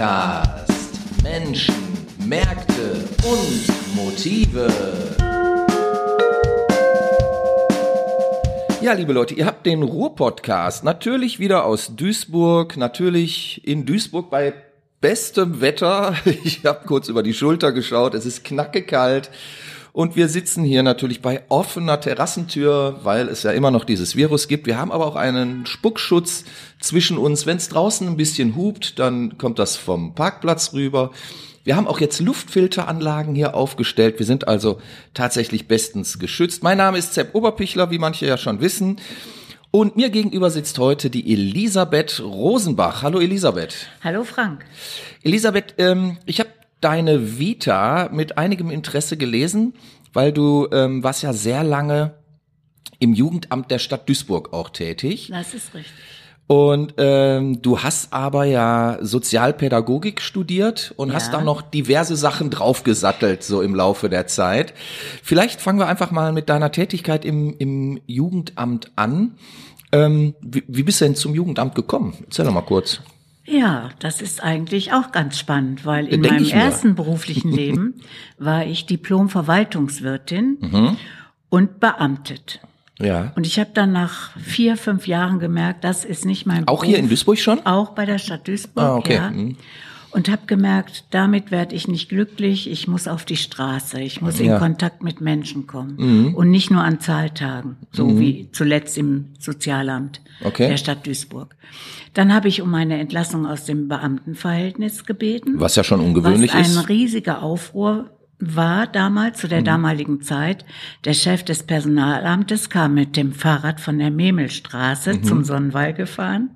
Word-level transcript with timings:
Podcast. 0.00 1.22
Menschen, 1.22 1.74
Märkte 2.26 3.04
und 3.22 3.94
Motive. 3.94 4.66
Ja, 8.80 8.94
liebe 8.94 9.12
Leute, 9.12 9.34
ihr 9.34 9.44
habt 9.44 9.66
den 9.66 9.82
Ruhr-Podcast. 9.82 10.84
Natürlich 10.84 11.38
wieder 11.38 11.66
aus 11.66 11.94
Duisburg, 11.96 12.78
natürlich 12.78 13.60
in 13.68 13.84
Duisburg 13.84 14.30
bei 14.30 14.54
bestem 15.02 15.60
Wetter. 15.60 16.14
Ich 16.44 16.64
habe 16.64 16.86
kurz 16.86 17.08
über 17.08 17.22
die 17.22 17.34
Schulter 17.34 17.72
geschaut. 17.72 18.14
Es 18.14 18.24
ist 18.24 18.42
knackekalt. 18.42 19.30
Und 19.92 20.14
wir 20.14 20.28
sitzen 20.28 20.62
hier 20.62 20.82
natürlich 20.82 21.20
bei 21.20 21.42
offener 21.48 22.00
Terrassentür, 22.00 23.00
weil 23.02 23.28
es 23.28 23.42
ja 23.42 23.50
immer 23.50 23.70
noch 23.70 23.84
dieses 23.84 24.14
Virus 24.14 24.46
gibt. 24.46 24.66
Wir 24.66 24.78
haben 24.78 24.92
aber 24.92 25.06
auch 25.06 25.16
einen 25.16 25.66
Spuckschutz 25.66 26.44
zwischen 26.78 27.18
uns. 27.18 27.44
Wenn 27.46 27.56
es 27.56 27.68
draußen 27.68 28.06
ein 28.06 28.16
bisschen 28.16 28.54
hupt, 28.54 28.98
dann 28.98 29.36
kommt 29.36 29.58
das 29.58 29.76
vom 29.76 30.14
Parkplatz 30.14 30.72
rüber. 30.72 31.10
Wir 31.64 31.76
haben 31.76 31.88
auch 31.88 32.00
jetzt 32.00 32.20
Luftfilteranlagen 32.20 33.34
hier 33.34 33.54
aufgestellt. 33.54 34.18
Wir 34.18 34.26
sind 34.26 34.48
also 34.48 34.80
tatsächlich 35.12 35.66
bestens 35.66 36.18
geschützt. 36.18 36.62
Mein 36.62 36.78
Name 36.78 36.96
ist 36.96 37.14
Sepp 37.14 37.34
Oberpichler, 37.34 37.90
wie 37.90 37.98
manche 37.98 38.26
ja 38.26 38.38
schon 38.38 38.60
wissen. 38.60 39.00
Und 39.72 39.96
mir 39.96 40.10
gegenüber 40.10 40.50
sitzt 40.50 40.78
heute 40.78 41.10
die 41.10 41.32
Elisabeth 41.32 42.20
Rosenbach. 42.20 43.02
Hallo 43.02 43.20
Elisabeth. 43.20 43.88
Hallo 44.02 44.24
Frank. 44.24 44.64
Elisabeth, 45.22 45.74
ähm, 45.78 46.16
ich 46.26 46.40
habe 46.40 46.50
deine 46.80 47.38
Vita 47.38 48.08
mit 48.12 48.38
einigem 48.38 48.70
Interesse 48.70 49.16
gelesen, 49.16 49.74
weil 50.12 50.32
du 50.32 50.68
ähm, 50.72 51.02
warst 51.02 51.22
ja 51.22 51.32
sehr 51.32 51.62
lange 51.64 52.14
im 52.98 53.14
Jugendamt 53.14 53.70
der 53.70 53.78
Stadt 53.78 54.08
Duisburg 54.08 54.52
auch 54.52 54.70
tätig. 54.70 55.28
Das 55.32 55.54
ist 55.54 55.74
richtig. 55.74 55.92
Und 56.46 56.94
ähm, 56.98 57.62
du 57.62 57.78
hast 57.78 58.12
aber 58.12 58.44
ja 58.44 58.98
Sozialpädagogik 59.00 60.20
studiert 60.20 60.92
und 60.96 61.10
Ja. 61.10 61.14
hast 61.14 61.32
dann 61.32 61.44
noch 61.44 61.62
diverse 61.62 62.16
Sachen 62.16 62.50
draufgesattelt 62.50 63.44
so 63.44 63.62
im 63.62 63.72
Laufe 63.76 64.08
der 64.08 64.26
Zeit. 64.26 64.74
Vielleicht 65.22 65.60
fangen 65.60 65.78
wir 65.78 65.86
einfach 65.86 66.10
mal 66.10 66.32
mit 66.32 66.48
deiner 66.48 66.72
Tätigkeit 66.72 67.24
im, 67.24 67.54
im 67.58 68.00
Jugendamt 68.08 68.90
an. 68.96 69.36
Ähm, 69.92 70.34
wie, 70.40 70.64
wie 70.66 70.82
bist 70.82 71.00
du 71.00 71.04
denn 71.04 71.14
zum 71.14 71.34
Jugendamt 71.36 71.76
gekommen? 71.76 72.14
Erzähl 72.24 72.44
doch 72.44 72.52
mal 72.52 72.62
kurz. 72.62 73.00
Ja, 73.46 73.88
das 73.98 74.20
ist 74.22 74.42
eigentlich 74.42 74.92
auch 74.92 75.12
ganz 75.12 75.38
spannend, 75.38 75.84
weil 75.84 76.06
in 76.06 76.22
Denk 76.22 76.40
meinem 76.40 76.50
ersten 76.50 76.94
beruflichen 76.94 77.50
Leben 77.52 77.94
war 78.38 78.64
ich 78.66 78.86
Diplom-Verwaltungswirtin 78.86 80.58
Mhm. 80.60 80.96
und 81.48 81.80
beamtet. 81.80 82.60
Ja. 82.98 83.32
Und 83.34 83.46
ich 83.46 83.58
habe 83.58 83.70
dann 83.72 83.92
nach 83.92 84.36
vier, 84.36 84.76
fünf 84.76 85.06
Jahren 85.06 85.38
gemerkt, 85.38 85.84
das 85.84 86.04
ist 86.04 86.26
nicht 86.26 86.44
mein 86.46 86.68
Auch 86.68 86.80
Beruf. 86.80 86.84
hier 86.84 86.98
in 86.98 87.08
Duisburg 87.08 87.38
schon? 87.38 87.64
Auch 87.64 87.90
bei 87.90 88.04
der 88.04 88.18
Stadt 88.18 88.46
Duisburg, 88.46 88.84
Ah, 88.84 88.96
okay. 88.96 89.14
ja. 89.14 89.30
Mhm. 89.30 89.56
Und 90.12 90.28
habe 90.28 90.42
gemerkt, 90.46 91.04
damit 91.10 91.50
werde 91.52 91.74
ich 91.76 91.86
nicht 91.86 92.08
glücklich. 92.08 92.68
Ich 92.68 92.88
muss 92.88 93.06
auf 93.06 93.24
die 93.24 93.36
Straße. 93.36 94.00
Ich 94.00 94.20
muss 94.20 94.40
in 94.40 94.46
Ja. 94.46 94.56
Mhm. 94.56 94.60
Kontakt 94.60 95.02
mit 95.04 95.20
Menschen 95.20 95.66
kommen. 95.68 96.34
Und 96.34 96.50
nicht 96.50 96.70
nur 96.70 96.82
an 96.82 96.98
Zahltagen, 97.00 97.76
so 97.92 98.18
wie 98.18 98.48
zuletzt 98.52 98.98
im 98.98 99.26
Sozialamt 99.38 100.20
Okay. 100.44 100.68
der 100.68 100.76
Stadt 100.78 101.06
Duisburg. 101.06 101.54
Dann 102.14 102.34
habe 102.34 102.48
ich 102.48 102.60
um 102.60 102.74
eine 102.74 102.98
Entlassung 102.98 103.46
aus 103.46 103.64
dem 103.66 103.86
Beamtenverhältnis 103.88 105.04
gebeten. 105.04 105.60
Was 105.60 105.76
ja 105.76 105.84
schon 105.84 106.00
ungewöhnlich 106.00 106.52
was 106.54 106.76
ein 106.76 106.82
ist. 106.82 106.88
riesiger 106.88 107.42
Aufruhr 107.42 108.10
war 108.40 108.86
damals, 108.86 109.38
zu 109.38 109.48
der 109.48 109.62
damaligen 109.62 110.22
Zeit. 110.22 110.64
Der 111.04 111.14
Chef 111.14 111.44
des 111.44 111.62
Personalamtes 111.62 112.70
kam 112.70 112.94
mit 112.94 113.16
dem 113.16 113.32
Fahrrad 113.32 113.80
von 113.80 113.98
der 113.98 114.10
Memelstraße 114.10 115.22
zum 115.22 115.44
Sonnenwall 115.44 115.92
gefahren 115.92 116.50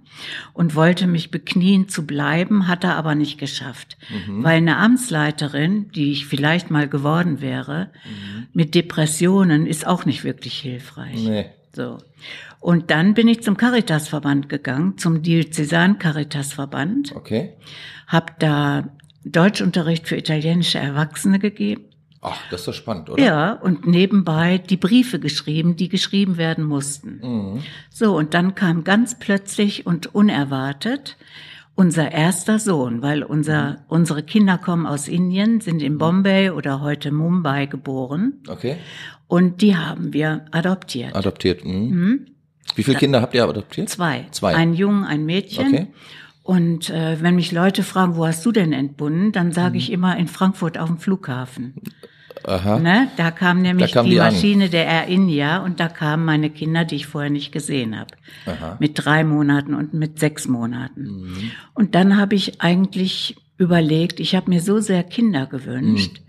und 0.52 0.74
wollte 0.74 1.06
mich 1.06 1.30
beknien 1.30 1.88
zu 1.88 2.06
bleiben, 2.06 2.68
hat 2.68 2.84
er 2.84 2.96
aber 2.96 3.14
nicht 3.14 3.38
geschafft. 3.38 3.96
Weil 4.28 4.58
eine 4.58 4.78
Amtsleiterin, 4.78 5.90
die 5.92 6.12
ich 6.12 6.26
vielleicht 6.26 6.70
mal 6.70 6.88
geworden 6.88 7.40
wäre, 7.40 7.90
mit 8.52 8.74
Depressionen 8.74 9.66
ist 9.66 9.86
auch 9.86 10.04
nicht 10.04 10.24
wirklich 10.24 10.58
hilfreich. 10.58 11.22
Nee. 11.24 11.46
So. 11.74 11.98
Und 12.60 12.90
dann 12.90 13.14
bin 13.14 13.28
ich 13.28 13.42
zum 13.42 13.56
Caritasverband 13.56 14.48
gegangen, 14.48 14.96
zum 14.96 15.22
Diözesan 15.22 15.98
Caritasverband 15.98 17.14
Okay. 17.14 17.50
hab 18.06 18.38
da 18.38 18.84
Deutschunterricht 19.24 20.06
für 20.08 20.16
italienische 20.16 20.78
Erwachsene 20.78 21.38
gegeben. 21.38 21.84
Ach, 22.20 22.40
das 22.50 22.60
ist 22.60 22.68
doch 22.68 22.74
spannend, 22.74 23.10
oder? 23.10 23.22
Ja, 23.22 23.52
und 23.52 23.86
nebenbei 23.86 24.56
die 24.56 24.78
Briefe 24.78 25.18
geschrieben, 25.18 25.76
die 25.76 25.90
geschrieben 25.90 26.38
werden 26.38 26.64
mussten. 26.64 27.20
Mhm. 27.22 27.62
So, 27.90 28.16
und 28.16 28.32
dann 28.32 28.54
kam 28.54 28.82
ganz 28.82 29.18
plötzlich 29.18 29.86
und 29.86 30.14
unerwartet 30.14 31.18
unser 31.74 32.12
erster 32.12 32.58
Sohn, 32.58 33.02
weil 33.02 33.22
unser, 33.22 33.84
unsere 33.88 34.22
Kinder 34.22 34.58
kommen 34.58 34.86
aus 34.86 35.08
Indien, 35.08 35.60
sind 35.60 35.82
in 35.82 35.98
Bombay 35.98 36.50
oder 36.50 36.80
heute 36.80 37.10
Mumbai 37.10 37.66
geboren 37.66 38.34
Okay. 38.48 38.76
und 39.26 39.60
die 39.60 39.76
haben 39.76 40.12
wir 40.12 40.46
adoptiert. 40.52 41.14
Adoptiert. 41.16 41.64
Mhm. 41.64 42.26
Wie 42.76 42.84
viele 42.84 42.96
Kinder 42.96 43.20
habt 43.20 43.34
ihr 43.34 43.44
adoptiert? 43.44 43.88
Zwei. 43.88 44.26
Zwei. 44.30 44.54
Ein 44.54 44.74
Jungen, 44.74 45.04
ein 45.04 45.26
Mädchen. 45.26 45.66
Okay. 45.66 45.86
Und 46.44 46.90
äh, 46.90 47.16
wenn 47.22 47.36
mich 47.36 47.52
Leute 47.52 47.82
fragen, 47.82 48.16
wo 48.16 48.26
hast 48.26 48.44
du 48.44 48.52
denn 48.52 48.74
entbunden, 48.74 49.32
dann 49.32 49.50
sage 49.50 49.70
Mhm. 49.70 49.76
ich 49.76 49.90
immer 49.90 50.16
in 50.18 50.28
Frankfurt 50.28 50.76
auf 50.78 50.88
dem 50.88 50.98
Flughafen. 50.98 51.74
Aha. 52.46 52.78
Ne? 52.78 53.08
Da 53.16 53.30
kam 53.30 53.62
nämlich 53.62 53.92
Da 53.92 54.00
kamen 54.00 54.10
die 54.10 54.16
die. 54.16 54.20
Maschine 54.20 54.68
der 54.68 54.84
Air 54.84 55.06
India 55.06 55.64
und 55.64 55.80
da 55.80 55.88
kamen 55.88 56.26
meine 56.26 56.50
Kinder, 56.50 56.84
die 56.84 56.96
ich 56.96 57.06
vorher 57.06 57.30
nicht 57.30 57.50
gesehen 57.52 57.98
habe. 57.98 58.10
Mit 58.78 58.92
drei 59.02 59.24
Monaten 59.24 59.72
und 59.74 59.94
mit 59.94 60.18
sechs 60.18 60.46
Monaten. 60.46 61.04
Mhm. 61.22 61.50
Und 61.72 61.94
dann 61.94 62.18
habe 62.18 62.34
ich 62.34 62.60
eigentlich 62.60 63.36
überlegt, 63.56 64.20
ich 64.20 64.34
habe 64.34 64.50
mir 64.50 64.60
so 64.60 64.80
sehr 64.80 65.02
Kinder 65.02 65.46
gewünscht, 65.46 66.18
Mhm. 66.20 66.24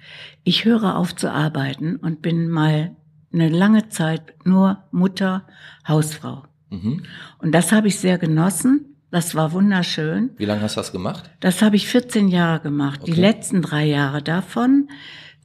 ich 0.46 0.64
höre 0.64 0.96
auf 0.96 1.14
zu 1.14 1.30
arbeiten 1.30 1.98
und 1.98 2.22
bin 2.22 2.48
mal 2.50 2.96
eine 3.34 3.50
lange 3.50 3.90
Zeit 3.90 4.36
nur 4.46 4.86
Mutter, 4.92 5.46
Hausfrau. 5.86 6.44
Mhm. 6.70 7.04
Und 7.40 7.52
das 7.52 7.74
habe 7.74 7.90
ich 7.90 8.00
sehr 8.00 8.18
genossen. 8.18 8.95
Das 9.16 9.34
war 9.34 9.54
wunderschön. 9.54 10.32
Wie 10.36 10.44
lange 10.44 10.60
hast 10.64 10.76
du 10.76 10.82
das 10.82 10.92
gemacht? 10.92 11.30
Das 11.40 11.62
habe 11.62 11.78
ich 11.78 11.88
14 11.88 12.28
Jahre 12.28 12.60
gemacht. 12.60 13.00
Die 13.08 13.14
Okay. 13.14 13.22
letzten 13.22 13.62
drei 13.62 13.86
Jahre 13.86 14.22
davon, 14.22 14.90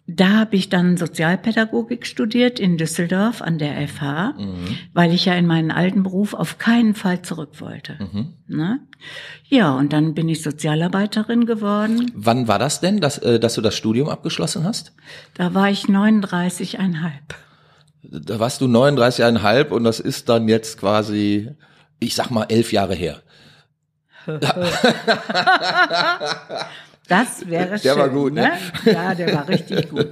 da 0.09 0.31
habe 0.41 0.57
ich 0.57 0.71
dann 0.71 0.97
Sozialpädagogik 0.97 2.05
studiert 2.05 2.59
in 2.59 2.79
Düsseldorf 2.79 3.41
an 3.43 3.59
der 3.59 3.77
FH, 3.87 4.33
Mhm. 4.37 4.77
weil 4.93 5.15
ich 5.15 5.27
ja 5.27 5.35
in 5.35 5.47
meinen 5.47 5.71
alten 5.71 6.03
Beruf 6.03 6.35
auf 6.35 6.59
keinen 6.59 6.97
Fall 6.97 7.23
zurück 7.23 7.61
wollte. 7.61 7.95
Ne? 8.49 8.81
Ja, 9.45 9.73
und 9.77 9.93
dann 9.93 10.15
bin 10.15 10.29
ich 10.29 10.43
Sozialarbeiterin 10.43 11.47
geworden. 11.47 12.11
Wann 12.17 12.49
war 12.49 12.59
das 12.59 12.81
denn, 12.81 13.01
dass, 13.01 13.19
äh, 13.19 13.39
dass 13.39 13.55
du 13.55 13.61
das 13.61 13.77
Studium 13.77 14.09
abgeschlossen 14.09 14.65
hast? 14.65 14.95
Da 15.35 15.55
war 15.55 15.71
ich 15.71 15.85
39,5. 15.89 17.37
Da 18.03 18.41
warst 18.41 18.63
du 18.63 18.67
39,5 18.67 19.71
und 19.71 19.85
das 19.85 20.01
ist 20.01 20.29
dann 20.29 20.49
jetzt 20.49 20.77
quasi, 20.81 21.51
ich 22.01 22.17
sag 22.17 22.31
mal, 22.33 22.47
elf 22.49 22.73
Jahre 22.73 22.97
her. 22.97 23.23
Das 27.09 27.49
wäre 27.51 27.71
schön. 27.77 27.83
Der 27.83 27.97
war 27.97 28.09
gut, 28.09 28.35
ne? 28.35 28.53
Ja, 28.85 29.17
der 29.17 29.35
war 29.35 29.49
richtig 29.49 29.91
gut. 29.91 30.11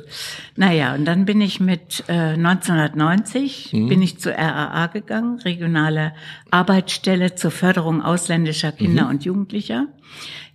Naja, 0.57 0.95
und 0.97 1.05
dann 1.05 1.27
bin 1.27 1.41
ich 1.41 1.61
mit 1.61 2.03
äh, 2.09 2.13
1990 2.35 3.73
Mhm. 3.73 3.89
bin 3.89 4.03
ich 4.03 4.19
zur 4.19 4.33
RAA 4.33 4.89
gegangen, 4.89 5.39
regionale 5.39 6.13
Arbeitsstelle 6.51 7.37
zur 7.37 7.53
Förderung 7.53 8.03
ausländischer 8.03 8.73
Kinder 8.73 9.05
Mhm. 9.05 9.11
und 9.11 9.25
Jugendlicher. 9.25 9.87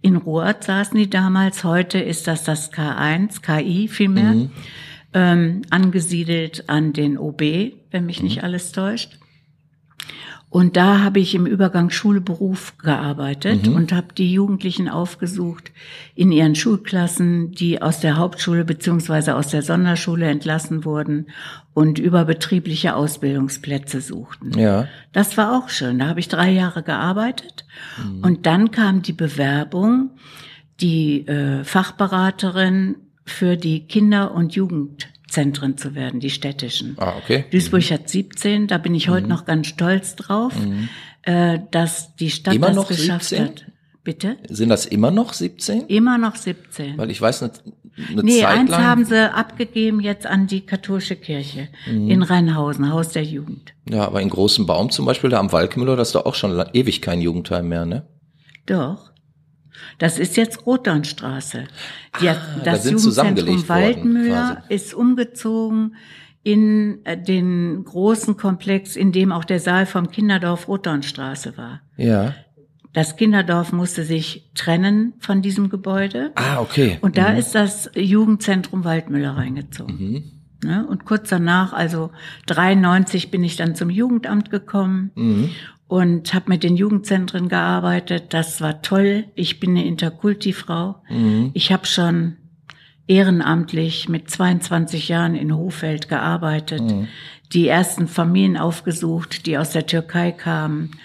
In 0.02 0.18
Ruhrort 0.18 0.66
saßen 0.66 0.98
die 0.98 1.10
damals. 1.10 1.64
Heute 1.64 2.00
ist 2.00 2.28
das 2.28 2.44
das 2.44 2.74
K1, 2.74 3.42
KI 3.42 3.88
vielmehr, 3.88 4.34
Mhm. 4.34 4.52
ähm, 5.14 5.62
angesiedelt 5.70 6.66
an 6.68 6.92
den 6.92 7.18
OB, 7.18 7.72
wenn 7.92 8.06
mich 8.06 8.20
Mhm. 8.20 8.26
nicht 8.28 8.44
alles 8.44 8.74
täuscht. 8.74 9.18
Und 10.54 10.78
da 10.78 11.00
habe 11.00 11.20
ich 11.20 11.34
im 11.34 11.48
Übergang 11.48 11.90
Schulberuf 11.90 12.78
gearbeitet 12.78 13.66
Mhm. 13.66 13.74
und 13.76 13.92
habe 13.92 14.14
die 14.16 14.32
Jugendlichen 14.32 14.88
aufgesucht 14.88 15.72
in 16.14 16.32
ihren 16.32 16.54
Schulklassen, 16.54 17.54
die 17.54 17.82
aus 17.82 18.02
der 18.02 18.18
Hauptschule 18.18 18.64
beziehungsweise 18.64 19.36
aus 19.36 19.48
der 19.48 19.64
Sonderschule 19.64 20.28
entlassen 20.28 20.86
wurden 20.86 21.26
und 21.74 21.98
überbetriebliche 21.98 22.96
Ausbildungsplätze 22.96 24.00
suchten. 24.00 24.56
Ja. 24.56 24.88
Das 25.12 25.38
war 25.38 25.58
auch 25.58 25.70
schön. 25.70 25.98
Da 25.98 26.06
habe 26.06 26.20
ich 26.20 26.28
drei 26.28 26.52
Jahre 26.52 26.84
gearbeitet. 26.84 27.66
Und 28.22 28.46
dann 28.46 28.70
kam 28.70 29.02
die 29.02 29.14
Bewerbung, 29.14 30.12
die 30.82 31.26
äh, 31.26 31.64
Fachberaterin 31.64 32.98
für 33.26 33.58
die 33.58 33.88
Kinder- 33.88 34.36
und 34.36 34.56
Jugendzentren 35.34 35.78
zu 35.78 35.96
werden, 35.96 36.20
die 36.20 36.30
städtischen. 36.30 36.96
Ah, 37.00 37.14
okay. 37.18 37.46
Duisburg 37.52 37.84
hat 37.92 38.08
17, 38.10 38.68
da 38.68 38.78
bin 38.78 38.94
ich 38.96 39.10
heute 39.10 39.28
noch 39.28 39.46
ganz 39.46 39.68
stolz 39.68 40.16
drauf, 40.16 40.54
äh, 41.24 41.60
dass 41.72 42.16
die 42.16 42.30
Stadt 42.30 42.54
Immer 42.56 42.68
das 42.68 42.76
noch 42.76 42.88
geschafft 42.88 43.26
17? 43.26 43.46
hat. 43.48 43.66
Bitte? 44.04 44.38
Sind 44.50 44.70
das 44.70 44.86
immer 44.86 45.12
noch 45.12 45.34
17? 45.34 45.88
Immer 45.88 46.18
noch 46.18 46.36
17. 46.36 46.98
Weil 46.98 47.10
ich 47.10 47.22
weiß, 47.22 47.44
eine, 47.44 47.54
eine 48.10 48.24
Nee, 48.24 48.42
Zeit 48.42 48.58
eins 48.58 48.70
lang. 48.72 48.84
haben 48.84 49.06
sie 49.06 49.34
abgegeben 49.34 50.02
jetzt 50.02 50.28
an 50.28 50.46
die 50.46 50.62
katholische 50.62 51.16
Kirche 51.16 51.70
in 51.88 52.22
Rheinhausen, 52.22 52.92
Haus 52.92 53.10
der 53.10 53.24
Jugend. 53.24 53.74
Ja, 53.90 54.06
aber 54.06 54.22
in 54.22 54.30
Großen 54.30 54.66
Baum 54.66 54.90
zum 54.92 55.06
Beispiel, 55.06 55.30
da 55.30 55.40
am 55.40 55.52
Walkmüller, 55.54 55.96
das 55.96 56.10
ist 56.10 56.16
doch 56.16 56.26
auch 56.26 56.36
schon 56.36 56.62
ewig 56.74 57.02
kein 57.02 57.22
Jugendheim 57.22 57.70
mehr, 57.70 57.86
ne? 57.86 58.06
Doch. 58.66 59.13
Das 59.98 60.20
ist 60.20 60.38
jetzt 60.38 60.66
Rotdornstraße. 60.66 61.66
Die, 62.22 62.30
Ah, 62.30 62.36
da 62.64 62.72
das 62.72 62.84
zusammengelegt 62.84 63.68
Jugendzentrum 63.68 64.16
worden, 64.16 64.28
quasi. 64.28 64.58
ist 64.70 64.94
umgezogen 64.94 65.96
in 66.44 67.06
äh, 67.06 67.18
den 67.22 67.84
großen 67.86 68.36
Komplex, 68.38 68.96
in 68.96 69.12
dem 69.12 69.32
auch 69.32 69.46
der 69.46 69.60
Saal 69.60 69.86
vom 69.86 70.12
Kinderdorf 70.12 70.68
Rotdornstraße 70.68 71.58
war. 71.58 71.82
Ja. 71.98 72.34
Das 72.92 73.16
Kinderdorf 73.16 73.72
musste 73.72 74.04
sich 74.04 74.52
trennen 74.54 75.14
von 75.20 75.42
diesem 75.42 75.70
Gebäude. 75.70 76.32
Ah, 76.36 76.60
okay. 76.60 77.00
Und 77.02 77.18
da 77.18 77.34
ist 77.34 77.56
das 77.56 77.90
Jugendzentrum 77.96 78.84
Waldmüller 78.84 79.36
reingezogen. 79.36 80.32
Ne? 80.64 80.86
Und 80.88 81.04
kurz 81.04 81.30
danach, 81.30 81.74
also 81.74 82.12
93, 82.46 83.32
bin 83.32 83.44
ich 83.44 83.56
dann 83.56 83.74
zum 83.76 83.90
Jugendamt 83.90 84.52
gekommen 84.52 85.12
und 85.94 86.34
habe 86.34 86.46
mit 86.50 86.64
den 86.64 86.76
Jugendzentren 86.76 87.50
gearbeitet. 87.50 88.34
Das 88.34 88.62
war 88.62 88.82
toll. 88.82 89.26
Ich 89.36 89.60
bin 89.60 89.78
eine 89.78 89.86
Interkulti-Frau. 89.86 90.96
Ich 91.54 91.72
habe 91.72 91.86
schon 91.86 92.38
ehrenamtlich 93.06 94.10
mit 94.10 94.28
22 94.28 95.10
Jahren 95.10 95.36
in 95.36 95.56
Hofeld 95.56 96.10
gearbeitet, 96.10 96.82
die 97.54 97.68
ersten 97.68 98.08
Familien 98.08 98.58
aufgesucht, 98.58 99.46
die 99.46 99.56
aus 99.56 99.70
der 99.70 99.86
Türkei 99.86 100.32
kamen 100.32 100.98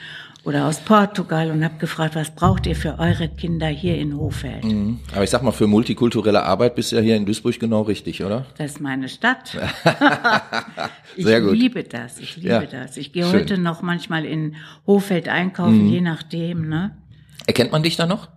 oder 0.45 0.67
aus 0.67 0.81
Portugal 0.81 1.51
und 1.51 1.63
habe 1.65 1.77
gefragt, 1.79 2.15
was 2.15 2.31
braucht 2.31 2.67
ihr 2.67 2.77
für 2.77 2.99
eure 2.99 3.29
Kinder 3.29 3.67
hier 3.67 3.97
in 3.99 4.17
Hofeld? 4.17 4.65
Mhm. 4.65 5.01
Aber 5.13 5.25
ich 5.25 5.31
sag 5.31 5.43
mal, 5.43 5.53
für 5.53 5.67
multikulturelle 5.67 6.43
Arbeit 6.43 6.75
bist 6.75 6.93
du 6.93 6.97
ja 6.97 7.03
hier 7.03 7.17
in 7.17 7.27
Duisburg 7.27 7.59
genau 7.59 7.83
richtig, 7.83 8.23
oder? 8.25 8.47
Das 8.57 8.73
ist 8.73 8.81
meine 8.81 9.09
Stadt. 9.09 9.57
ich 11.17 11.25
Sehr 11.25 11.41
gut. 11.41 11.53
liebe 11.57 11.83
das. 11.85 12.19
Ich 12.19 12.37
liebe 12.37 12.49
Ja. 12.49 12.63
das. 12.65 12.97
Ich 12.97 13.13
gehe. 13.13 13.27
Mhm. 13.27 13.33
heute 13.33 13.59
noch 13.59 13.83
manchmal 13.83 14.25
in 14.25 14.57
Hofeld 14.87 15.29
einkaufen, 15.29 15.89
je 15.89 16.01
nachdem. 16.01 16.69
Ne? 16.69 16.97
Erkennt 17.47 17.73
man 17.73 17.83
dich 17.83 17.97
da 17.97 18.07
noch? 18.07 18.29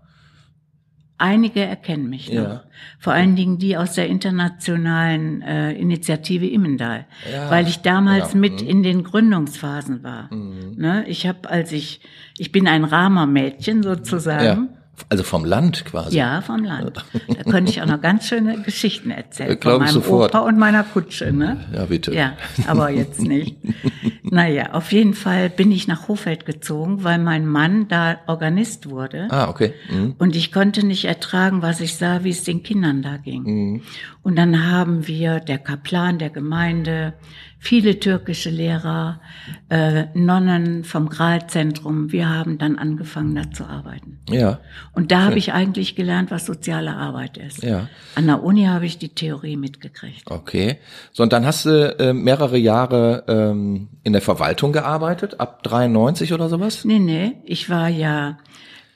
Einige 1.21 1.61
erkennen 1.61 2.09
mich 2.09 2.33
noch. 2.33 2.43
Ja. 2.43 2.63
Vor 2.97 3.13
allen 3.13 3.35
Dingen 3.35 3.59
die 3.59 3.77
aus 3.77 3.93
der 3.93 4.07
internationalen 4.07 5.43
äh, 5.43 5.71
Initiative 5.73 6.47
Immendal, 6.47 7.05
Ja, 7.31 7.51
weil 7.51 7.67
ich 7.67 7.81
damals 7.81 8.33
ja, 8.33 8.39
mit 8.39 8.63
mhm. 8.63 8.67
in 8.67 8.83
den 8.83 9.03
Gründungsphasen 9.03 10.01
war. 10.01 10.33
Ne? 10.33 11.05
Ich 11.07 11.27
habe, 11.27 11.47
als 11.47 11.71
ich, 11.71 12.01
ich 12.39 12.51
bin 12.51 12.67
ein 12.67 12.83
Rama-Mädchen 12.83 13.83
sozusagen. 13.83 14.69
Also 15.09 15.23
vom 15.23 15.45
Land 15.45 15.85
quasi. 15.85 16.17
Ja, 16.17 16.41
vom 16.41 16.63
Land. 16.63 17.03
Da 17.27 17.43
könnte 17.51 17.71
ich 17.71 17.81
auch 17.81 17.85
noch 17.85 18.01
ganz 18.01 18.27
schöne 18.27 18.61
Geschichten 18.61 19.11
erzählen. 19.11 19.59
Glaub 19.59 19.75
von 19.75 19.83
meinem 19.83 19.93
sofort. 19.93 20.33
Opa 20.33 20.45
und 20.45 20.57
meiner 20.57 20.83
Kutsche, 20.83 21.31
ne? 21.31 21.65
Ja, 21.73 21.85
bitte. 21.85 22.13
Ja, 22.13 22.33
aber 22.67 22.89
jetzt 22.91 23.19
nicht. 23.21 23.57
naja, 24.23 24.73
auf 24.73 24.91
jeden 24.91 25.13
Fall 25.13 25.49
bin 25.49 25.71
ich 25.71 25.87
nach 25.87 26.07
Hofeld 26.07 26.45
gezogen, 26.45 27.03
weil 27.03 27.19
mein 27.19 27.45
Mann 27.45 27.87
da 27.87 28.19
Organist 28.27 28.89
wurde. 28.89 29.27
Ah, 29.31 29.49
okay. 29.49 29.73
Mhm. 29.89 30.15
Und 30.17 30.35
ich 30.35 30.51
konnte 30.51 30.85
nicht 30.85 31.05
ertragen, 31.05 31.61
was 31.61 31.81
ich 31.81 31.95
sah, 31.95 32.23
wie 32.23 32.29
es 32.29 32.43
den 32.43 32.63
Kindern 32.63 33.01
da 33.01 33.17
ging. 33.17 33.81
Und 34.23 34.35
dann 34.35 34.69
haben 34.69 35.07
wir, 35.07 35.39
der 35.39 35.57
Kaplan 35.57 36.19
der 36.19 36.29
Gemeinde, 36.29 37.13
viele 37.63 37.99
türkische 37.99 38.49
Lehrer, 38.49 39.21
äh, 39.69 40.05
Nonnen 40.15 40.83
vom 40.83 41.09
Gralzentrum, 41.09 42.11
wir 42.11 42.27
haben 42.27 42.57
dann 42.57 42.75
angefangen, 42.75 43.35
da 43.35 43.51
zu 43.51 43.65
arbeiten. 43.65 44.17
Ja, 44.27 44.59
Und 44.93 45.11
da 45.11 45.25
habe 45.25 45.37
ich 45.37 45.53
eigentlich 45.53 45.95
gelernt, 45.95 46.31
was 46.31 46.47
soziale 46.47 46.95
Arbeit 46.95 47.37
ist. 47.37 47.61
ja. 47.61 47.87
An 48.15 48.25
der 48.25 48.43
Uni 48.43 48.65
habe 48.65 48.87
ich 48.87 48.97
die 48.97 49.09
Theorie 49.09 49.57
mitgekriegt. 49.57 50.23
Okay. 50.25 50.79
So, 51.13 51.21
und 51.21 51.33
dann 51.33 51.45
hast 51.45 51.65
du 51.65 51.95
äh, 51.99 52.13
mehrere 52.13 52.57
Jahre 52.57 53.25
ähm, 53.27 53.89
in 54.03 54.13
der 54.13 54.23
Verwaltung 54.23 54.73
gearbeitet, 54.73 55.39
ab 55.39 55.61
93 55.61 56.33
oder 56.33 56.49
sowas? 56.49 56.83
Nee, 56.83 56.97
nee, 56.97 57.33
ich 57.45 57.69
war 57.69 57.89
ja, 57.89 58.39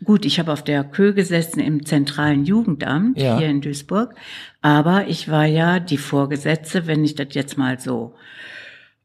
gut, 0.03 0.25
ich 0.25 0.39
habe 0.39 0.51
auf 0.51 0.63
der 0.63 0.83
Kö 0.83 1.13
gesessen 1.13 1.59
im 1.59 1.85
zentralen 1.85 2.45
Jugendamt 2.45 3.19
Ja. 3.19 3.37
hier 3.37 3.47
in 3.49 3.61
Duisburg, 3.61 4.13
aber 4.61 5.07
ich 5.07 5.29
war 5.29 5.45
ja 5.45 5.79
die 5.79 5.97
Vorgesetzte, 5.97 6.87
wenn 6.87 7.03
ich 7.05 7.15
das 7.15 7.27
jetzt 7.31 7.57
mal 7.57 7.79
so 7.79 8.13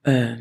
äh, 0.03 0.37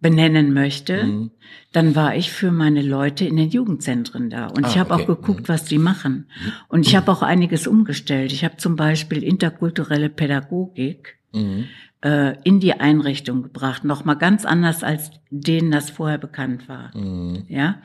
benennen 0.00 0.52
möchte, 0.52 1.04
Mhm. 1.04 1.30
dann 1.72 1.94
war 1.94 2.16
ich 2.16 2.32
für 2.32 2.50
meine 2.50 2.82
Leute 2.82 3.24
in 3.24 3.36
den 3.36 3.50
Jugendzentren 3.50 4.30
da. 4.30 4.46
Und 4.48 4.66
ich 4.66 4.74
Ah, 4.76 4.80
habe 4.80 4.94
okay. 4.94 5.02
auch 5.02 5.06
geguckt, 5.06 5.48
was 5.48 5.64
die 5.64 5.78
machen. 5.78 6.26
Und 6.68 6.86
ich 6.86 6.96
habe 6.96 7.10
auch 7.12 7.22
einiges 7.22 7.66
umgestellt. 7.68 8.32
Ich 8.32 8.44
habe 8.44 8.56
zum 8.56 8.74
Beispiel 8.76 9.22
interkulturelle 9.22 10.08
Pädagogik 10.08 11.18
Mhm. 11.34 11.64
Äh, 12.02 12.36
in 12.44 12.60
die 12.60 12.74
Einrichtung 12.80 13.42
gebracht, 13.42 13.84
noch 13.84 14.04
mal 14.04 14.14
ganz 14.14 14.44
anders 14.44 14.82
als 14.84 15.10
denen 15.30 15.70
das 15.70 15.90
vorher 15.90 16.18
bekannt 16.18 16.68
war. 16.68 16.90
Mhm. 16.96 17.44
Ja, 17.48 17.76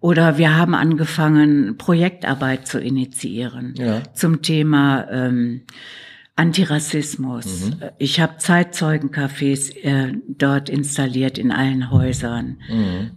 oder 0.00 0.38
wir 0.38 0.56
haben 0.56 0.74
angefangen 0.74 1.76
Projektarbeit 1.78 2.66
zu 2.66 2.80
initiieren 2.80 3.74
Ja. 3.76 4.02
zum 4.14 4.42
Thema 4.42 5.06
ähm, 5.10 5.62
Antirassismus. 6.38 7.70
Äh, 7.80 7.90
Ich 7.98 8.20
habe 8.20 8.38
Zeitzeugencafés 8.38 9.74
äh, 9.82 10.12
dort 10.28 10.68
installiert 10.68 11.36
in 11.36 11.50
allen 11.50 11.90
Häusern. 11.90 12.58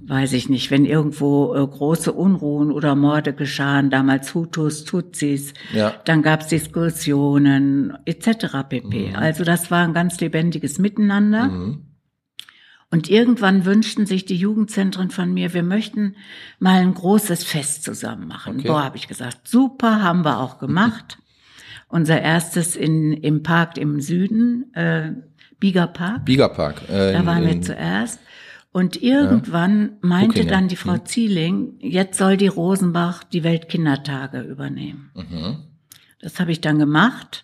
Weiß 0.05 0.33
ich 0.33 0.49
nicht, 0.49 0.71
wenn 0.71 0.85
irgendwo 0.85 1.53
äh, 1.53 1.65
große 1.65 2.11
Unruhen 2.11 2.71
oder 2.71 2.95
Morde 2.95 3.33
geschahen, 3.33 3.89
damals 3.91 4.33
Hutus, 4.33 4.85
Tutsis, 4.85 5.53
Ja. 5.73 5.93
dann 6.05 6.23
gab 6.23 6.41
es 6.41 6.47
Diskussionen 6.47 7.97
etc. 8.05 8.67
pp. 8.67 9.13
Also 9.15 9.43
das 9.43 9.69
war 9.69 9.83
ein 9.83 9.93
ganz 9.93 10.19
lebendiges 10.19 10.79
Miteinander. 10.79 11.47
Mhm. 11.47 11.85
Und 12.93 13.09
irgendwann 13.09 13.63
wünschten 13.65 14.05
sich 14.05 14.25
die 14.25 14.35
Jugendzentren 14.35 15.11
von 15.11 15.33
mir, 15.33 15.53
wir 15.53 15.63
möchten 15.63 16.15
mal 16.59 16.81
ein 16.81 16.93
großes 16.93 17.43
Fest 17.45 17.83
zusammen 17.83 18.27
machen. 18.27 18.57
Okay. 18.59 18.67
Boah, 18.67 18.83
habe 18.83 18.97
ich 18.97 19.07
gesagt, 19.07 19.47
super, 19.47 20.01
haben 20.03 20.25
wir 20.25 20.39
auch 20.39 20.57
gemacht. 20.59 21.17
Unser 21.91 22.21
erstes 22.21 22.75
in, 22.75 23.11
im 23.13 23.43
Park 23.43 23.77
im 23.77 23.99
Süden, 24.01 24.73
äh, 24.73 25.11
Bieger 25.59 25.87
Park, 25.87 26.25
Biegerpark. 26.25 26.83
Äh, 26.89 27.11
da 27.13 27.19
in- 27.19 27.25
waren 27.25 27.43
wir 27.43 27.51
in- 27.51 27.63
zuerst. 27.63 28.19
Und 28.71 29.01
irgendwann 29.03 29.97
meinte 29.99 30.29
Huckingen. 30.39 30.47
dann 30.47 30.67
die 30.69 30.77
Frau 30.77 30.97
Zieling, 30.97 31.73
jetzt 31.79 32.17
soll 32.17 32.37
die 32.37 32.47
Rosenbach 32.47 33.25
die 33.25 33.43
Weltkindertage 33.43 34.39
übernehmen. 34.41 35.11
Mhm. 35.13 35.57
Das 36.21 36.39
habe 36.39 36.51
ich 36.53 36.61
dann 36.61 36.79
gemacht 36.79 37.43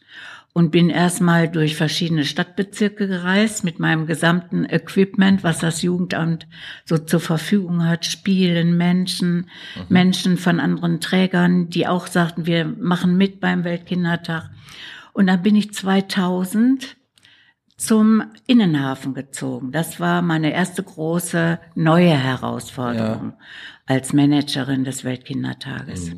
und 0.57 0.71
bin 0.71 0.89
erstmal 0.89 1.47
durch 1.47 1.75
verschiedene 1.75 2.25
Stadtbezirke 2.25 3.07
gereist 3.07 3.63
mit 3.63 3.77
meinem 3.77 4.07
gesamten 4.07 4.65
Equipment, 4.65 5.43
was 5.43 5.59
das 5.59 5.83
Jugendamt 5.83 6.47
so 6.83 6.97
zur 6.97 7.19
Verfügung 7.19 7.85
hat, 7.85 8.07
Spielen, 8.07 8.75
Menschen, 8.75 9.51
Menschen 9.87 10.35
von 10.35 10.59
anderen 10.59 10.99
Trägern, 10.99 11.69
die 11.69 11.85
auch 11.85 12.07
sagten, 12.07 12.47
wir 12.47 12.65
machen 12.65 13.17
mit 13.17 13.39
beim 13.39 13.65
Weltkindertag. 13.65 14.49
Und 15.13 15.27
dann 15.27 15.43
bin 15.43 15.55
ich 15.55 15.75
2000 15.75 16.97
zum 17.77 18.23
Innenhafen 18.47 19.13
gezogen. 19.13 19.71
Das 19.71 19.99
war 19.99 20.23
meine 20.23 20.53
erste 20.53 20.81
große 20.81 21.59
neue 21.75 22.17
Herausforderung 22.17 23.33
als 23.85 24.11
Managerin 24.11 24.83
des 24.85 25.03
Weltkindertages. 25.03 26.13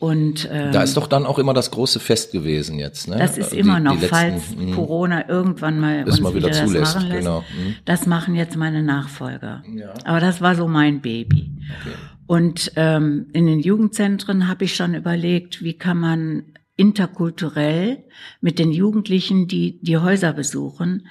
Und 0.00 0.48
ähm, 0.50 0.72
Da 0.72 0.82
ist 0.82 0.96
doch 0.96 1.06
dann 1.06 1.26
auch 1.26 1.38
immer 1.38 1.52
das 1.54 1.70
große 1.70 2.00
Fest 2.00 2.32
gewesen 2.32 2.78
jetzt, 2.78 3.06
ne? 3.06 3.16
das 3.18 3.36
ist 3.38 3.52
Die- 3.52 3.58
immer 3.58 3.76
die 3.78 3.84
noch, 3.84 3.94
letzten- 4.00 4.08
falls 4.08 4.56
Mhm. 4.56 4.72
Corona 4.74 5.28
irgendwann 5.28 5.78
mal 5.78 6.04
Das 6.04 6.14
uns 6.14 6.20
mal 6.22 6.34
wieder 6.34 6.48
wieder, 6.48 6.66
zulässt, 6.66 6.74
das 6.86 6.94
machen 6.96 7.08
lässt. 7.10 7.18
genau. 7.20 7.40
Mhm. 7.42 7.74
Das 7.84 8.06
machen 8.06 8.34
jetzt 8.34 8.56
meine 8.56 8.82
Nachfolger. 8.82 9.62
Ja. 9.74 9.92
Aber 10.04 10.20
das 10.20 10.40
war 10.40 10.54
so 10.56 10.66
mein 10.68 11.02
Baby. 11.02 11.52
Okay. 11.82 11.94
Und 12.26 12.72
ähm, 12.76 13.26
in 13.34 13.46
den 13.46 13.60
Jugendzentren 13.60 14.48
habe 14.48 14.64
ich 14.64 14.74
schon 14.74 14.94
überlegt, 14.94 15.62
wie 15.62 15.74
kann 15.74 15.98
man 15.98 16.44
interkulturell 16.76 18.04
mit 18.40 18.58
den 18.58 18.72
Jugendlichen, 18.72 19.48
die 19.48 19.80
die 19.82 19.98
Häuser 19.98 20.32
besuchen, 20.32 20.92
Mhm. 20.92 21.02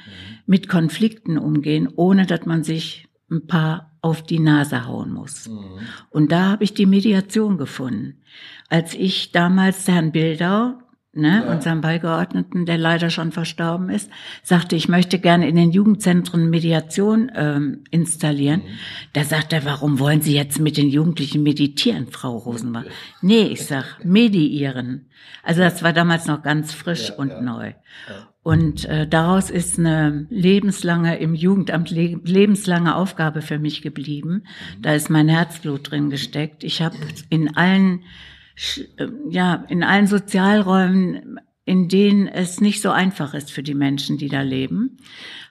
mit 0.47 0.67
Konflikten 0.69 1.37
umgehen, 1.37 1.89
ohne 1.95 2.25
dass 2.25 2.45
man 2.45 2.63
sich 2.63 3.05
ein 3.31 3.47
paar 3.47 3.91
auf 4.01 4.23
die 4.23 4.39
Nase 4.39 4.87
hauen 4.87 5.11
muss. 5.11 5.47
Mhm. 5.47 5.79
Und 6.09 6.31
da 6.31 6.45
habe 6.49 6.63
ich 6.63 6.73
die 6.73 6.85
Mediation 6.85 7.57
gefunden. 7.57 8.21
Als 8.69 8.93
ich 8.93 9.31
damals 9.31 9.87
Herrn 9.87 10.11
Bildau, 10.11 10.75
ne, 11.11 11.43
Ja. 11.45 11.51
unseren 11.51 11.81
Beigeordneten, 11.81 12.65
der 12.65 12.77
leider 12.77 13.09
schon 13.09 13.31
verstorben 13.31 13.89
ist, 13.89 14.09
sagte, 14.43 14.75
ich 14.75 14.87
möchte 14.87 15.19
gerne 15.19 15.49
in 15.49 15.55
den 15.57 15.71
Jugendzentren 15.71 16.49
Mediation 16.49 17.29
ähm, 17.35 17.83
installieren. 17.91 18.61
Da 19.13 19.23
sagt 19.25 19.51
er, 19.51 19.65
warum 19.65 19.99
wollen 19.99 20.21
Sie 20.21 20.33
jetzt 20.35 20.59
mit 20.59 20.77
den 20.77 20.89
Jugendlichen 20.89 21.43
meditieren, 21.43 22.07
Frau 22.07 22.37
Rosenbach? 22.37 22.85
Nee, 23.21 23.47
ich 23.47 23.65
sag, 23.65 24.05
mediieren. 24.05 25.09
Also 25.43 25.61
das 25.61 25.83
war 25.83 25.93
damals 25.93 26.25
noch 26.27 26.41
ganz 26.41 26.73
frisch 26.73 27.11
und 27.11 27.41
neu. 27.41 27.73
Und 28.41 28.85
äh, 28.85 29.07
daraus 29.07 29.49
ist 29.49 29.77
eine 29.77 30.25
lebenslange, 30.29 31.19
im 31.19 31.35
Jugendamt 31.35 31.91
le 31.91 32.19
lebenslange 32.23 32.95
Aufgabe 32.95 33.41
für 33.41 33.59
mich 33.59 33.81
geblieben. 33.81 34.43
Da 34.81 34.93
ist 34.93 35.09
mein 35.09 35.27
Herzblut 35.27 35.91
drin 35.91 36.09
gesteckt. 36.09 36.63
Ich 36.63 36.81
habe 36.81 36.95
in 37.29 37.55
allen, 37.57 38.03
Sch- 38.57 38.87
äh, 38.97 39.09
ja, 39.29 39.65
in 39.67 39.83
allen 39.83 40.07
Sozialräumen 40.07 41.39
in 41.69 41.87
denen 41.87 42.27
es 42.27 42.61
nicht 42.61 42.81
so 42.81 42.89
einfach 42.89 43.35
ist 43.35 43.51
für 43.51 43.61
die 43.61 43.75
Menschen, 43.75 44.17
die 44.17 44.27
da 44.27 44.41
leben, 44.41 44.97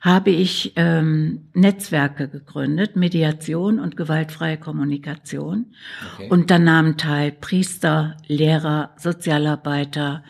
habe 0.01 0.31
ich 0.31 0.73
ähm, 0.75 1.49
Netzwerke 1.55 2.29
gegründet, 2.29 2.97
Mediation 2.97 3.79
und 3.79 3.97
gewaltfreie 3.97 4.57
Kommunikation. 4.57 5.67
Okay. 6.15 6.29
Und 6.29 6.51
da 6.51 6.59
nahmen 6.59 6.97
teil 6.97 7.31
Priester, 7.31 8.17
Lehrer, 8.27 8.91
Sozialarbeiter, 8.97 10.25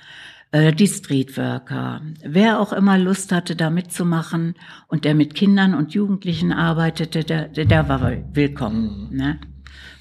die 0.52 0.86
Streetworker, 0.86 2.00
wer 2.24 2.58
auch 2.60 2.72
immer 2.72 2.96
Lust 2.96 3.32
hatte, 3.32 3.54
da 3.54 3.68
mitzumachen 3.68 4.54
und 4.86 5.04
der 5.04 5.14
mit 5.14 5.34
Kindern 5.34 5.74
und 5.74 5.92
Jugendlichen 5.92 6.52
arbeitete, 6.52 7.22
der, 7.22 7.48
der 7.48 7.88
war 7.88 8.00
willkommen. 8.32 9.08
Mhm. 9.10 9.16
Ne? 9.16 9.40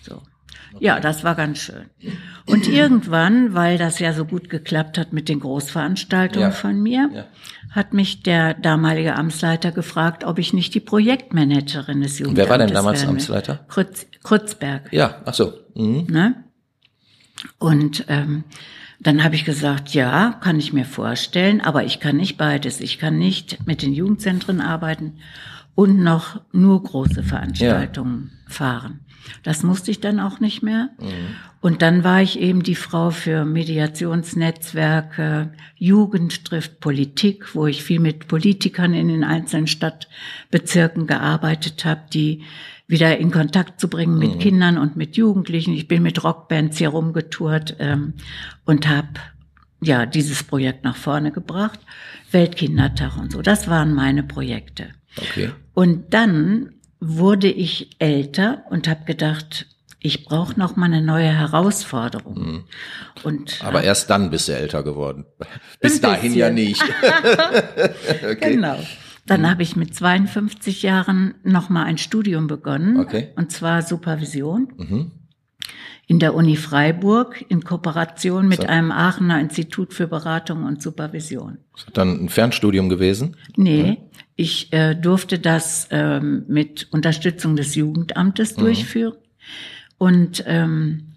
So. 0.02 0.22
Ja, 0.80 1.02
das 1.02 1.26
war 1.26 1.36
ganz 1.36 1.60
schön. 1.60 1.90
Und 2.46 2.68
irgendwann, 2.70 3.56
weil 3.56 3.78
das 3.78 4.00
ja 4.00 4.14
so 4.14 4.24
gut 4.24 4.50
geklappt 4.50 4.98
hat 4.98 5.12
mit 5.12 5.28
den 5.28 5.42
Großveranstaltungen 5.42 6.50
ja. 6.50 6.56
von 6.56 6.82
mir, 6.82 7.10
ja. 7.14 7.26
hat 7.72 7.94
mich 7.94 8.24
der 8.24 8.54
damalige 8.54 9.16
Amtsleiter 9.16 9.74
gefragt, 9.74 10.24
ob 10.24 10.40
ich 10.40 10.54
nicht 10.54 10.74
die 10.74 10.80
Projektmanagerin 10.80 12.02
des 12.02 12.20
Jugendamtes 12.20 12.46
Wer 12.46 12.50
war 12.50 12.58
denn 12.58 12.74
damals 12.74 13.00
werde. 13.00 13.12
Amtsleiter? 13.12 13.66
Krutz, 13.68 14.06
Krutzberg. 14.24 14.94
Ja, 14.94 15.22
ach 15.26 15.34
so. 15.34 15.54
Mhm. 15.76 16.08
Ne? 16.10 16.44
Und 17.60 18.06
ähm, 18.08 18.46
dann 19.00 19.24
habe 19.24 19.36
ich 19.36 19.46
gesagt, 19.46 19.94
ja, 19.94 20.38
kann 20.42 20.60
ich 20.60 20.74
mir 20.74 20.86
vorstellen, 20.86 21.62
aber 21.62 21.84
ich 21.84 22.00
kann 22.00 22.18
nicht 22.18 22.38
beides. 22.38 22.82
Ich 22.82 22.98
kann 22.98 23.18
nicht 23.18 23.66
mit 23.68 23.82
den 23.82 23.94
Jugendzentren 23.94 24.60
arbeiten 24.60 25.14
und 25.76 26.00
noch 26.00 26.42
nur 26.52 26.82
große 26.82 27.24
Veranstaltungen 27.24 28.32
ja. 28.34 28.52
fahren. 28.52 29.00
Das 29.44 29.64
musste 29.64 29.92
ich 29.92 30.00
dann 30.00 30.20
auch 30.20 30.40
nicht 30.40 30.64
mehr. 30.64 30.90
Mhm. 31.00 31.36
Und 31.60 31.82
dann 31.82 32.04
war 32.04 32.22
ich 32.22 32.40
eben 32.40 32.64
die 32.64 32.76
Frau 32.76 33.10
für 33.10 33.44
Mediationsnetzwerke, 33.44 35.52
Jugend 35.76 36.46
trifft 36.46 36.80
Politik, 36.80 37.56
wo 37.56 37.68
ich 37.68 37.84
viel 37.84 38.00
mit 38.00 38.28
Politikern 38.28 38.94
in 38.94 39.08
den 39.08 39.24
einzelnen 39.24 39.68
Stadtbezirken 39.68 41.08
gearbeitet 41.08 41.84
habe, 41.84 42.02
die 42.14 42.44
wieder 42.88 43.18
in 43.18 43.32
Kontakt 43.32 43.82
zu 43.82 43.90
bringen 43.90 44.18
mit 44.18 44.36
mhm. 44.36 44.40
Kindern 44.40 44.78
und 44.78 44.96
mit 44.96 45.18
Jugendlichen. 45.18 45.74
Ich 45.74 45.88
bin 45.88 46.04
mit 46.04 46.24
Rockbands 46.24 46.78
hier 46.78 46.90
rumgetourt 46.90 47.76
ähm, 47.80 48.14
und 48.66 48.88
habe 48.88 49.10
ja 49.82 50.06
dieses 50.06 50.44
Projekt 50.44 50.84
nach 50.84 50.96
vorne 50.96 51.32
gebracht. 51.32 51.80
Weltkindertag 52.32 53.18
und 53.18 53.34
so. 53.34 53.42
Das 53.42 53.68
waren 53.68 53.94
meine 53.94 54.24
Projekte. 54.24 54.90
Okay. 55.18 55.52
Und 55.74 56.14
dann 56.14 56.70
wurde 57.00 57.50
ich 57.50 57.96
älter 58.00 58.64
und 58.70 58.88
habe 58.88 59.06
gedacht, 59.06 59.68
ich 60.00 60.26
brauche 60.26 60.60
noch 60.60 60.76
mal 60.76 60.86
eine 60.86 61.02
neue 61.02 61.30
Herausforderung. 61.30 62.40
Mhm. 62.40 62.64
Und 63.24 63.64
aber 63.64 63.84
erst 63.84 64.10
dann 64.10 64.30
bist 64.30 64.48
du 64.48 64.54
älter 64.56 64.84
geworden. 64.84 65.26
Bis 65.80 66.00
dahin 66.02 66.34
ja 66.34 66.50
nicht. 66.50 66.84
okay. 68.24 68.54
Genau. 68.54 68.78
Dann 69.26 69.42
mhm. 69.42 69.50
habe 69.50 69.64
ich 69.64 69.76
mit 69.76 69.94
52 69.94 70.84
Jahren 70.84 71.36
noch 71.44 71.70
mal 71.70 71.84
ein 71.84 71.98
Studium 71.98 72.48
begonnen, 72.48 72.98
okay. 73.00 73.30
und 73.36 73.52
zwar 73.52 73.82
Supervision. 73.82 74.72
Mhm. 74.78 75.12
In 76.10 76.20
der 76.20 76.36
Uni 76.36 76.56
Freiburg 76.56 77.44
in 77.50 77.66
Kooperation 77.66 78.48
mit 78.48 78.62
so. 78.62 78.68
einem 78.68 78.94
Aachener 78.94 79.42
Institut 79.42 79.94
für 79.94 80.08
Beratung 80.08 80.64
und 80.64 80.82
Supervision. 80.82 81.58
Ist 81.76 81.90
dann 81.98 82.24
ein 82.24 82.30
Fernstudium 82.30 82.88
gewesen? 82.88 83.36
Nee, 83.58 83.98
ich 84.38 84.72
äh, 84.72 84.96
durfte 84.96 85.40
das 85.40 85.90
ähm, 85.92 86.46
mit 86.48 86.88
Unterstützung 86.92 87.58
des 87.58 87.76
Jugendamtes 87.76 88.56
mhm. 88.56 88.62
durchführen. 88.62 89.16
Und 89.98 90.44
ähm, 90.48 91.16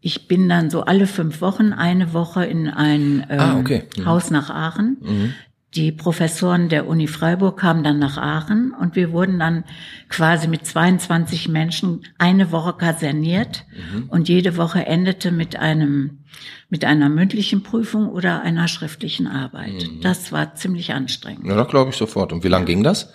ich 0.00 0.28
bin 0.28 0.48
dann 0.48 0.70
so 0.70 0.82
alle 0.82 1.06
fünf 1.06 1.40
Wochen 1.40 1.72
eine 1.72 2.12
Woche 2.12 2.44
in 2.44 2.68
ein 2.68 3.26
ähm, 3.28 3.40
ah, 3.40 3.58
okay. 3.58 3.84
mhm. 3.96 4.04
Haus 4.04 4.30
nach 4.30 4.50
Aachen. 4.50 4.98
Mhm 5.00 5.34
die 5.78 5.92
Professoren 5.92 6.68
der 6.68 6.88
Uni 6.88 7.06
Freiburg 7.06 7.60
kamen 7.60 7.84
dann 7.84 8.00
nach 8.00 8.18
Aachen 8.18 8.74
und 8.74 8.96
wir 8.96 9.12
wurden 9.12 9.38
dann 9.38 9.62
quasi 10.08 10.48
mit 10.48 10.66
22 10.66 11.48
Menschen 11.48 12.04
eine 12.18 12.50
Woche 12.50 12.72
kaserniert 12.72 13.64
mhm. 13.70 14.08
und 14.08 14.28
jede 14.28 14.56
Woche 14.56 14.84
endete 14.84 15.30
mit 15.30 15.54
einem 15.54 16.24
mit 16.68 16.84
einer 16.84 17.08
mündlichen 17.08 17.62
Prüfung 17.62 18.08
oder 18.08 18.42
einer 18.42 18.66
schriftlichen 18.66 19.28
Arbeit. 19.28 19.88
Mhm. 19.88 20.00
Das 20.00 20.32
war 20.32 20.56
ziemlich 20.56 20.92
anstrengend. 20.92 21.46
Ja, 21.46 21.54
das 21.54 21.68
glaube 21.68 21.90
ich 21.90 21.96
sofort. 21.96 22.32
Und 22.32 22.42
wie 22.42 22.48
lang 22.48 22.66
ging 22.66 22.82
das? 22.82 23.12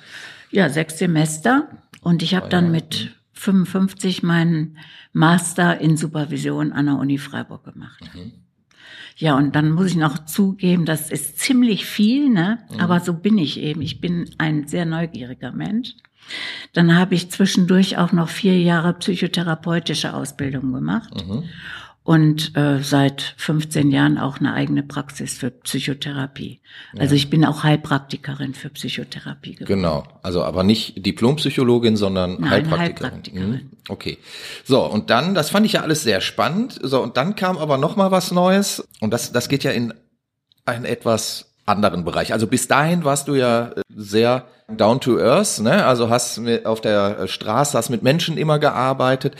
Ja, 0.49 0.69
sechs 0.69 0.97
Semester 0.97 1.67
und 2.01 2.23
ich 2.23 2.33
habe 2.33 2.47
dann 2.47 2.71
mit 2.71 3.13
55 3.33 4.23
meinen 4.23 4.77
Master 5.11 5.81
in 5.81 5.97
Supervision 5.97 6.71
an 6.71 6.85
der 6.85 6.95
Uni 6.95 7.17
Freiburg 7.17 7.65
gemacht. 7.65 8.09
Mhm. 8.15 8.42
Ja, 9.17 9.35
und 9.35 9.55
dann 9.55 9.71
muss 9.71 9.87
ich 9.87 9.95
noch 9.95 10.25
zugeben, 10.25 10.85
das 10.85 11.11
ist 11.11 11.39
ziemlich 11.39 11.85
viel, 11.85 12.29
ne? 12.29 12.59
Mhm. 12.71 12.79
Aber 12.79 12.99
so 12.99 13.13
bin 13.13 13.37
ich 13.37 13.59
eben. 13.59 13.81
Ich 13.81 14.01
bin 14.01 14.29
ein 14.37 14.67
sehr 14.67 14.85
neugieriger 14.85 15.51
Mensch. 15.51 15.95
Dann 16.71 16.95
habe 16.95 17.15
ich 17.15 17.29
zwischendurch 17.31 17.97
auch 17.97 18.13
noch 18.13 18.29
vier 18.29 18.59
Jahre 18.59 18.93
psychotherapeutische 18.93 20.13
Ausbildung 20.13 20.71
gemacht. 20.71 21.13
Mhm 21.27 21.43
und 22.03 22.55
äh, 22.57 22.83
seit 22.83 23.33
15 23.37 23.89
Jahren 23.91 24.17
auch 24.17 24.39
eine 24.39 24.53
eigene 24.53 24.83
Praxis 24.83 25.37
für 25.37 25.51
Psychotherapie. 25.51 26.59
Also 26.97 27.15
ja. 27.15 27.17
ich 27.17 27.29
bin 27.29 27.45
auch 27.45 27.63
Heilpraktikerin 27.63 28.53
für 28.53 28.69
Psychotherapie 28.69 29.55
geworden. 29.55 29.67
Genau, 29.67 30.03
also 30.21 30.43
aber 30.43 30.63
nicht 30.63 31.05
Diplompsychologin, 31.05 31.95
sondern 31.95 32.41
Nein, 32.41 32.49
Heilpraktikerin. 32.49 33.11
Heilpraktikerin. 33.11 33.49
Mhm. 33.49 33.69
Okay. 33.87 34.17
So, 34.65 34.85
und 34.85 35.09
dann, 35.09 35.33
das 35.33 35.49
fand 35.49 35.65
ich 35.65 35.73
ja 35.73 35.81
alles 35.81 36.03
sehr 36.03 36.19
spannend. 36.19 36.77
So, 36.81 37.01
und 37.01 37.15
dann 37.15 37.35
kam 37.35 37.57
aber 37.57 37.77
noch 37.77 37.95
mal 37.95 38.11
was 38.11 38.31
Neues 38.31 38.85
und 38.99 39.11
das 39.11 39.31
das 39.31 39.47
geht 39.47 39.63
ja 39.63 39.71
in 39.71 39.93
einen 40.65 40.85
etwas 40.85 41.53
anderen 41.65 42.03
Bereich. 42.03 42.33
Also 42.33 42.47
bis 42.47 42.67
dahin 42.67 43.05
warst 43.05 43.29
du 43.29 43.35
ja 43.35 43.71
sehr 43.95 44.45
down 44.67 44.99
to 44.99 45.17
earth, 45.17 45.59
ne? 45.59 45.85
Also 45.85 46.09
hast 46.09 46.41
auf 46.65 46.81
der 46.81 47.27
Straße 47.27 47.77
hast 47.77 47.89
mit 47.89 48.03
Menschen 48.03 48.37
immer 48.37 48.59
gearbeitet. 48.59 49.35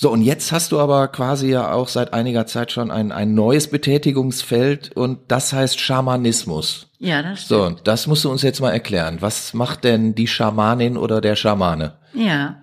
So, 0.00 0.12
und 0.12 0.22
jetzt 0.22 0.52
hast 0.52 0.70
du 0.70 0.78
aber 0.78 1.08
quasi 1.08 1.50
ja 1.50 1.72
auch 1.72 1.88
seit 1.88 2.14
einiger 2.14 2.46
Zeit 2.46 2.70
schon 2.70 2.92
ein, 2.92 3.10
ein 3.10 3.34
neues 3.34 3.66
Betätigungsfeld 3.66 4.96
und 4.96 5.18
das 5.26 5.52
heißt 5.52 5.80
Schamanismus. 5.80 6.92
Ja, 7.00 7.20
das 7.20 7.46
stimmt. 7.46 7.78
So, 7.78 7.82
das 7.82 8.06
musst 8.06 8.24
du 8.24 8.30
uns 8.30 8.42
jetzt 8.42 8.60
mal 8.60 8.70
erklären. 8.70 9.16
Was 9.18 9.54
macht 9.54 9.82
denn 9.82 10.14
die 10.14 10.28
Schamanin 10.28 10.96
oder 10.96 11.20
der 11.20 11.34
Schamane? 11.34 11.94
Ja, 12.14 12.62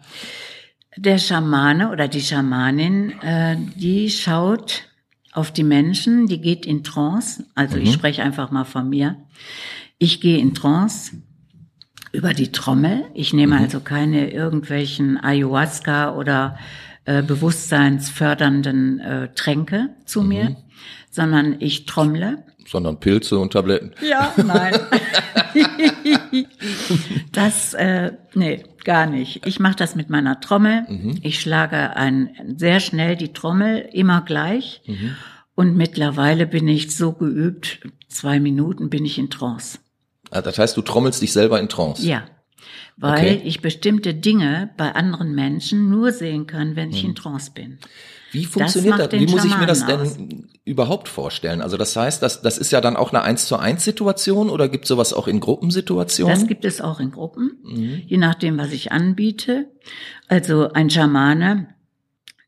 der 0.96 1.18
Schamane 1.18 1.92
oder 1.92 2.08
die 2.08 2.22
Schamanin, 2.22 3.20
äh, 3.22 3.58
die 3.76 4.10
schaut 4.12 4.84
auf 5.34 5.52
die 5.52 5.66
Menschen, 5.66 6.28
die 6.28 6.40
geht 6.40 6.66
in 6.66 6.86
Trance. 6.86 7.44
Also 7.54 7.76
mhm. 7.76 7.84
ich 7.84 7.92
spreche 7.92 8.24
einfach 8.24 8.50
mal 8.50 8.64
von 8.64 8.88
mir. 8.88 9.18
Ich 9.98 10.22
gehe 10.22 10.38
in 10.38 10.54
Trance 10.54 11.12
über 12.14 12.34
die 12.34 12.54
Trommel. 12.54 13.04
Ich 13.14 13.34
nehme 13.34 13.58
mhm. 13.58 13.64
also 13.64 13.82
keine 13.82 14.32
irgendwelchen 14.32 15.22
Ayahuasca 15.22 16.16
oder 16.16 16.58
äh, 17.06 17.22
bewusstseinsfördernden 17.22 19.00
äh, 19.00 19.30
Tränke 19.36 19.90
zu 20.06 20.22
mhm. 20.22 20.28
mir, 20.28 20.56
sondern 21.12 21.56
ich 21.60 21.86
trommle. 21.86 22.44
Sondern 22.68 23.00
Pilze 23.00 23.38
und 23.38 23.54
Tabletten. 23.54 23.92
Ja, 24.02 24.34
nein. 24.38 24.74
das, 27.32 27.76
äh, 27.76 28.14
nee, 28.34 28.64
gar 28.84 29.06
nicht. 29.06 29.46
Ich 29.46 29.60
mache 29.60 29.76
das 29.76 29.96
mit 29.96 30.10
meiner 30.10 30.40
Trommel. 30.40 30.86
Mhm. 30.90 31.20
Ich 31.22 31.40
schlage 31.40 31.96
ein, 31.96 32.56
sehr 32.58 32.80
schnell 32.80 33.16
die 33.16 33.34
Trommel, 33.34 33.88
immer 33.94 34.22
gleich. 34.22 34.82
Mhm. 34.88 35.16
Und 35.54 35.78
mittlerweile 35.78 36.48
bin 36.48 36.68
ich 36.68 36.96
so 36.96 37.14
geübt, 37.14 37.82
zwei 38.10 38.40
Minuten 38.40 38.90
bin 38.90 39.06
ich 39.06 39.20
in 39.20 39.30
Trance. 39.30 39.78
Ah, 40.32 40.42
das 40.42 40.58
heißt, 40.58 40.76
du 40.76 40.82
trommelst 40.82 41.22
dich 41.22 41.32
selber 41.32 41.60
in 41.60 41.70
Trance? 41.70 42.06
Ja 42.06 42.24
weil 42.98 43.36
okay. 43.36 43.42
ich 43.44 43.62
bestimmte 43.62 44.14
Dinge 44.14 44.70
bei 44.78 44.94
anderen 44.94 45.36
Menschen 45.36 45.90
nur 45.90 46.12
sehen 46.12 46.48
kann, 46.48 46.76
wenn 46.76 46.92
ich 46.92 47.02
hm. 47.02 47.10
in 47.10 47.16
Trance 47.16 47.52
bin. 47.54 47.80
Wie 48.32 48.46
funktioniert 48.46 49.00
das? 49.00 49.10
das? 49.10 49.20
Wie 49.20 49.28
muss 49.28 49.46
ich 49.46 49.58
mir 49.58 49.66
das 49.66 49.86
denn 49.86 50.02
aus. 50.02 50.18
überhaupt 50.66 51.08
vorstellen? 51.08 51.62
Also 51.62 51.78
das 51.78 51.96
heißt, 51.96 52.22
das, 52.22 52.42
das 52.42 52.58
ist 52.58 52.72
ja 52.72 52.82
dann 52.82 52.98
auch 52.98 53.14
eine 53.14 53.24
eins 53.24 53.48
zu 53.48 53.58
eins 53.58 53.86
Situation 53.86 54.50
oder 54.50 54.68
gibt 54.68 54.86
es 54.86 54.90
sowas 54.90 55.14
auch 55.14 55.28
in 55.28 55.40
Gruppensituationen? 55.40 56.38
Das 56.38 56.48
gibt 56.48 56.66
es 56.66 56.82
auch 56.82 57.00
in 57.00 57.12
Gruppen, 57.12 57.58
mhm. 57.64 58.02
je 58.06 58.18
nachdem, 58.18 58.58
was 58.58 58.74
ich 58.74 58.92
anbiete. 58.92 59.70
Also 60.28 60.72
ein 60.74 60.90
Schamane, 60.90 61.70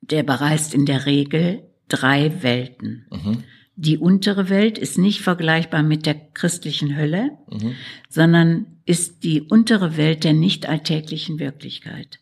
der 0.01 0.23
bereist 0.23 0.73
in 0.73 0.85
der 0.85 1.05
Regel 1.05 1.63
drei 1.87 2.43
Welten. 2.43 3.07
Mhm. 3.09 3.43
Die 3.75 3.97
untere 3.97 4.49
Welt 4.49 4.77
ist 4.77 4.97
nicht 4.97 5.21
vergleichbar 5.21 5.83
mit 5.83 6.05
der 6.05 6.15
christlichen 6.15 6.97
Hölle, 6.97 7.31
mhm. 7.49 7.75
sondern 8.09 8.76
ist 8.87 9.23
die 9.23 9.41
untere 9.41 9.97
Welt 9.97 10.23
der 10.23 10.33
nicht 10.33 10.67
alltäglichen 10.67 11.39
Wirklichkeit. 11.39 12.19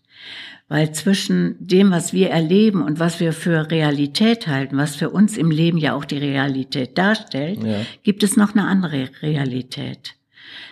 Weil 0.68 0.92
zwischen 0.94 1.56
dem, 1.60 1.92
was 1.92 2.12
wir 2.12 2.32
erleben 2.32 2.82
und 2.82 3.00
was 3.00 3.20
wir 3.20 3.34
für 3.34 3.70
Realität 3.70 4.48
halten, 4.48 4.78
was 4.78 4.96
für 4.96 5.12
uns 5.12 5.38
im 5.38 5.52
Leben 5.52 5.78
ja 5.78 5.94
auch 5.94 6.06
die 6.06 6.18
Realität 6.18 6.98
darstellt, 6.98 7.64
ja. 7.64 7.86
gibt 8.02 8.24
es 8.24 8.36
noch 8.36 8.56
eine 8.56 8.66
andere 8.66 9.10
Realität. 9.22 10.16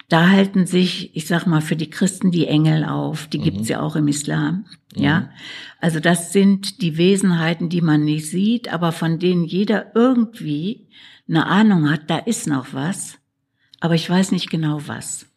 Da 0.09 0.29
halten 0.29 0.65
sich, 0.65 1.15
ich 1.15 1.27
sag 1.27 1.45
mal, 1.45 1.61
für 1.61 1.75
die 1.75 1.89
Christen 1.89 2.31
die 2.31 2.47
Engel 2.47 2.83
auf. 2.83 3.27
Die 3.27 3.39
gibt's 3.39 3.69
ja 3.69 3.81
auch 3.81 3.95
im 3.95 4.07
Islam. 4.07 4.65
Ja. 4.95 5.29
Also 5.79 5.99
das 5.99 6.33
sind 6.33 6.81
die 6.81 6.97
Wesenheiten, 6.97 7.69
die 7.69 7.81
man 7.81 8.03
nicht 8.03 8.29
sieht, 8.29 8.73
aber 8.73 8.91
von 8.91 9.19
denen 9.19 9.45
jeder 9.45 9.95
irgendwie 9.95 10.87
eine 11.27 11.45
Ahnung 11.45 11.89
hat, 11.89 12.09
da 12.09 12.17
ist 12.17 12.47
noch 12.47 12.73
was. 12.73 13.17
Aber 13.79 13.95
ich 13.95 14.09
weiß 14.09 14.31
nicht 14.31 14.49
genau 14.49 14.81
was. 14.85 15.27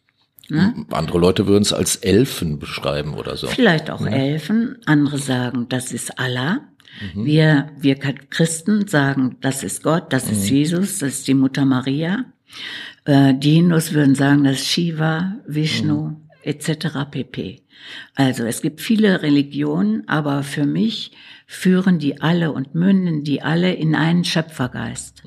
Ne? 0.49 0.85
Andere 0.91 1.19
Leute 1.19 1.47
würden 1.47 1.63
es 1.63 1.73
als 1.73 1.97
Elfen 1.97 2.59
beschreiben 2.59 3.15
oder 3.15 3.35
so. 3.35 3.47
Vielleicht 3.47 3.89
auch 3.89 4.05
Elfen. 4.05 4.77
Andere 4.85 5.17
sagen, 5.17 5.67
das 5.69 5.91
ist 5.91 6.19
Allah. 6.19 6.61
Wir, 7.13 7.69
wir 7.79 7.95
Christen 7.95 8.87
sagen, 8.87 9.37
das 9.41 9.63
ist 9.63 9.83
Gott, 9.83 10.11
das 10.13 10.31
ist 10.31 10.49
Jesus, 10.49 10.99
das 10.99 11.19
ist 11.19 11.27
die 11.27 11.35
Mutter 11.35 11.63
Maria. 11.63 12.25
Äh, 13.05 13.35
die 13.35 13.55
Hindus 13.55 13.93
würden 13.93 14.15
sagen, 14.15 14.43
das 14.43 14.57
ist 14.57 14.67
Shiva, 14.67 15.35
Vishnu, 15.45 16.15
etc. 16.41 17.09
pp. 17.11 17.61
Also 18.15 18.45
es 18.45 18.61
gibt 18.61 18.81
viele 18.81 19.21
Religionen, 19.21 20.07
aber 20.07 20.43
für 20.43 20.65
mich 20.65 21.11
führen 21.49 21.97
die 21.97 22.21
alle 22.21 22.51
und 22.51 22.75
münden 22.75 23.23
die 23.23 23.41
alle 23.41 23.73
in 23.73 23.95
einen 23.95 24.25
Schöpfergeist. 24.25 25.23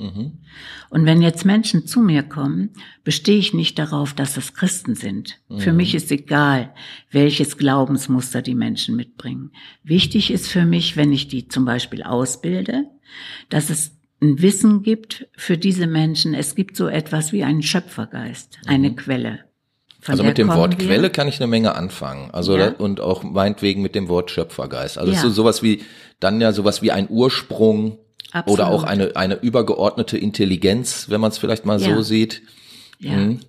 Und 0.91 1.07
wenn 1.07 1.23
jetzt 1.23 1.47
Menschen 1.47 1.87
zu 1.87 2.00
mir 2.03 2.23
kommen, 2.23 2.71
bestehe 3.05 3.39
ich 3.39 3.55
nicht 3.55 3.79
darauf, 3.79 4.12
dass 4.12 4.37
es 4.37 4.53
Christen 4.53 4.95
sind. 4.95 5.41
Für 5.57 5.73
mich 5.73 5.95
ist 5.95 6.12
egal, 6.12 6.75
welches 7.11 7.57
Glaubensmuster 7.57 8.43
die 8.43 8.55
Menschen 8.55 8.97
mitbringen. 8.97 9.53
Wichtig 9.83 10.31
ist 10.31 10.47
für 10.49 10.67
mich, 10.67 10.97
wenn 10.99 11.11
ich 11.11 11.29
die 11.29 11.49
zum 11.49 11.65
Beispiel 11.65 12.03
ausbilde, 12.03 12.85
dass 13.49 13.71
es 13.71 13.97
ein 14.21 14.43
Wissen 14.43 14.83
gibt 14.83 15.27
für 15.37 15.57
diese 15.57 15.87
Menschen. 15.87 16.35
Es 16.35 16.55
gibt 16.55 16.77
so 16.77 16.87
etwas 16.87 17.33
wie 17.33 17.45
einen 17.45 17.62
Schöpfergeist, 17.62 18.59
eine 18.67 18.95
Quelle. 18.95 19.50
Von 20.00 20.12
Also 20.12 20.25
mit 20.25 20.38
dem 20.38 20.49
Wort 20.49 20.78
wir. 20.78 20.87
Quelle 20.87 21.11
kann 21.11 21.28
ich 21.28 21.38
eine 21.40 21.47
Menge 21.47 21.75
anfangen. 21.76 22.30
Also 22.33 22.57
Ja. 22.57 22.69
und 22.78 23.00
auch 23.00 23.23
meinetwegen 23.23 23.83
mit 23.83 23.95
dem 23.95 24.09
Wort 24.09 24.30
Schöpfergeist. 24.30 24.97
Also 24.99 25.12
Ja. 25.12 25.16
ist 25.19 25.23
so 25.23 25.30
sowas 25.30 25.62
wie 25.62 25.83
dann 26.21 26.40
ja 26.40 26.52
sowas 26.52 26.80
wie 26.83 26.90
ein 26.90 27.07
Ursprung 27.11 27.99
Absolut. 28.33 28.61
oder 28.61 28.69
auch 28.71 28.83
eine 28.85 29.14
eine 29.16 29.35
übergeordnete 29.40 30.16
Intelligenz, 30.16 31.11
wenn 31.11 31.21
man 31.21 31.30
es 31.30 31.38
vielleicht 31.38 31.66
mal 31.66 31.80
Ja. 31.80 31.95
so 31.95 32.02
sieht. 32.02 32.42
Ja. 32.99 33.12
Mhm. 33.16 33.40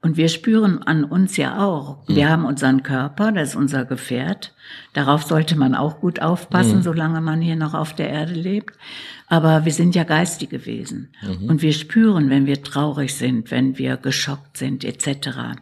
Und 0.00 0.16
wir 0.16 0.28
spüren 0.28 0.82
an 0.82 1.04
uns 1.04 1.36
ja 1.36 1.64
auch. 1.64 1.98
Wir 2.08 2.28
haben 2.28 2.44
unseren 2.44 2.82
Körper, 2.82 3.30
das 3.30 3.50
ist 3.50 3.54
unser 3.56 3.84
Gefährt. 3.84 4.52
Darauf 4.94 5.22
sollte 5.22 5.56
man 5.56 5.76
auch 5.76 6.00
gut 6.00 6.20
aufpassen, 6.20 6.82
solange 6.82 7.20
man 7.20 7.40
hier 7.40 7.54
noch 7.54 7.72
auf 7.72 7.94
der 7.94 8.10
Erde 8.10 8.32
lebt. 8.32 8.74
Aber 9.28 9.64
wir 9.64 9.70
sind 9.72 9.94
ja 9.94 10.02
geistige 10.02 10.66
Wesen. 10.66 11.12
Und 11.46 11.62
wir 11.62 11.72
spüren, 11.72 12.28
wenn 12.30 12.46
wir 12.46 12.60
traurig 12.64 13.14
sind, 13.14 13.52
wenn 13.52 13.78
wir 13.78 13.96
geschockt 13.96 14.56
sind, 14.56 14.84
etc. 14.84 15.60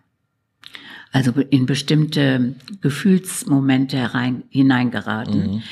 Also 1.13 1.33
in 1.33 1.67
bestimmte 1.67 2.55
Gefühlsmomente 2.81 3.97
herein, 3.97 4.45
hineingeraten. 4.49 5.63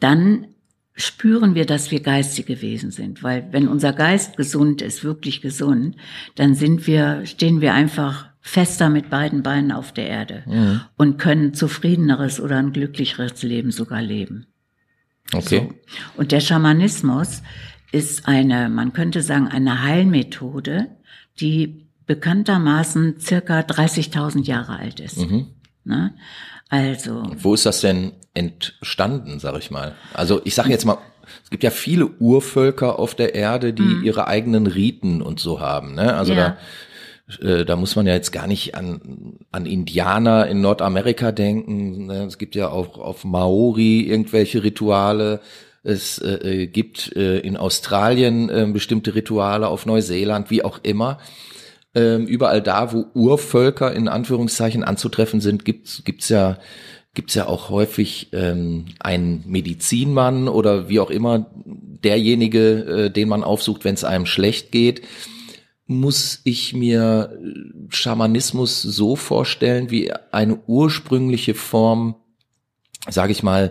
Dann 0.00 0.46
spüren 0.94 1.54
wir, 1.54 1.66
dass 1.66 1.90
wir 1.90 2.00
geistige 2.00 2.62
Wesen 2.62 2.90
sind, 2.90 3.22
weil 3.22 3.48
wenn 3.52 3.68
unser 3.68 3.92
Geist 3.92 4.36
gesund 4.36 4.80
ist, 4.80 5.04
wirklich 5.04 5.42
gesund, 5.42 5.96
dann 6.34 6.54
sind 6.54 6.86
wir, 6.86 7.26
stehen 7.26 7.60
wir 7.60 7.74
einfach 7.74 8.30
fester 8.40 8.88
mit 8.88 9.10
beiden 9.10 9.42
Beinen 9.42 9.72
auf 9.72 9.92
der 9.92 10.08
Erde 10.08 10.84
und 10.96 11.18
können 11.18 11.52
zufriedeneres 11.52 12.40
oder 12.40 12.56
ein 12.56 12.72
glücklicheres 12.72 13.42
Leben 13.42 13.72
sogar 13.72 14.00
leben. 14.00 14.46
Okay. 15.34 15.68
Und 16.16 16.32
der 16.32 16.40
Schamanismus 16.40 17.42
ist 17.92 18.28
eine, 18.28 18.68
man 18.68 18.92
könnte 18.92 19.22
sagen, 19.22 19.48
eine 19.48 19.82
Heilmethode, 19.82 20.88
die 21.40 21.85
bekanntermaßen 22.06 23.16
circa 23.20 23.60
30.000 23.60 24.44
Jahre 24.44 24.78
alt 24.78 25.00
ist. 25.00 25.18
Ne? 25.84 26.14
Also, 26.68 27.22
Wo 27.38 27.54
ist 27.54 27.66
das 27.66 27.80
denn 27.80 28.12
entstanden, 28.34 29.38
sag 29.38 29.58
ich 29.58 29.70
mal? 29.70 29.94
Also 30.14 30.40
ich 30.44 30.54
sage 30.54 30.70
jetzt 30.70 30.84
mal, 30.84 30.98
es 31.42 31.50
gibt 31.50 31.62
ja 31.62 31.70
viele 31.70 32.06
Urvölker 32.06 32.98
auf 32.98 33.14
der 33.14 33.34
Erde, 33.34 33.72
die 33.72 34.04
ihre 34.04 34.26
eigenen 34.26 34.66
Riten 34.66 35.22
und 35.22 35.40
so 35.40 35.60
haben. 35.60 35.94
Ne? 35.94 36.14
Also 36.14 36.32
Mhm. 36.32 36.38
Ja. 36.38 36.56
da, 37.40 37.46
äh, 37.48 37.64
da 37.64 37.76
muss 37.76 37.96
man 37.96 38.06
ja 38.06 38.14
jetzt 38.14 38.32
gar 38.32 38.46
nicht 38.46 38.74
an, 38.74 39.38
an 39.50 39.66
Indianer 39.66 40.46
in 40.48 40.60
Nordamerika 40.60 41.32
denken. 41.32 42.06
Ne? 42.06 42.24
Es 42.24 42.38
gibt 42.38 42.54
ja 42.54 42.68
auch 42.70 42.98
auf 42.98 43.24
Maori 43.24 44.02
irgendwelche 44.02 44.62
Rituale. 44.62 45.40
Es 45.82 46.18
äh, 46.18 46.34
äh, 46.62 46.66
gibt 46.66 47.14
äh, 47.16 47.38
in 47.38 47.56
Australien 47.56 48.48
äh, 48.48 48.66
bestimmte 48.72 49.14
Rituale, 49.14 49.68
auf 49.68 49.86
Neuseeland, 49.86 50.50
wie 50.50 50.64
auch 50.64 50.80
immer 50.82 51.18
ähm, 51.96 52.26
überall 52.26 52.60
da, 52.60 52.92
wo 52.92 53.06
Urvölker 53.14 53.92
in 53.92 54.06
Anführungszeichen 54.06 54.84
anzutreffen 54.84 55.40
sind, 55.40 55.64
gibt's 55.64 56.02
gibt's 56.04 56.28
ja 56.28 56.58
gibt's 57.14 57.34
ja 57.34 57.48
auch 57.48 57.70
häufig 57.70 58.28
ähm, 58.32 58.84
einen 59.00 59.42
Medizinmann 59.46 60.46
oder 60.46 60.90
wie 60.90 61.00
auch 61.00 61.10
immer 61.10 61.50
derjenige, 61.54 63.06
äh, 63.06 63.10
den 63.10 63.30
man 63.30 63.42
aufsucht, 63.42 63.84
wenn 63.84 63.94
es 63.94 64.04
einem 64.04 64.26
schlecht 64.26 64.70
geht. 64.70 65.00
Muss 65.86 66.42
ich 66.44 66.74
mir 66.74 67.32
äh, 67.32 67.70
Schamanismus 67.88 68.82
so 68.82 69.16
vorstellen 69.16 69.90
wie 69.90 70.12
eine 70.30 70.58
ursprüngliche 70.66 71.54
Form, 71.54 72.16
sage 73.08 73.32
ich 73.32 73.42
mal, 73.42 73.70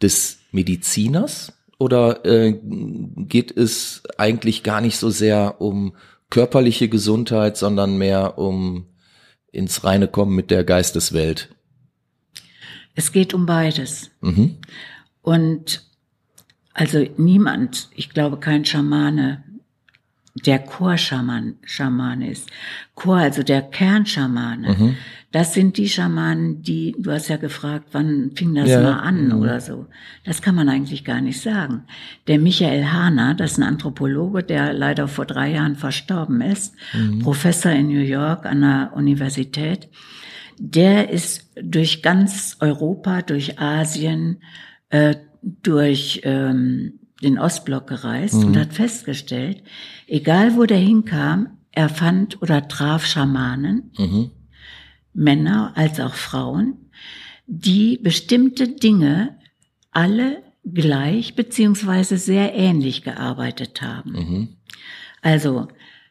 des 0.00 0.38
Mediziners? 0.50 1.52
Oder 1.78 2.24
äh, 2.24 2.58
geht 2.58 3.54
es 3.54 4.02
eigentlich 4.16 4.62
gar 4.62 4.80
nicht 4.80 4.96
so 4.96 5.10
sehr 5.10 5.60
um 5.60 5.92
körperliche 6.30 6.88
Gesundheit, 6.88 7.56
sondern 7.56 7.98
mehr 7.98 8.38
um 8.38 8.86
ins 9.52 9.84
reine 9.84 10.08
Kommen 10.08 10.34
mit 10.34 10.50
der 10.50 10.64
Geisteswelt? 10.64 11.56
es 12.96 13.12
geht 13.12 13.34
um 13.34 13.46
beides. 13.46 14.10
Mhm. 14.22 14.56
Und 15.22 15.84
also 16.72 17.06
niemand, 17.16 17.88
ich 17.94 18.10
glaube 18.10 18.38
kein 18.38 18.64
Schamane, 18.64 19.44
der 20.44 20.58
Chorschaman 20.58 21.56
Schamane 21.64 22.30
ist. 22.30 22.50
Chor, 22.94 23.16
also 23.16 23.42
der 23.42 23.62
Kernschamane. 23.62 24.94
Das 25.32 25.54
sind 25.54 25.76
die 25.76 25.88
Schamanen, 25.88 26.62
die, 26.62 26.94
du 26.98 27.10
hast 27.10 27.28
ja 27.28 27.36
gefragt, 27.36 27.88
wann 27.92 28.30
fing 28.34 28.54
das 28.54 28.70
Ja. 28.70 28.80
mal 28.80 29.00
an 29.00 29.32
oder 29.32 29.60
so. 29.60 29.86
Das 30.24 30.40
kann 30.40 30.54
man 30.54 30.68
eigentlich 30.68 31.04
gar 31.04 31.20
nicht 31.20 31.40
sagen. 31.40 31.84
Der 32.26 32.38
Michael 32.38 32.86
Hahner, 32.86 33.34
das 33.34 33.52
ist 33.52 33.58
ein 33.58 33.64
Anthropologe, 33.64 34.42
der 34.42 34.72
leider 34.72 35.08
vor 35.08 35.26
drei 35.26 35.52
Jahren 35.52 35.76
verstorben 35.76 36.40
ist, 36.40 36.74
Professor 37.22 37.72
in 37.72 37.88
New 37.88 38.00
York 38.00 38.46
an 38.46 38.60
der 38.62 38.92
Universität, 38.94 39.88
der 40.58 41.10
ist 41.10 41.50
durch 41.60 42.02
ganz 42.02 42.56
Europa, 42.60 43.20
durch 43.22 43.58
Asien, 43.58 44.38
äh, 44.88 45.16
durch 45.42 46.20
ähm, 46.24 47.00
den 47.22 47.38
Ostblock 47.38 47.86
gereist 47.86 48.34
und 48.34 48.56
hat 48.56 48.72
festgestellt, 48.74 49.62
egal 50.06 50.56
wo 50.56 50.64
der 50.64 50.78
hinkam, 50.78 51.58
er 51.72 51.88
fand 51.88 52.40
oder 52.42 52.68
traf 52.68 53.04
Schamanen, 53.06 53.92
Männer 55.12 55.72
als 55.76 55.98
auch 56.00 56.14
Frauen, 56.14 56.90
die 57.46 57.98
bestimmte 57.98 58.68
Dinge 58.68 59.38
alle 59.92 60.42
gleich 60.64 61.34
beziehungsweise 61.34 62.18
sehr 62.18 62.54
ähnlich 62.54 63.02
gearbeitet 63.02 63.82
haben. 63.82 64.58
Also, 65.22 65.68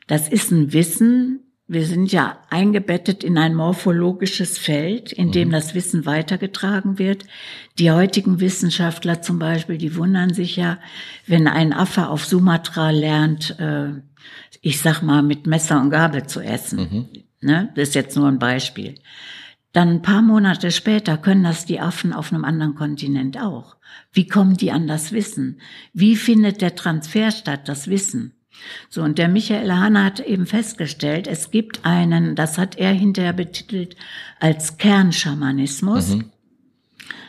das 0.08 0.28
ist 0.28 0.52
ein 0.52 0.74
Wissen. 0.74 1.45
Wir 1.68 1.86
sind 1.86 2.12
ja 2.12 2.38
eingebettet 2.52 3.24
in 3.24 3.40
ein 3.40 3.56
morphologisches 3.56 4.60
Feld, 4.60 5.12
in 5.12 5.32
dem 5.32 5.50
das 5.50 5.74
Wissen 5.74 6.06
weitergetragen 6.06 7.00
wird. 7.00 7.26
Die 7.80 7.90
heutigen 7.90 8.40
Wissenschaftler 8.40 9.24
zum 9.24 9.40
Beispiel, 9.40 9.80
die 9.80 9.96
wundern 9.96 10.32
sich 10.34 10.58
ja, 10.58 10.78
wenn 11.26 11.48
ein 11.48 11.74
Affe 11.74 12.10
auf 12.10 12.24
Sumatra 12.24 12.92
lernt, 12.92 13.60
äh, 13.60 13.94
ich 14.62 14.80
sag 14.80 15.02
mal, 15.02 15.24
mit 15.24 15.48
Messer 15.48 15.82
und 15.82 15.90
Gabel 15.90 16.28
zu 16.28 16.40
essen. 16.40 16.78
Ne? 17.42 17.72
Das 17.76 17.90
ist 17.90 17.96
jetzt 17.96 18.16
nur 18.16 18.28
ein 18.28 18.40
Beispiel. 18.40 18.96
Dann 19.72 19.90
ein 19.90 20.02
paar 20.04 20.22
Monate 20.22 20.72
später 20.72 21.18
können 21.18 21.44
das 21.44 21.66
die 21.66 21.80
Affen 21.80 22.14
auf 22.14 22.32
einem 22.32 22.46
anderen 22.46 22.76
Kontinent 22.76 23.42
auch. 23.42 23.76
Wie 24.14 24.28
kommen 24.28 24.56
die 24.56 24.72
an 24.72 24.88
das 24.88 25.12
Wissen? 25.12 25.60
Wie 25.94 26.16
findet 26.16 26.62
der 26.62 26.76
Transfer 26.76 27.32
statt, 27.32 27.68
das 27.68 27.90
Wissen? 27.90 28.34
So, 28.90 29.02
und 29.02 29.18
der 29.18 29.28
Michael 29.28 29.72
Hahn 29.72 30.02
hat 30.02 30.20
eben 30.20 30.46
festgestellt, 30.46 31.28
es 31.28 31.52
gibt 31.52 31.86
einen, 31.86 32.36
das 32.36 32.58
hat 32.58 32.78
er 32.78 32.92
hinterher 32.92 33.34
betitelt 33.34 33.96
als 34.40 34.78
Kernschamanismus. 34.78 36.18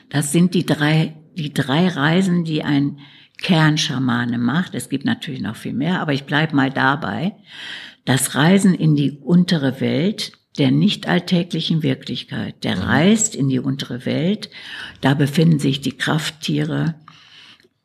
Das 0.08 0.32
sind 0.32 0.54
die 0.54 0.66
drei, 0.66 1.14
die 1.34 1.52
drei 1.52 1.88
Reisen, 1.88 2.44
die 2.44 2.62
ein 2.62 2.98
Kernschamane 3.42 4.38
macht. 4.38 4.74
Es 4.74 4.88
gibt 4.88 5.04
natürlich 5.04 5.40
noch 5.40 5.56
viel 5.56 5.74
mehr, 5.74 6.00
aber 6.00 6.12
ich 6.12 6.24
bleibe 6.24 6.56
mal 6.56 6.70
dabei. 6.70 7.34
Das 8.04 8.34
Reisen 8.34 8.74
in 8.74 8.96
die 8.96 9.18
untere 9.20 9.80
Welt 9.80 10.32
der 10.58 10.70
nicht 10.70 11.06
alltäglichen 11.06 11.82
Wirklichkeit. 11.82 12.64
Der 12.64 12.78
reist 12.78 13.34
in 13.34 13.48
die 13.48 13.60
untere 13.60 14.06
Welt. 14.06 14.50
Da 15.00 15.14
befinden 15.14 15.58
sich 15.58 15.80
die 15.80 15.96
Krafttiere. 15.96 16.94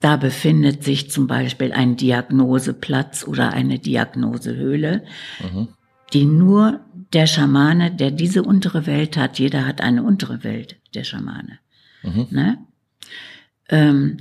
Da 0.02 0.18
befindet 0.18 0.84
sich 0.84 1.10
zum 1.10 1.28
Beispiel 1.28 1.72
ein 1.72 1.96
Diagnoseplatz 1.96 3.26
oder 3.26 3.54
eine 3.54 3.80
Diagnosehöhle, 3.80 5.04
die 6.12 6.26
nur 6.26 6.82
der 7.14 7.28
Schamane, 7.28 7.92
der 7.92 8.12
diese 8.12 8.44
untere 8.44 8.86
Welt 8.86 9.16
hat, 9.16 9.40
jeder 9.40 9.66
hat 9.66 9.80
eine 9.80 10.04
untere 10.04 10.44
Welt, 10.44 10.78
der 10.94 11.04
Schamane. 11.04 11.60
Mhm. 12.04 12.28
Ne? 12.32 12.58
Ähm, 13.70 14.18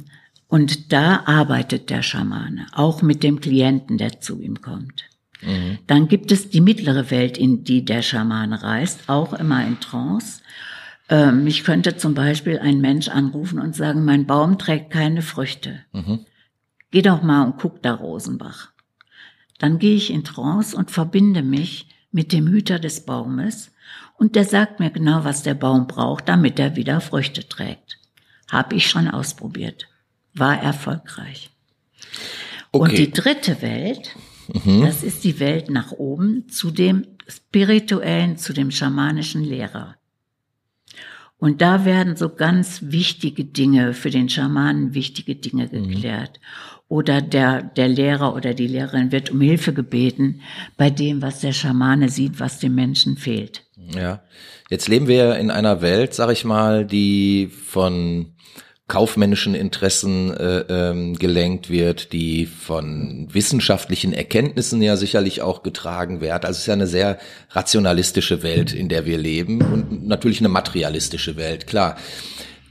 und 0.48 0.92
da 0.92 1.22
arbeitet 1.26 1.90
der 1.90 2.02
Schamane, 2.02 2.66
auch 2.72 3.02
mit 3.02 3.22
dem 3.22 3.40
Klienten, 3.40 3.98
der 3.98 4.20
zu 4.20 4.40
ihm 4.40 4.60
kommt. 4.60 5.04
Mhm. 5.42 5.78
Dann 5.86 6.08
gibt 6.08 6.32
es 6.32 6.50
die 6.50 6.60
mittlere 6.60 7.10
Welt, 7.10 7.38
in 7.38 7.64
die 7.64 7.84
der 7.84 8.02
Schamane 8.02 8.62
reist, 8.62 9.08
auch 9.08 9.32
immer 9.32 9.66
in 9.66 9.80
Trance. 9.80 10.42
Ähm, 11.11 11.46
ich 11.46 11.64
könnte 11.64 11.96
zum 11.96 12.14
Beispiel 12.14 12.59
einen 12.59 12.81
Mensch 12.81 13.09
anrufen 13.09 13.59
und 13.59 13.77
sagen, 13.77 14.05
mein 14.05 14.27
Baum 14.27 14.59
trägt 14.59 14.90
keine 14.90 15.20
Früchte. 15.23 15.81
Mhm. 15.92 16.20
Geh 16.90 17.03
doch 17.03 17.23
mal 17.23 17.44
und 17.44 17.59
guck 17.59 17.83
da 17.83 17.92
Rosenbach. 17.92 18.70
Dann 19.59 19.79
gehe 19.79 19.96
ich 19.96 20.11
in 20.11 20.25
Trance 20.25 20.75
und 20.77 20.90
verbinde 20.90 21.42
mich 21.42 21.87
mit 22.12 22.33
dem 22.33 22.49
Hüter 22.49 22.79
des 22.79 23.05
Baumes 23.05 23.73
und 24.16 24.35
der 24.37 24.44
sagt 24.44 24.81
mir 24.81 24.90
genau, 24.90 25.25
was 25.25 25.42
der 25.42 25.55
Baum 25.55 25.87
braucht, 25.87 26.29
damit 26.29 26.59
er 26.59 26.77
wieder 26.77 27.01
Früchte 27.01 27.46
trägt. 27.49 27.99
Hab 28.51 28.73
ich 28.73 28.88
schon 28.88 29.09
ausprobiert. 29.09 29.88
War 30.35 30.61
erfolgreich. 30.61 31.51
Und 32.70 32.92
die 32.92 33.09
Okay. 33.09 33.11
dritte 33.12 33.62
Welt, 33.62 34.16
Mhm. 34.64 34.83
das 34.83 35.03
ist 35.03 35.23
die 35.25 35.38
Welt 35.40 35.70
nach 35.70 35.92
oben 35.92 36.49
zu 36.49 36.70
dem 36.70 37.07
spirituellen, 37.29 38.37
zu 38.37 38.53
dem 38.53 38.70
schamanischen 38.70 39.44
Lehrer. 39.44 39.96
Und 41.40 41.62
da 41.62 41.87
werden 41.87 42.16
so 42.16 42.29
ganz 42.29 42.81
wichtige 42.83 43.44
Dinge, 43.44 43.94
für 43.94 44.11
den 44.11 44.29
Schamanen 44.29 44.94
wichtige 44.94 45.35
Dinge 45.35 45.68
geklärt. 45.68 46.38
Oder 46.88 47.22
der, 47.22 47.62
der 47.62 47.88
Lehrer 47.88 48.35
oder 48.35 48.53
die 48.53 48.66
Lehrerin 48.66 49.11
wird 49.11 49.31
um 49.31 49.40
Hilfe 49.40 49.72
gebeten 49.72 50.42
bei 50.76 50.90
dem, 50.90 51.22
was 51.22 51.40
der 51.40 51.53
Schamane 51.53 52.11
sieht, 52.11 52.40
was 52.40 52.59
dem 52.59 52.74
Menschen 52.74 53.16
fehlt. 53.16 53.64
Ja. 53.76 54.22
Jetzt 54.68 54.88
leben 54.88 55.09
wir 55.09 55.37
in 55.37 55.50
einer 55.50 55.81
Welt, 55.81 56.14
sag 56.14 56.31
ich 56.31 56.44
mal, 56.44 56.85
die 56.85 57.50
von 57.50 58.35
kaufmännischen 58.90 59.55
Interessen 59.55 60.37
äh, 60.37 60.64
ähm, 60.68 61.14
gelenkt 61.14 61.70
wird, 61.70 62.12
die 62.12 62.44
von 62.44 63.29
wissenschaftlichen 63.31 64.12
Erkenntnissen 64.12 64.83
ja 64.83 64.96
sicherlich 64.96 65.40
auch 65.42 65.62
getragen 65.62 66.20
wird. 66.20 66.44
Also 66.44 66.57
es 66.57 66.59
ist 66.59 66.66
ja 66.66 66.74
eine 66.74 66.88
sehr 66.88 67.18
rationalistische 67.50 68.42
Welt, 68.42 68.74
in 68.74 68.88
der 68.88 69.07
wir 69.07 69.16
leben 69.16 69.62
und 69.62 70.07
natürlich 70.09 70.40
eine 70.40 70.48
materialistische 70.48 71.37
Welt, 71.37 71.68
klar. 71.68 71.96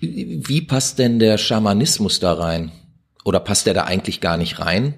Wie 0.01 0.61
passt 0.61 0.99
denn 0.99 1.19
der 1.19 1.37
Schamanismus 1.37 2.19
da 2.19 2.33
rein? 2.33 2.71
Oder 3.23 3.39
passt 3.39 3.65
der 3.65 3.73
da 3.73 3.85
eigentlich 3.85 4.19
gar 4.19 4.37
nicht 4.37 4.59
rein? 4.59 4.95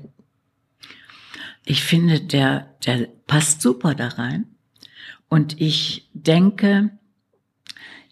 Ich 1.66 1.84
finde, 1.84 2.20
der, 2.20 2.76
der 2.86 3.08
passt 3.28 3.62
super 3.62 3.94
da 3.94 4.08
rein. 4.08 4.48
Und 5.30 5.62
ich 5.62 6.10
denke, 6.14 6.90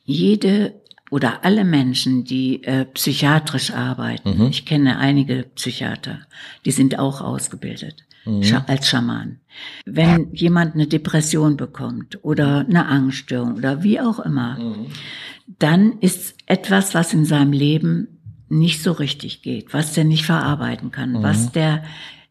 jede 0.03 0.78
oder 1.09 1.43
alle 1.43 1.63
Menschen, 1.63 2.23
die 2.23 2.63
äh, 2.63 2.85
psychiatrisch 2.85 3.71
arbeiten, 3.71 4.47
ich 4.49 4.65
kenne 4.65 4.97
einige 4.99 5.45
Psychiater, 5.55 6.19
die 6.65 6.71
sind 6.71 6.99
auch 6.99 7.21
ausgebildet 7.21 8.05
Scha 8.41 8.63
als 8.67 8.87
Schaman. 8.87 9.39
Wenn 9.85 10.33
jemand 10.33 10.75
eine 10.75 10.87
Depression 10.87 11.57
bekommt 11.57 12.23
oder 12.23 12.65
eine 12.67 12.85
Angststörung 12.85 13.55
oder 13.55 13.83
wie 13.83 13.99
auch 13.99 14.19
immer, 14.19 14.57
dann 15.57 15.99
ist 15.99 16.35
etwas, 16.45 16.93
was 16.93 17.13
in 17.13 17.25
seinem 17.25 17.51
Leben 17.51 18.19
nicht 18.49 18.81
so 18.81 18.91
richtig 18.91 19.41
geht, 19.41 19.73
was 19.73 19.93
der 19.93 20.03
nicht 20.03 20.25
verarbeiten 20.25 20.91
kann, 20.91 21.21
was 21.23 21.51
der 21.51 21.83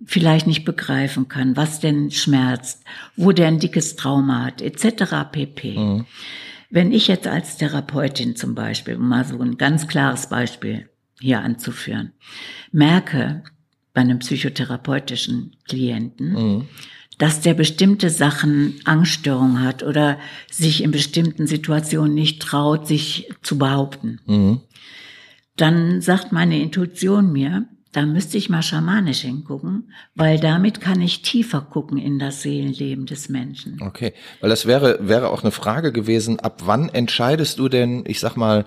vielleicht 0.05 0.47
nicht 0.47 0.65
begreifen 0.65 1.29
kann, 1.29 1.57
was 1.57 1.81
denn 1.81 2.11
schmerzt, 2.11 2.85
wo 3.17 3.33
der 3.33 3.49
ein 3.49 3.59
dickes 3.59 3.97
Trauma 3.97 4.45
hat, 4.45 4.63
etc. 4.63 5.31
pp. 5.33 6.05
Wenn 6.71 6.93
ich 6.93 7.09
jetzt 7.09 7.27
als 7.27 7.57
Therapeutin 7.57 8.37
zum 8.37 8.55
Beispiel, 8.55 8.97
um 8.97 9.09
mal 9.09 9.25
so 9.25 9.39
ein 9.41 9.57
ganz 9.57 9.89
klares 9.89 10.29
Beispiel 10.29 10.89
hier 11.21 11.41
anzuführen, 11.41 12.13
merke 12.73 13.43
bei 13.95 14.03
einem 14.03 14.19
psychotherapeutischen 14.19 15.57
Klienten, 15.67 16.69
dass 17.17 17.41
der 17.41 17.55
bestimmte 17.55 18.11
Sachen 18.11 18.75
Angststörung 18.85 19.61
hat 19.61 19.83
oder 19.83 20.19
sich 20.51 20.83
in 20.85 20.91
bestimmten 20.93 21.47
Situationen 21.47 22.15
nicht 22.15 22.41
traut, 22.43 22.87
sich 22.87 23.29
zu 23.43 23.59
behaupten, 23.59 24.21
Mhm. 24.27 24.61
dann 25.57 26.01
sagt 26.01 26.31
meine 26.33 26.61
Intuition 26.61 27.33
mir, 27.33 27.67
da 27.99 28.07
müsste 28.07 28.39
ich 28.39 28.49
mal 28.49 28.63
schamanisch 28.63 29.23
hingucken, 29.23 29.91
weil 30.15 30.39
damit 30.39 30.81
kann 30.81 31.01
ich 31.01 31.23
tiefer 31.23 31.61
gucken 31.63 31.99
in 31.99 32.21
das 32.21 32.43
Seelenleben 32.43 33.07
des 33.07 33.29
Menschen. 33.29 33.79
Okay, 33.83 34.13
weil 34.41 34.51
das 34.51 34.67
wäre 34.67 34.99
wäre 35.01 35.31
auch 35.31 35.43
eine 35.43 35.51
Frage 35.51 35.91
gewesen, 35.91 36.39
ab 36.39 36.63
wann 36.65 36.89
entscheidest 36.91 37.59
du 37.59 37.69
denn, 37.69 38.05
ich 38.07 38.21
sag 38.21 38.37
mal, 38.37 38.67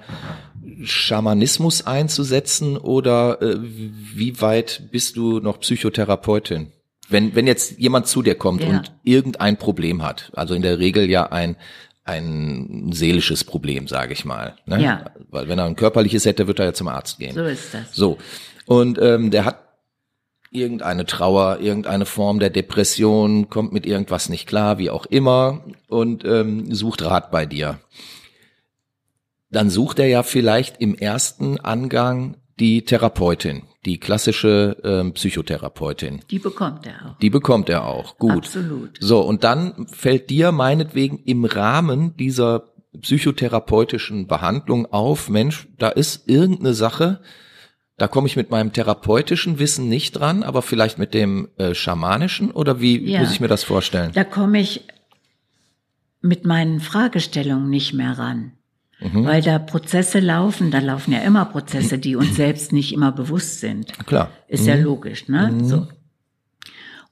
Schamanismus 0.84 1.88
einzusetzen 1.88 2.76
oder 2.76 3.41
äh, 3.41 3.56
wie 3.62 4.41
weit 4.41 4.89
bist 4.91 5.15
du 5.15 5.39
noch 5.39 5.62
Psychotherapeutin? 5.62 6.74
Wenn 7.08 7.34
wenn 7.34 7.48
jetzt 7.48 7.80
jemand 7.80 8.08
zu 8.08 8.22
dir 8.22 8.36
kommt 8.36 8.62
Ja. 8.63 8.67
und 8.70 8.91
irgendein 9.04 9.56
Problem 9.56 10.04
hat, 10.04 10.34
also 10.36 10.56
in 10.56 10.62
der 10.62 10.78
Regel 10.80 11.10
ja 11.10 11.32
ein 11.32 11.56
ein 12.03 12.91
seelisches 12.91 13.43
Problem, 13.43 13.87
sage 13.87 14.13
ich 14.13 14.25
mal. 14.25 14.55
Ne? 14.65 14.81
Ja. 14.81 15.05
Weil 15.29 15.47
wenn 15.47 15.59
er 15.59 15.65
ein 15.65 15.75
körperliches 15.75 16.25
hätte, 16.25 16.47
wird 16.47 16.59
er 16.59 16.65
ja 16.65 16.73
zum 16.73 16.87
Arzt 16.87 17.19
gehen. 17.19 17.35
So 17.35 17.43
ist 17.43 17.73
das. 17.73 17.93
So. 17.93 18.17
Und 18.65 18.99
ähm, 18.99 19.31
der 19.31 19.45
hat 19.45 19.59
irgendeine 20.51 21.05
Trauer, 21.05 21.59
irgendeine 21.61 22.05
Form 22.05 22.39
der 22.39 22.49
Depression, 22.49 23.49
kommt 23.49 23.71
mit 23.71 23.85
irgendwas 23.85 24.29
nicht 24.29 24.47
klar, 24.47 24.77
wie 24.77 24.89
auch 24.89 25.05
immer, 25.05 25.63
und 25.87 26.25
ähm, 26.25 26.73
sucht 26.73 27.03
Rat 27.03 27.31
bei 27.31 27.45
dir. 27.45 27.79
Dann 29.49 29.69
sucht 29.69 29.99
er 29.99 30.07
ja 30.07 30.23
vielleicht 30.23 30.81
im 30.81 30.95
ersten 30.95 31.59
Angang 31.59 32.37
die 32.59 32.83
Therapeutin, 32.83 33.63
die 33.86 34.00
klassische 34.00 34.78
ähm, 34.84 35.13
Psychotherapeutin. 35.13 36.22
Die 36.30 36.39
bekommt 36.39 36.86
er 36.86 37.12
auch. 37.12 37.17
Die 37.17 37.30
bekommt 37.30 37.70
er 37.70 37.86
auch. 37.88 38.17
Gut. 38.17 38.32
Absolut. 38.46 38.98
So, 39.00 39.22
und 39.22 39.44
dann 39.44 39.88
fällt 39.88 40.30
dir 40.30 40.52
meinetwegen 40.52 41.17
im 41.26 41.46
Rahmen 41.46 42.15
dieser 42.17 42.72
psychotherapeutischen 43.00 44.28
Behandlung 44.28 44.86
auf, 44.86 45.30
Mensch, 45.30 45.67
da 45.78 45.89
ist 45.89 46.28
irgendeine 46.30 46.74
Sache, 46.74 47.22
da 47.98 48.08
komme 48.08 48.28
ich 48.28 48.36
mit 48.36 48.52
meinem 48.52 48.74
therapeutischen 48.74 49.60
Wissen 49.60 49.88
nicht 49.88 50.13
dran, 50.13 50.44
aber 50.44 50.62
vielleicht 50.62 50.98
mit 50.98 51.13
dem 51.13 51.50
äh, 51.58 51.74
schamanischen 51.74 52.52
oder 52.52 52.82
wie 52.82 53.00
Ja. 53.10 53.20
muss 53.22 53.32
ich 53.32 53.39
mir 53.39 53.48
das 53.48 53.63
vorstellen? 53.63 54.12
Da 54.13 54.24
komme 54.24 54.60
ich 54.60 54.86
mit 56.22 56.46
meinen 56.46 56.80
Fragestellungen 56.80 57.70
nicht 57.70 57.94
mehr 57.94 58.17
ran. 58.17 58.54
Mhm. 59.01 59.25
Weil 59.25 59.41
da 59.41 59.59
Prozesse 59.59 60.19
laufen, 60.19 60.71
da 60.71 60.79
laufen 60.79 61.11
ja 61.11 61.19
immer 61.19 61.45
Prozesse, 61.45 61.97
die 61.97 62.15
uns 62.15 62.35
selbst 62.35 62.71
nicht 62.71 62.93
immer 62.93 63.11
bewusst 63.11 63.59
sind. 63.59 63.93
Klar. 64.05 64.31
Ist 64.47 64.67
ja 64.67 64.75
logisch, 64.75 65.27
ne? 65.27 65.53
So. 65.63 65.87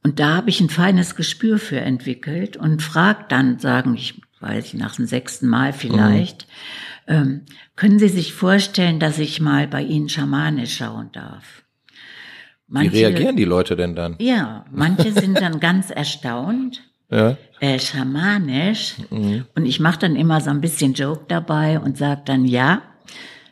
Und 0.03 0.19
da 0.19 0.37
habe 0.37 0.49
ich 0.49 0.61
ein 0.61 0.69
feines 0.69 1.15
Gespür 1.15 1.57
für 1.57 1.81
entwickelt 1.81 2.55
und 2.55 2.81
frag 2.81 3.27
dann, 3.29 3.59
sagen, 3.59 3.95
ich 3.95 4.21
weiß 4.39 4.67
ich, 4.67 4.73
nach 4.75 4.95
dem 4.95 5.05
sechsten 5.05 5.47
Mal 5.47 5.73
vielleicht, 5.73 6.47
ähm, 7.07 7.41
können 7.75 7.99
Sie 7.99 8.07
sich 8.07 8.33
vorstellen, 8.33 8.99
dass 8.99 9.19
ich 9.19 9.41
mal 9.41 9.67
bei 9.67 9.81
Ihnen 9.81 10.09
schamanisch 10.09 10.77
schauen 10.77 11.09
darf? 11.11 11.63
Wie 12.67 12.87
reagieren 12.87 13.35
die 13.35 13.45
Leute 13.45 13.75
denn 13.75 13.95
dann? 13.95 14.15
Ja, 14.19 14.65
manche 14.71 15.11
sind 15.19 15.41
dann 15.41 15.59
ganz 15.59 15.89
erstaunt 15.89 16.83
Ja. 17.09 17.37
Äh, 17.59 17.79
schamanisch 17.79 18.95
und 19.55 19.65
ich 19.65 19.79
mache 19.79 19.99
dann 19.99 20.15
immer 20.15 20.39
so 20.41 20.49
ein 20.49 20.61
bisschen 20.61 20.93
Joke 20.93 21.25
dabei 21.27 21.79
und 21.79 21.97
sage 21.97 22.21
dann, 22.25 22.45
ja, 22.45 22.81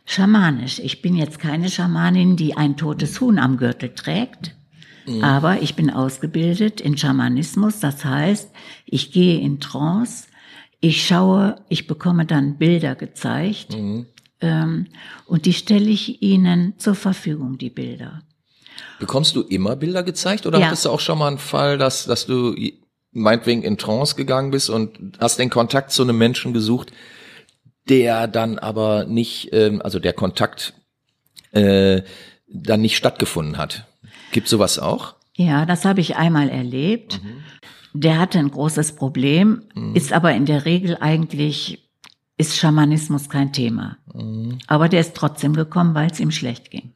schamanisch. 0.05 0.79
Ich 0.79 1.01
bin 1.01 1.15
jetzt 1.15 1.39
keine 1.39 1.69
Schamanin, 1.69 2.35
die 2.37 2.55
ein 2.55 2.77
totes 2.77 3.19
Huhn 3.19 3.37
am 3.39 3.57
Gürtel 3.57 3.89
trägt, 3.93 4.55
aber 5.21 5.61
ich 5.61 5.75
bin 5.75 5.89
ausgebildet 5.89 6.81
in 6.81 6.97
Schamanismus. 6.97 7.79
Das 7.79 8.03
heißt, 8.05 8.51
ich 8.85 9.11
gehe 9.11 9.39
in 9.39 9.59
Trance, 9.59 10.27
ich 10.79 11.05
schaue, 11.05 11.55
ich 11.69 11.87
bekomme 11.87 12.25
dann 12.25 12.57
Bilder 12.57 12.95
gezeigt 12.95 13.75
ähm, 14.41 14.87
und 15.25 15.45
die 15.45 15.53
stelle 15.53 15.89
ich 15.89 16.21
Ihnen 16.21 16.73
zur 16.77 16.95
Verfügung, 16.95 17.57
die 17.57 17.69
Bilder. 17.69 18.21
Bekommst 18.99 19.35
du 19.35 19.41
immer 19.41 19.75
Bilder 19.75 20.03
gezeigt 20.03 20.45
oder 20.45 20.59
Ja. 20.59 20.67
hattest 20.67 20.85
du 20.85 20.89
auch 20.91 20.99
schon 20.99 21.17
mal 21.19 21.27
einen 21.29 21.37
Fall, 21.39 21.77
dass, 21.77 22.05
dass 22.05 22.25
du 22.27 22.53
meinetwegen 23.17 23.63
in 23.63 23.77
Trance 23.77 24.15
gegangen 24.15 24.51
bist 24.51 24.69
und 24.69 25.17
hast 25.19 25.39
den 25.39 25.49
Kontakt 25.49 25.91
zu 25.91 26.03
einem 26.03 26.17
Menschen 26.17 26.53
gesucht, 26.53 26.91
der 27.89 28.27
dann 28.27 28.59
aber 28.59 29.05
nicht, 29.05 29.49
ähm, 29.53 29.81
also 29.81 29.99
der 29.99 30.13
Kontakt 30.13 30.73
äh, 31.51 32.01
dann 32.47 32.81
nicht 32.81 32.95
stattgefunden 32.95 33.57
hat. 33.57 33.85
Gibt 34.31 34.47
sowas 34.47 34.79
auch? 34.79 35.15
Ja, 35.35 35.65
das 35.65 35.85
habe 35.85 36.01
ich 36.01 36.15
einmal 36.15 36.49
erlebt. 36.49 37.21
Der 37.93 38.19
hatte 38.19 38.39
ein 38.39 38.51
großes 38.51 38.95
Problem, 38.95 39.63
ist 39.93 40.13
aber 40.13 40.33
in 40.33 40.45
der 40.45 40.65
Regel 40.65 40.97
eigentlich, 40.99 41.89
ist 42.37 42.57
Schamanismus 42.57 43.29
kein 43.29 43.53
Thema. 43.53 43.97
Aber 44.67 44.89
der 44.89 44.99
ist 44.99 45.15
trotzdem 45.15 45.53
gekommen, 45.53 45.95
weil 45.95 46.11
es 46.11 46.19
ihm 46.19 46.31
schlecht 46.31 46.69
ging. 46.71 46.93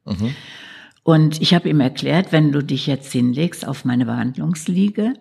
Und 1.04 1.42
ich 1.42 1.54
habe 1.54 1.70
ihm 1.70 1.80
erklärt, 1.80 2.32
wenn 2.32 2.52
du 2.52 2.64
dich 2.64 2.86
jetzt 2.86 3.12
hinlegst 3.12 3.68
auf 3.68 3.86
meine 3.86 4.06
Behandlungsliege, 4.06 5.14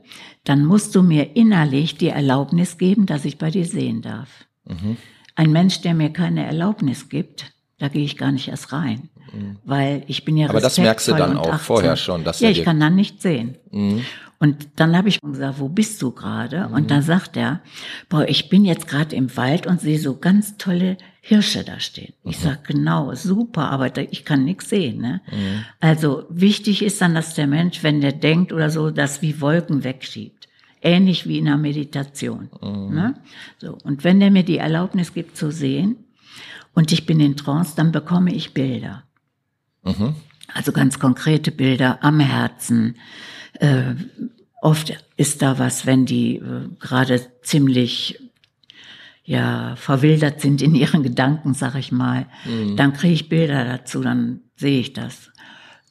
dann 0.44 0.64
musst 0.64 0.94
du 0.94 1.02
mir 1.02 1.36
innerlich 1.36 1.96
die 1.96 2.08
Erlaubnis 2.08 2.78
geben, 2.78 3.06
dass 3.06 3.24
ich 3.24 3.38
bei 3.38 3.50
dir 3.50 3.66
sehen 3.66 4.02
darf. 4.02 4.46
Mhm. 4.64 4.96
Ein 5.34 5.52
Mensch, 5.52 5.80
der 5.80 5.94
mir 5.94 6.10
keine 6.10 6.44
Erlaubnis 6.44 7.08
gibt, 7.08 7.52
da 7.78 7.88
gehe 7.88 8.04
ich 8.04 8.16
gar 8.16 8.32
nicht 8.32 8.48
erst 8.48 8.72
rein. 8.72 9.10
Mhm. 9.32 9.56
Weil 9.64 10.04
ich 10.06 10.24
bin 10.24 10.36
ja 10.36 10.48
Aber 10.48 10.60
das 10.60 10.78
merkst 10.78 11.08
du 11.08 11.14
dann 11.14 11.36
auch 11.36 11.52
18. 11.52 11.58
vorher 11.58 11.96
schon, 11.96 12.24
dass 12.24 12.40
Ja, 12.40 12.50
ich 12.50 12.64
kann 12.64 12.80
dann 12.80 12.94
nicht 12.94 13.22
sehen. 13.22 13.56
Mhm. 13.70 14.04
Und 14.38 14.68
dann 14.76 14.96
habe 14.96 15.08
ich 15.08 15.20
gesagt, 15.20 15.60
wo 15.60 15.68
bist 15.68 16.00
du 16.00 16.12
gerade? 16.12 16.68
Mhm. 16.68 16.74
Und 16.74 16.90
dann 16.90 17.02
sagt 17.02 17.36
er, 17.36 17.60
boah, 18.08 18.26
ich 18.26 18.48
bin 18.48 18.64
jetzt 18.64 18.88
gerade 18.88 19.14
im 19.14 19.36
Wald 19.36 19.66
und 19.66 19.80
sehe 19.80 19.98
so 19.98 20.16
ganz 20.16 20.56
tolle 20.56 20.96
Hirsche 21.20 21.64
da 21.64 21.78
stehen. 21.80 22.14
Ich 22.24 22.38
mhm. 22.38 22.42
sag 22.42 22.64
genau, 22.64 23.14
super, 23.14 23.70
aber 23.70 23.96
ich 24.10 24.24
kann 24.24 24.44
nichts 24.44 24.70
sehen. 24.70 25.00
Ne? 25.00 25.20
Mhm. 25.30 25.64
Also 25.78 26.24
wichtig 26.30 26.82
ist 26.82 27.00
dann, 27.00 27.14
dass 27.14 27.34
der 27.34 27.46
Mensch, 27.46 27.82
wenn 27.82 28.00
der 28.00 28.12
denkt 28.12 28.52
oder 28.52 28.70
so, 28.70 28.90
das 28.90 29.20
wie 29.20 29.40
Wolken 29.40 29.84
wegschiebt. 29.84 30.48
Ähnlich 30.82 31.26
wie 31.28 31.38
in 31.38 31.46
einer 31.46 31.58
Meditation. 31.58 32.48
Mhm. 32.62 32.94
Ne? 32.94 33.14
So. 33.58 33.76
Und 33.84 34.02
wenn 34.02 34.18
der 34.18 34.30
mir 34.30 34.44
die 34.44 34.58
Erlaubnis 34.58 35.12
gibt 35.12 35.36
zu 35.36 35.50
sehen 35.50 35.96
und 36.74 36.90
ich 36.90 37.04
bin 37.04 37.20
in 37.20 37.36
Trance, 37.36 37.74
dann 37.76 37.92
bekomme 37.92 38.32
ich 38.34 38.54
Bilder. 38.54 39.04
Mhm. 39.82 40.14
Also 40.54 40.72
ganz 40.72 40.98
konkrete 40.98 41.52
Bilder 41.52 42.02
am 42.02 42.18
Herzen, 42.18 42.96
äh, 43.54 43.94
oft 44.62 44.92
ist 45.16 45.42
da 45.42 45.58
was, 45.58 45.86
wenn 45.86 46.06
die 46.06 46.36
äh, 46.36 46.68
gerade 46.78 47.20
ziemlich 47.42 48.18
ja 49.30 49.76
verwildert 49.76 50.40
sind 50.40 50.60
in 50.60 50.74
ihren 50.74 51.04
Gedanken, 51.04 51.54
sag 51.54 51.76
ich 51.76 51.92
mal, 51.92 52.26
mhm. 52.44 52.74
dann 52.76 52.92
kriege 52.92 53.14
ich 53.14 53.28
Bilder 53.28 53.64
dazu, 53.64 54.00
dann 54.00 54.40
sehe 54.56 54.80
ich 54.80 54.92
das. 54.92 55.30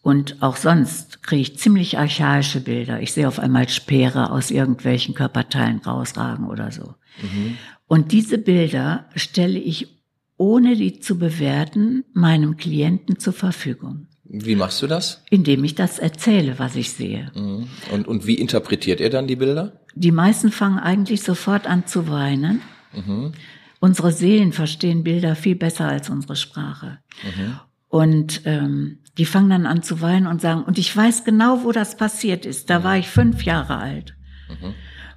Und 0.01 0.41
auch 0.41 0.57
sonst 0.57 1.23
kriege 1.23 1.41
ich 1.41 1.57
ziemlich 1.57 1.97
archaische 1.97 2.59
Bilder. 2.59 3.01
Ich 3.01 3.13
sehe 3.13 3.29
auf 3.29 3.39
einmal 3.39 3.69
Speere 3.69 4.31
aus 4.31 4.51
irgendwelchen 4.51 5.15
Körperteilen 5.15 5.79
rausragen 5.79 6.47
oder 6.47 6.71
so. 6.71 6.95
Mhm. 7.21 7.57
Und 7.87 8.11
diese 8.11 8.39
Bilder 8.39 9.05
stelle 9.15 9.59
ich, 9.59 9.87
ohne 10.35 10.75
die 10.75 10.99
zu 10.99 11.17
bewerten, 11.17 12.03
meinem 12.13 12.57
Klienten 12.57 13.19
zur 13.19 13.33
Verfügung. 13.33 14.07
Wie 14.25 14.55
machst 14.55 14.81
du 14.81 14.87
das? 14.87 15.23
Indem 15.29 15.63
ich 15.63 15.75
das 15.75 15.97
erzähle, 15.97 16.59
was 16.59 16.75
ich 16.75 16.91
sehe. 16.91 17.31
Mhm. 17.35 17.67
Und, 17.91 18.05
und 18.05 18.27
wie 18.27 18.35
interpretiert 18.35 18.99
ihr 18.99 19.09
dann 19.09 19.27
die 19.27 19.37
Bilder? 19.37 19.79
Die 19.95 20.11
meisten 20.11 20.51
fangen 20.51 20.79
eigentlich 20.79 21.21
sofort 21.21 21.67
an 21.67 21.87
zu 21.87 22.09
weinen. 22.09 22.61
Mhm. 22.93 23.33
Unsere 23.79 24.11
Seelen 24.11 24.51
verstehen 24.51 25.03
Bilder 25.03 25.35
viel 25.35 25.55
besser 25.55 25.87
als 25.87 26.09
unsere 26.09 26.35
Sprache. 26.35 26.99
Mhm. 27.23 27.59
Und 27.87 28.41
ähm, 28.45 28.99
die 29.17 29.25
fangen 29.25 29.49
dann 29.49 29.65
an 29.65 29.83
zu 29.83 30.01
weinen 30.01 30.27
und 30.27 30.41
sagen, 30.41 30.63
und 30.63 30.77
ich 30.77 30.95
weiß 30.95 31.23
genau, 31.23 31.63
wo 31.63 31.71
das 31.71 31.97
passiert 31.97 32.45
ist. 32.45 32.69
Da 32.69 32.79
mhm. 32.79 32.83
war 32.83 32.97
ich 32.97 33.07
fünf 33.07 33.43
Jahre 33.43 33.77
alt. 33.77 34.15
Mhm. 34.49 34.73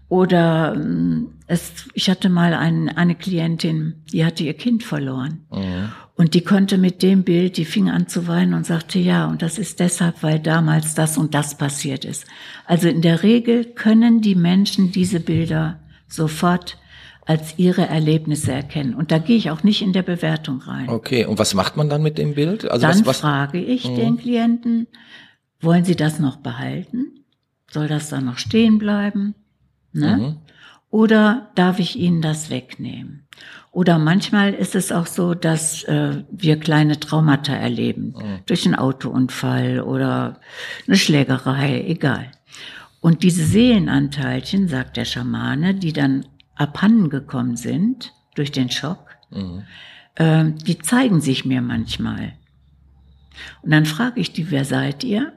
Oder 0.08 0.74
ähm, 0.74 1.28
es, 1.46 1.88
ich 1.94 2.10
hatte 2.10 2.28
mal 2.28 2.54
ein, 2.54 2.88
eine 2.90 3.14
Klientin, 3.14 4.02
die 4.12 4.24
hatte 4.24 4.44
ihr 4.44 4.54
Kind 4.54 4.82
verloren. 4.84 5.46
Mhm. 5.50 5.92
Und 6.14 6.34
die 6.34 6.42
konnte 6.42 6.76
mit 6.76 7.02
dem 7.02 7.24
Bild, 7.24 7.56
die 7.56 7.64
fing 7.64 7.88
an 7.88 8.06
zu 8.06 8.28
weinen 8.28 8.52
und 8.54 8.66
sagte, 8.66 8.98
ja, 8.98 9.26
und 9.26 9.40
das 9.40 9.58
ist 9.58 9.80
deshalb, 9.80 10.22
weil 10.22 10.38
damals 10.38 10.94
das 10.94 11.16
und 11.16 11.34
das 11.34 11.56
passiert 11.56 12.04
ist. 12.04 12.26
Also 12.66 12.88
in 12.88 13.00
der 13.00 13.22
Regel 13.22 13.64
können 13.64 14.20
die 14.20 14.34
Menschen 14.34 14.92
diese 14.92 15.18
Bilder 15.18 15.80
sofort 16.06 16.78
als 17.24 17.58
ihre 17.58 17.86
Erlebnisse 17.86 18.52
erkennen. 18.52 18.94
Und 18.94 19.12
da 19.12 19.18
gehe 19.18 19.36
ich 19.36 19.50
auch 19.50 19.62
nicht 19.62 19.82
in 19.82 19.92
der 19.92 20.02
Bewertung 20.02 20.60
rein. 20.60 20.88
Okay, 20.88 21.24
und 21.24 21.38
was 21.38 21.54
macht 21.54 21.76
man 21.76 21.88
dann 21.88 22.02
mit 22.02 22.18
dem 22.18 22.34
Bild? 22.34 22.68
Also 22.68 22.86
dann 22.86 23.00
was, 23.00 23.06
was 23.06 23.20
frage 23.20 23.58
ich 23.58 23.88
mhm. 23.88 23.96
den 23.96 24.16
Klienten, 24.16 24.86
wollen 25.60 25.84
Sie 25.84 25.96
das 25.96 26.18
noch 26.18 26.36
behalten? 26.36 27.24
Soll 27.70 27.88
das 27.88 28.08
dann 28.08 28.24
noch 28.24 28.38
stehen 28.38 28.78
bleiben? 28.78 29.34
Ne? 29.92 30.16
Mhm. 30.16 30.36
Oder 30.90 31.50
darf 31.54 31.78
ich 31.78 31.96
Ihnen 31.96 32.20
das 32.20 32.50
wegnehmen? 32.50 33.26
Oder 33.70 33.98
manchmal 33.98 34.52
ist 34.52 34.74
es 34.74 34.92
auch 34.92 35.06
so, 35.06 35.34
dass 35.34 35.84
äh, 35.84 36.24
wir 36.30 36.58
kleine 36.58 37.00
Traumata 37.00 37.54
erleben. 37.54 38.14
Mhm. 38.16 38.38
Durch 38.44 38.66
einen 38.66 38.74
Autounfall 38.74 39.80
oder 39.80 40.40
eine 40.86 40.96
Schlägerei, 40.96 41.82
egal. 41.86 42.30
Und 43.00 43.22
diese 43.22 43.44
Seelenanteilchen, 43.44 44.68
sagt 44.68 44.96
der 44.96 45.06
Schamane, 45.06 45.74
die 45.74 45.92
dann 45.92 46.26
abhanden 46.62 47.10
gekommen 47.10 47.56
sind 47.56 48.12
durch 48.34 48.52
den 48.52 48.70
Schock, 48.70 49.16
mhm. 49.30 49.64
äh, 50.14 50.50
die 50.52 50.78
zeigen 50.78 51.20
sich 51.20 51.44
mir 51.44 51.60
manchmal. 51.60 52.34
Und 53.62 53.70
dann 53.70 53.86
frage 53.86 54.20
ich 54.20 54.32
die, 54.32 54.50
wer 54.50 54.64
seid 54.64 55.04
ihr? 55.04 55.32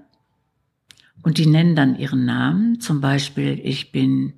Und 1.23 1.38
die 1.38 1.47
nennen 1.47 1.75
dann 1.75 1.97
ihren 1.97 2.25
Namen. 2.25 2.79
Zum 2.79 3.01
Beispiel, 3.01 3.59
ich 3.63 3.91
bin 3.91 4.33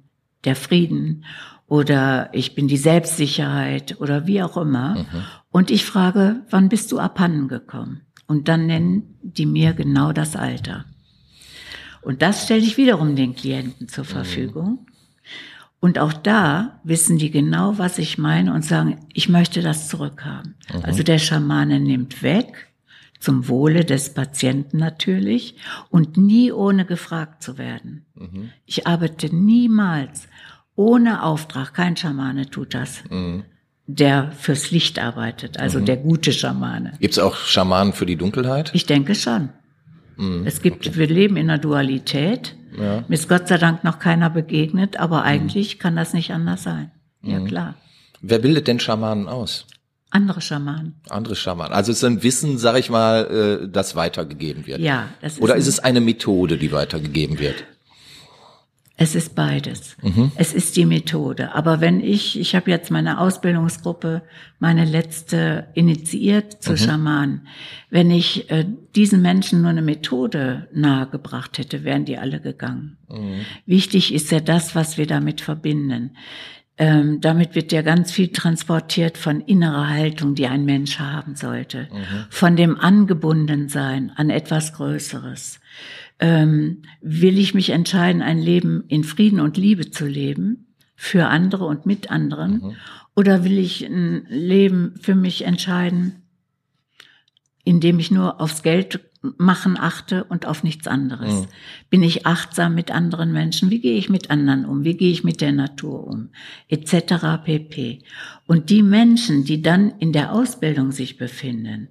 der 0.46 0.56
Frieden 0.56 1.26
oder 1.68 2.30
ich 2.34 2.56
bin 2.56 2.68
die 2.68 2.78
Selbstsicherheit 2.78 4.00
oder 4.00 4.26
wie 4.26 4.42
auch 4.42 4.56
immer. 4.56 4.96
Mhm. 4.96 5.24
Und 5.52 5.72
ich 5.72 5.86
frage, 5.86 6.46
wann 6.50 6.70
bist 6.70 6.92
du 6.92 7.00
abhanden 7.00 7.48
gekommen? 7.50 8.02
Und 8.26 8.48
dann 8.48 8.68
nennen 8.68 9.16
die 9.22 9.46
mir 9.46 9.74
genau 9.74 10.14
das 10.14 10.36
Alter. 10.36 10.86
Und 12.02 12.22
das 12.22 12.46
stelle 12.46 12.62
ich 12.62 12.78
wiederum 12.78 13.18
den 13.18 13.36
Klienten 13.36 13.90
zur 13.90 14.06
mhm. 14.06 14.10
Verfügung. 14.10 14.70
Mhm. 14.70 14.87
Und 15.80 16.00
auch 16.00 16.14
da 16.14 16.80
wissen 16.84 17.18
die 17.18 17.30
genau, 17.30 17.78
was 17.78 18.00
ich 18.00 18.18
meine 18.18 18.54
und 18.54 18.66
sagen, 18.66 18.98
ich 19.14 19.30
möchte 19.30 19.62
das 19.62 19.88
zurückhaben. 19.88 20.56
Mhm. 20.74 20.84
Also 20.84 21.04
der 21.04 21.20
Schamane 21.20 21.80
nimmt 21.80 22.24
weg, 22.24 22.68
zum 23.20 23.48
Wohle 23.48 23.86
des 23.86 24.14
Patienten 24.14 24.78
natürlich 24.78 25.56
und 25.90 26.18
nie 26.18 26.52
ohne 26.52 26.86
gefragt 26.86 27.44
zu 27.44 27.58
werden. 27.58 28.06
Mhm. 28.16 28.50
Ich 28.66 28.88
arbeite 28.88 29.34
niemals 29.36 30.28
ohne 30.76 31.24
Auftrag, 31.24 31.74
kein 31.74 31.98
Schamane 31.98 32.50
tut 32.50 32.74
das. 32.74 33.04
Mhm. 33.10 33.44
Der 33.88 34.32
fürs 34.32 34.70
Licht 34.72 35.00
arbeitet, 35.00 35.60
also 35.60 35.80
mhm. 35.80 35.86
der 35.86 35.98
gute 35.98 36.34
Schamane. 36.34 36.94
Gibt 37.00 37.14
es 37.14 37.20
auch 37.20 37.38
Schamanen 37.38 37.94
für 37.94 38.06
die 38.06 38.18
Dunkelheit? 38.18 38.72
Ich 38.74 38.86
denke 38.86 39.16
schon. 39.16 39.50
Mhm. 40.18 40.44
Es 40.46 40.62
gibt, 40.62 40.88
okay. 40.88 40.98
wir 40.98 41.08
leben 41.08 41.38
in 41.38 41.50
einer 41.50 41.60
Dualität. 41.60 42.56
Ja. 42.78 43.04
Mir 43.08 43.16
ist 43.16 43.28
Gott 43.28 43.48
sei 43.48 43.58
Dank 43.58 43.84
noch 43.84 44.00
keiner 44.00 44.30
begegnet, 44.30 44.98
aber 44.98 45.20
mhm. 45.20 45.26
eigentlich 45.26 45.80
kann 45.80 45.96
das 45.96 46.14
nicht 46.14 46.32
anders 46.32 46.64
sein. 46.64 46.92
Ja, 47.22 47.40
mhm. 47.40 47.48
klar. 47.48 47.76
Wer 48.22 48.40
bildet 48.40 48.68
denn 48.68 48.80
Schamanen 48.80 49.28
aus? 49.28 49.66
Andere 50.10 50.40
Schamanen. 50.40 50.96
Andere 51.10 51.36
Schamanen. 51.36 51.74
Also 51.74 51.92
es 51.92 51.98
ist 51.98 52.04
ein 52.06 52.24
Wissen, 52.24 52.58
sag 52.58 52.78
ich 52.78 52.90
mal, 52.90 53.62
äh, 53.64 53.70
das 53.70 53.96
weitergegeben 53.96 54.66
wird. 54.66 54.80
Ja, 54.80 55.10
das 55.22 55.34
ist 55.34 55.42
Oder 55.42 55.56
ist 55.56 55.68
es 55.68 55.80
eine 55.80 56.00
Methode, 56.00 56.58
die 56.58 56.72
weitergegeben 56.72 57.40
wird? 57.40 57.66
Es 59.00 59.14
ist 59.14 59.36
beides. 59.36 59.96
Mhm. 60.02 60.32
Es 60.36 60.54
ist 60.54 60.76
die 60.76 60.88
Methode. 60.88 61.54
Aber 61.54 61.82
wenn 61.82 62.02
ich, 62.02 62.40
ich 62.40 62.56
habe 62.56 62.72
jetzt 62.72 62.90
meine 62.90 63.20
Ausbildungsgruppe, 63.20 64.24
meine 64.58 64.86
letzte 64.86 65.68
initiiert 65.76 66.64
zu 66.64 66.72
mhm. 66.72 66.78
Schamanen, 66.78 67.48
wenn 67.92 68.10
ich 68.10 68.50
äh, 68.50 68.66
diesen 68.96 69.22
Menschen 69.22 69.62
nur 69.62 69.70
eine 69.70 69.84
Methode 69.84 70.68
nahegebracht 70.74 71.60
hätte, 71.60 71.84
wären 71.84 72.06
die 72.06 72.18
alle 72.18 72.42
gegangen. 72.42 72.98
Mhm. 73.08 73.46
Wichtig 73.68 74.12
ist 74.16 74.32
ja 74.32 74.40
das, 74.40 74.74
was 74.74 74.98
wir 74.98 75.06
damit 75.06 75.42
verbinden. 75.42 76.18
Ähm, 76.80 77.22
damit 77.22 77.54
wird 77.54 77.72
ja 77.72 77.84
ganz 77.84 78.12
viel 78.12 78.30
transportiert 78.30 79.18
von 79.18 79.42
innerer 79.42 79.90
Haltung, 79.90 80.34
die 80.34 80.48
ein 80.48 80.66
Mensch 80.66 81.00
haben 81.00 81.36
sollte, 81.36 81.88
mhm. 81.92 82.26
von 82.30 82.56
dem 82.56 82.80
Angebundensein 82.80 84.12
an 84.16 84.32
etwas 84.32 84.74
Größeres 84.74 85.60
ähm, 86.20 86.84
will 87.02 87.38
ich 87.38 87.54
mich 87.54 87.70
entscheiden, 87.70 88.22
ein 88.22 88.40
Leben 88.40 88.84
in 88.88 89.04
Frieden 89.04 89.40
und 89.40 89.58
Liebe 89.58 89.92
zu 89.92 90.06
leben, 90.06 90.68
für 90.96 91.28
andere 91.28 91.66
und 91.66 91.86
mit 91.86 92.10
anderen, 92.10 92.54
mhm. 92.54 92.76
oder 93.16 93.44
will 93.44 93.58
ich 93.58 93.86
ein 93.86 94.26
Leben 94.30 94.96
für 95.00 95.16
mich 95.16 95.46
entscheiden, 95.46 96.24
indem 97.64 98.00
ich 98.00 98.10
nur 98.10 98.42
aufs 98.42 98.64
Geld 98.64 99.00
machen 99.38 99.78
achte 99.78 100.24
und 100.24 100.46
auf 100.46 100.64
nichts 100.64 100.88
anderes. 100.88 101.42
Mhm. 101.42 101.48
Bin 101.90 102.04
ich 102.04 102.26
achtsam 102.26 102.76
mit 102.76 102.92
anderen 102.92 103.32
Menschen? 103.32 103.70
Wie 103.70 103.80
gehe 103.80 103.98
ich 103.98 104.10
mit 104.10 104.30
anderen 104.30 104.66
um? 104.66 104.84
Wie 104.84 104.96
gehe 104.96 105.12
ich 105.12 105.24
mit 105.24 105.42
der 105.42 105.52
Natur 105.52 106.08
um? 106.08 106.30
Etc. 106.68 107.44
pp. 107.44 108.00
Und 108.46 108.70
die 108.70 108.84
Menschen, 108.84 109.44
die 109.44 109.62
dann 109.62 109.92
in 110.00 110.14
der 110.14 110.32
Ausbildung 110.32 110.92
sich 110.92 111.18
befinden 111.18 111.90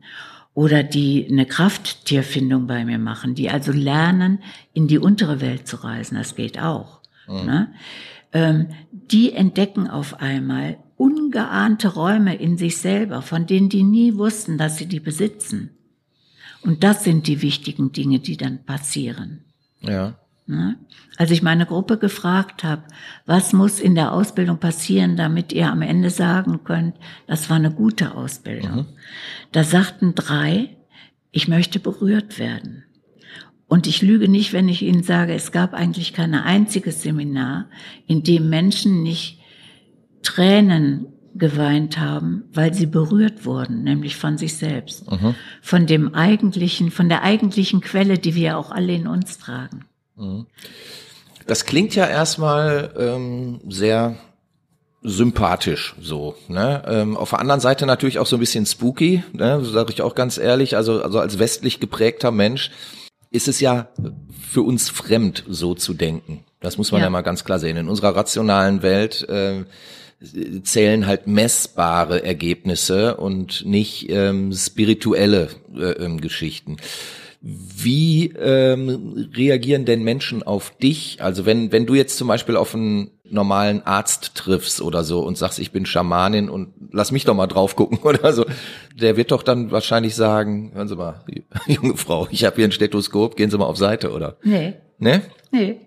oder 0.57 0.83
die 0.83 1.29
eine 1.31 1.45
Krafttierfindung 1.45 2.67
bei 2.67 2.87
mir 2.87 2.99
machen, 2.99 3.35
die 3.35 3.51
also 3.51 3.73
lernen, 3.73 4.39
in 4.73 4.89
die 4.89 4.99
untere 4.99 5.43
Welt 5.43 5.69
zu 5.69 5.85
reisen, 5.85 6.17
das 6.17 6.35
geht 6.35 6.59
auch. 6.59 7.03
Mhm. 7.29 7.45
Ne? 7.45 7.75
Ähm, 8.33 8.69
die 8.91 9.35
entdecken 9.35 9.87
auf 9.87 10.19
einmal 10.19 10.79
ungeahnte 10.97 11.89
Räume 11.89 12.37
in 12.37 12.57
sich 12.57 12.79
selber, 12.79 13.21
von 13.21 13.47
denen 13.47 13.69
die 13.69 13.83
nie 13.83 14.17
wussten, 14.17 14.57
dass 14.57 14.79
sie 14.79 14.87
die 14.87 14.99
besitzen. 14.99 15.77
Und 16.63 16.83
das 16.83 17.05
sind 17.05 17.27
die 17.27 17.43
wichtigen 17.43 17.93
Dinge, 17.93 18.19
die 18.19 18.39
dann 18.39 18.65
passieren. 18.65 19.45
Ja. 19.83 20.19
Ne? 20.47 20.77
Als 21.17 21.33
ich 21.33 21.43
meine 21.43 21.67
Gruppe 21.67 21.99
gefragt 21.99 22.63
habe, 22.63 22.83
was 23.25 23.53
muss 23.53 23.81
in 23.81 23.97
der 23.97 24.13
Ausbildung 24.13 24.59
passieren, 24.59 25.17
damit 25.17 25.53
ihr 25.53 25.71
am 25.71 25.83
Ende 25.83 26.11
sagen 26.11 26.61
könnt, 26.63 26.95
das 27.27 27.51
war 27.51 27.57
eine 27.57 27.73
gute 27.73 28.15
Ausbildung. 28.15 28.77
Mhm. 28.77 28.87
Da 29.51 29.65
sagten 29.65 30.15
drei, 30.15 30.77
ich 31.33 31.49
möchte 31.49 31.81
berührt 31.81 32.39
werden. 32.39 32.85
Und 33.67 33.89
ich 33.89 34.03
lüge 34.03 34.29
nicht, 34.29 34.53
wenn 34.53 34.69
ich 34.69 34.83
Ihnen 34.83 35.03
sage, 35.03 35.35
es 35.35 35.51
gab 35.51 35.75
eigentlich 35.75 36.13
kein 36.13 36.35
einziges 36.35 37.03
Seminar, 37.03 37.69
in 38.07 38.23
dem 38.23 38.49
Menschen 38.49 39.03
nicht 39.03 39.41
Tränen 40.23 41.09
geweint 41.35 41.99
haben, 41.99 42.45
weil 42.53 42.73
sie 42.73 42.87
berührt 42.87 43.45
wurden, 43.45 43.83
nämlich 43.83 44.17
von 44.17 44.39
sich 44.39 44.57
selbst, 44.57 45.11
mhm. 45.11 45.35
von 45.61 45.87
dem 45.87 46.15
eigentlichen, 46.15 46.91
von 46.91 47.09
der 47.09 47.23
eigentlichen 47.23 47.81
Quelle, 47.81 48.19
die 48.19 48.35
wir 48.35 48.57
auch 48.57 48.71
alle 48.71 48.95
in 48.95 49.07
uns 49.07 49.39
tragen. 49.39 49.85
Mhm. 50.17 50.47
Das 51.47 51.65
klingt 51.65 51.95
ja 51.95 52.07
erstmal 52.07 52.93
ähm, 52.99 53.61
sehr 53.69 54.17
sympathisch 55.03 55.95
so. 56.01 56.35
Ne? 56.49 56.83
Ähm, 56.87 57.17
auf 57.17 57.31
der 57.31 57.39
anderen 57.39 57.61
Seite 57.61 57.87
natürlich 57.87 58.19
auch 58.19 58.27
so 58.27 58.37
ein 58.37 58.41
bisschen 58.41 58.67
spooky, 58.67 59.23
ne? 59.33 59.65
sage 59.65 59.93
ich 59.93 60.03
auch 60.03 60.17
ganz 60.17 60.37
ehrlich. 60.39 60.77
Also, 60.77 61.03
also 61.03 61.21
als 61.21 61.39
westlich 61.39 61.79
geprägter 61.79 62.33
Mensch 62.33 62.73
ist 63.31 63.47
es 63.47 63.61
ja 63.61 63.89
für 64.51 64.63
uns 64.63 64.91
fremd, 64.91 65.45
so 65.49 65.75
zu 65.75 65.95
denken. 65.95 66.45
Das 66.61 66.79
muss 66.79 66.91
man 66.91 67.01
ja, 67.01 67.07
ja 67.07 67.11
mal 67.11 67.23
ganz 67.23 67.45
klar 67.45 67.61
sehen. 67.61 67.77
In 67.77 67.89
unserer 67.89 68.17
rationalen 68.17 68.83
Welt 68.83 69.29
äh, 69.29 69.65
zählen 70.65 71.07
halt 71.07 71.27
messbare 71.27 72.25
Ergebnisse 72.25 73.17
und 73.17 73.65
nicht 73.65 74.11
ähm, 74.11 74.53
spirituelle 74.53 75.51
äh, 75.77 75.93
ähm, 75.93 76.21
Geschichten. 76.21 76.79
Wie 77.41 78.29
ähm, 78.29 79.29
reagieren 79.35 79.85
denn 79.85 80.03
Menschen 80.03 80.43
auf 80.43 80.77
dich? 80.79 81.19
Also 81.21 81.47
wenn, 81.47 81.73
wenn 81.73 81.87
du 81.87 81.95
jetzt 81.95 82.17
zum 82.17 82.29
Beispiel 82.29 82.57
auf 82.57 82.75
einen 82.75 83.11
normalen 83.25 83.83
Arzt 83.83 84.35
triffst 84.35 84.81
oder 84.81 85.05
so 85.05 85.21
und 85.21 85.37
sagst, 85.37 85.59
ich 85.59 85.73
bin 85.73 85.87
Schamanin 85.87 86.49
und 86.49 86.73
lass 86.91 87.13
mich 87.13 87.25
doch 87.25 87.35
mal 87.35 87.47
drauf 87.47 87.77
gucken 87.77 87.99
oder 88.03 88.33
so, 88.33 88.47
der 88.95 89.17
wird 89.17 89.31
doch 89.31 89.43
dann 89.43 89.71
wahrscheinlich 89.71 90.15
sagen, 90.15 90.73
hören 90.75 90.89
Sie 90.89 90.97
mal, 90.97 91.25
junge 91.67 91.97
Frau, 91.97 92.29
ich 92.31 92.45
habe 92.45 92.57
hier 92.57 92.65
ein 92.67 92.73
Stethoskop, 92.73 93.37
gehen 93.37 93.51
Sie 93.51 93.59
mal 93.59 93.67
auf 93.67 93.77
Seite, 93.77 94.13
oder? 94.13 94.37
Nee. 94.43 94.75
Ne? 94.99 95.23
Nee. 95.51 95.81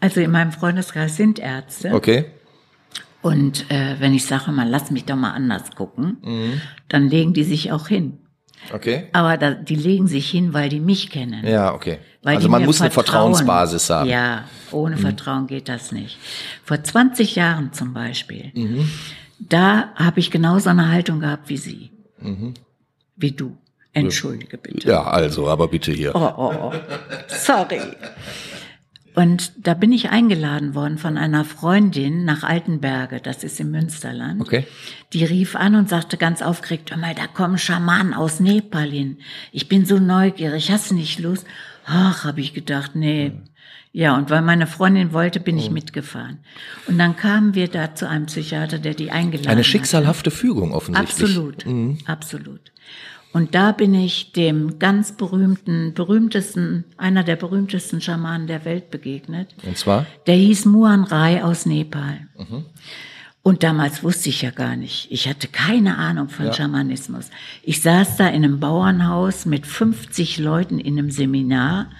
Also 0.00 0.20
in 0.20 0.30
meinem 0.30 0.52
Freundeskreis 0.52 1.16
sind 1.16 1.38
Ärzte. 1.38 1.92
Okay. 1.92 2.26
Und 3.22 3.70
äh, 3.70 3.96
wenn 3.98 4.14
ich 4.14 4.24
sage 4.24 4.52
mal, 4.52 4.68
lass 4.68 4.90
mich 4.90 5.04
doch 5.04 5.16
mal 5.16 5.32
anders 5.32 5.72
gucken, 5.74 6.18
mhm. 6.22 6.60
dann 6.88 7.08
legen 7.08 7.32
die 7.32 7.44
sich 7.44 7.72
auch 7.72 7.88
hin. 7.88 8.18
Okay. 8.72 9.08
Aber 9.12 9.36
da, 9.36 9.52
die 9.52 9.74
legen 9.74 10.06
sich 10.06 10.30
hin, 10.30 10.52
weil 10.52 10.68
die 10.68 10.80
mich 10.80 11.10
kennen. 11.10 11.46
Ja, 11.46 11.74
okay. 11.74 11.98
Weil 12.22 12.36
also 12.36 12.48
man 12.48 12.64
muss 12.64 12.78
vertrauen. 12.78 12.86
eine 12.86 13.04
Vertrauensbasis 13.36 13.90
haben. 13.90 14.10
Ja, 14.10 14.44
ohne 14.72 14.96
mhm. 14.96 15.00
Vertrauen 15.00 15.46
geht 15.46 15.68
das 15.68 15.92
nicht. 15.92 16.18
Vor 16.64 16.82
20 16.82 17.36
Jahren 17.36 17.72
zum 17.72 17.94
Beispiel, 17.94 18.50
mhm. 18.54 18.88
da 19.38 19.90
habe 19.94 20.20
ich 20.20 20.30
genauso 20.30 20.70
eine 20.70 20.90
Haltung 20.90 21.20
gehabt 21.20 21.48
wie 21.48 21.56
Sie. 21.56 21.90
Mhm. 22.20 22.54
Wie 23.16 23.32
du. 23.32 23.56
Entschuldige 23.92 24.58
bitte. 24.58 24.86
Ja, 24.88 25.04
also, 25.04 25.48
aber 25.48 25.68
bitte 25.68 25.90
hier. 25.90 26.14
Oh, 26.14 26.32
oh, 26.36 26.52
oh. 26.64 26.72
Sorry. 27.28 27.80
Und 29.16 29.52
da 29.66 29.72
bin 29.72 29.92
ich 29.92 30.10
eingeladen 30.10 30.74
worden 30.74 30.98
von 30.98 31.16
einer 31.16 31.46
Freundin 31.46 32.26
nach 32.26 32.42
Altenberge, 32.42 33.18
das 33.18 33.44
ist 33.44 33.58
im 33.58 33.70
Münsterland. 33.70 34.42
Okay. 34.42 34.66
Die 35.14 35.24
rief 35.24 35.56
an 35.56 35.74
und 35.74 35.88
sagte 35.88 36.18
ganz 36.18 36.42
aufgeregt, 36.42 36.90
hör 36.90 36.98
mal, 36.98 37.14
da 37.14 37.26
kommen 37.26 37.56
Schamanen 37.56 38.12
aus 38.12 38.40
Nepal 38.40 38.90
hin. 38.90 39.16
Ich 39.52 39.68
bin 39.68 39.86
so 39.86 39.98
neugierig, 39.98 40.70
hast 40.70 40.92
nicht 40.92 41.18
Lust? 41.18 41.46
Ach, 41.86 42.24
habe 42.24 42.42
ich 42.42 42.52
gedacht, 42.52 42.94
nee. 42.94 43.32
Ja, 43.90 44.14
und 44.18 44.28
weil 44.28 44.42
meine 44.42 44.66
Freundin 44.66 45.14
wollte, 45.14 45.40
bin 45.40 45.56
ich 45.56 45.70
mitgefahren. 45.70 46.40
Und 46.86 46.98
dann 46.98 47.16
kamen 47.16 47.54
wir 47.54 47.68
da 47.68 47.94
zu 47.94 48.06
einem 48.06 48.26
Psychiater, 48.26 48.78
der 48.78 48.92
die 48.92 49.10
eingeladen 49.10 49.48
hat. 49.48 49.52
Eine 49.54 49.64
schicksalhafte 49.64 50.30
Fügung 50.30 50.74
offensichtlich. 50.74 51.30
Absolut, 51.30 51.64
mhm. 51.64 51.98
absolut. 52.04 52.72
Und 53.36 53.54
da 53.54 53.72
bin 53.72 53.92
ich 53.92 54.32
dem 54.32 54.78
ganz 54.78 55.12
berühmten, 55.12 55.92
berühmtesten, 55.92 56.86
einer 56.96 57.22
der 57.22 57.36
berühmtesten 57.36 58.00
Schamanen 58.00 58.46
der 58.46 58.64
Welt 58.64 58.90
begegnet. 58.90 59.54
Und 59.62 59.76
zwar? 59.76 60.06
Der 60.26 60.36
hieß 60.36 60.64
Muan 60.64 61.04
Rai 61.04 61.44
aus 61.44 61.66
Nepal. 61.66 62.28
Mhm. 62.38 62.64
Und 63.42 63.62
damals 63.62 64.02
wusste 64.02 64.30
ich 64.30 64.40
ja 64.40 64.52
gar 64.52 64.74
nicht. 64.74 65.08
Ich 65.10 65.28
hatte 65.28 65.48
keine 65.48 65.98
Ahnung 65.98 66.30
von 66.30 66.46
ja. 66.46 66.54
Schamanismus. 66.54 67.28
Ich 67.62 67.82
saß 67.82 68.16
da 68.16 68.26
in 68.28 68.42
einem 68.42 68.58
Bauernhaus 68.58 69.44
mit 69.44 69.66
50 69.66 70.38
Leuten 70.38 70.78
in 70.78 70.98
einem 70.98 71.10
Seminar 71.10 71.90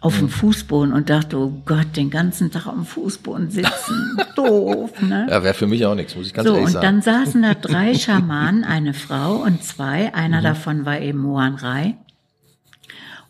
auf 0.00 0.18
dem 0.18 0.28
Fußboden 0.28 0.92
und 0.92 1.10
dachte, 1.10 1.38
oh 1.38 1.62
Gott, 1.64 1.96
den 1.96 2.10
ganzen 2.10 2.50
Tag 2.50 2.66
auf 2.66 2.74
dem 2.74 2.84
Fußboden 2.84 3.50
sitzen. 3.50 4.16
Doof, 4.36 5.00
ne? 5.00 5.26
Ja, 5.30 5.42
wäre 5.42 5.54
für 5.54 5.66
mich 5.66 5.84
auch 5.86 5.94
nichts, 5.94 6.14
muss 6.14 6.26
ich 6.26 6.34
ganz 6.34 6.48
so, 6.48 6.54
ehrlich 6.54 6.70
sagen. 6.70 6.86
Und 6.86 7.06
dann 7.06 7.24
saßen 7.24 7.42
da 7.42 7.54
drei 7.54 7.94
Schamanen, 7.98 8.64
eine 8.64 8.94
Frau 8.94 9.36
und 9.36 9.64
zwei. 9.64 10.14
Einer 10.14 10.40
mhm. 10.40 10.44
davon 10.44 10.84
war 10.84 11.00
eben 11.00 11.18
Moan 11.18 11.54
Rai 11.54 11.96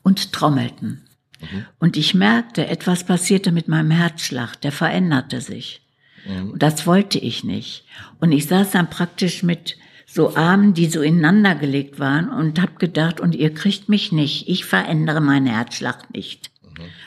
und 0.02 0.32
trommelten. 0.32 1.02
Mhm. 1.40 1.66
Und 1.78 1.96
ich 1.96 2.14
merkte, 2.14 2.66
etwas 2.66 3.04
passierte 3.04 3.52
mit 3.52 3.68
meinem 3.68 3.90
Herzschlag, 3.90 4.60
der 4.60 4.72
veränderte 4.72 5.40
sich. 5.40 5.82
Mhm. 6.26 6.52
Und 6.52 6.62
das 6.62 6.86
wollte 6.86 7.18
ich 7.18 7.44
nicht. 7.44 7.84
Und 8.20 8.32
ich 8.32 8.46
saß 8.46 8.72
dann 8.72 8.90
praktisch 8.90 9.42
mit 9.42 9.76
so 10.06 10.36
Armen, 10.36 10.72
die 10.72 10.86
so 10.86 11.02
ineinander 11.02 11.54
gelegt 11.54 11.98
waren 11.98 12.30
und 12.30 12.60
hab 12.60 12.78
gedacht, 12.78 13.20
und 13.20 13.34
ihr 13.34 13.52
kriegt 13.52 13.88
mich 13.88 14.12
nicht, 14.12 14.48
ich 14.48 14.64
verändere 14.64 15.20
meinen 15.20 15.46
Herzschlag 15.46 16.12
nicht. 16.12 16.50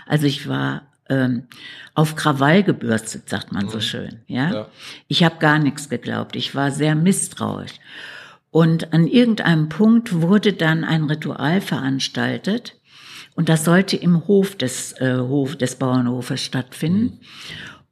Also 0.05 0.25
ich 0.25 0.47
war 0.47 0.83
ähm, 1.09 1.43
auf 1.95 2.15
Krawall 2.15 2.63
gebürstet, 2.63 3.29
sagt 3.29 3.51
man 3.51 3.69
so 3.69 3.77
mhm. 3.77 3.81
schön. 3.81 4.19
Ja, 4.27 4.53
ja. 4.53 4.67
ich 5.07 5.23
habe 5.23 5.37
gar 5.39 5.59
nichts 5.59 5.89
geglaubt. 5.89 6.35
Ich 6.35 6.55
war 6.55 6.71
sehr 6.71 6.95
misstrauisch. 6.95 7.73
Und 8.51 8.93
an 8.93 9.07
irgendeinem 9.07 9.69
Punkt 9.69 10.21
wurde 10.21 10.53
dann 10.53 10.83
ein 10.83 11.03
Ritual 11.03 11.61
veranstaltet. 11.61 12.75
Und 13.35 13.47
das 13.47 13.63
sollte 13.63 13.95
im 13.95 14.27
Hof 14.27 14.55
des, 14.55 14.93
äh, 14.99 15.17
Hof, 15.17 15.55
des 15.55 15.75
Bauernhofes 15.75 16.43
stattfinden. 16.43 17.03
Mhm. 17.03 17.19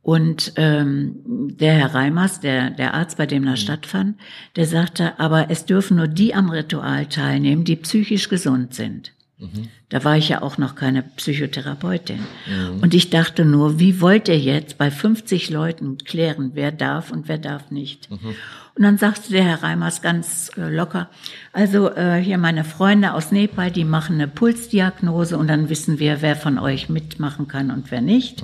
Und 0.01 0.53
ähm, 0.55 1.17
der 1.25 1.73
Herr 1.73 1.93
Reimers, 1.93 2.39
der, 2.39 2.69
der 2.69 2.93
Arzt, 2.93 3.17
bei 3.17 3.25
dem 3.25 3.45
das 3.45 3.59
mhm. 3.59 3.63
stattfand, 3.63 4.17
der 4.55 4.65
sagte, 4.65 5.19
aber 5.19 5.51
es 5.51 5.65
dürfen 5.65 5.97
nur 5.97 6.07
die 6.07 6.33
am 6.33 6.49
Ritual 6.49 7.07
teilnehmen, 7.07 7.65
die 7.65 7.75
psychisch 7.75 8.29
gesund 8.29 8.73
sind. 8.73 9.11
Mhm. 9.39 9.67
Da 9.89 10.04
war 10.04 10.17
ich 10.17 10.30
ja 10.30 10.41
auch 10.41 10.58
noch 10.58 10.76
keine 10.76 11.04
Psychotherapeutin. 11.04 12.19
Mhm. 12.47 12.80
Und 12.82 12.93
ich 12.95 13.12
dachte 13.12 13.45
nur, 13.45 13.80
wie 13.80 14.02
wollt 14.02 14.28
ihr 14.28 14.39
jetzt 14.39 14.78
bei 14.80 14.89
50 14.89 15.52
Leuten 15.52 16.00
klären, 16.00 16.52
wer 16.56 16.71
darf 16.71 17.12
und 17.12 17.28
wer 17.28 17.38
darf 17.38 17.69
nicht? 17.69 18.10
Mhm. 18.10 18.36
Und 18.76 18.84
dann 18.84 18.97
sagte 18.97 19.32
der 19.32 19.43
Herr 19.43 19.63
Reimers 19.63 20.02
ganz 20.02 20.52
äh, 20.58 20.69
locker, 20.69 21.10
also 21.54 21.89
äh, 21.91 22.19
hier 22.19 22.38
meine 22.38 22.63
Freunde 22.63 23.13
aus 23.13 23.32
Nepal, 23.32 23.71
die 23.71 23.86
machen 23.86 24.15
eine 24.15 24.28
Pulsdiagnose 24.28 25.38
und 25.38 25.47
dann 25.47 25.69
wissen 25.69 26.00
wir, 26.00 26.21
wer 26.21 26.36
von 26.36 26.58
euch 26.58 26.89
mitmachen 26.89 27.47
kann 27.47 27.69
und 27.69 27.91
wer 27.91 28.02
nicht. 28.02 28.43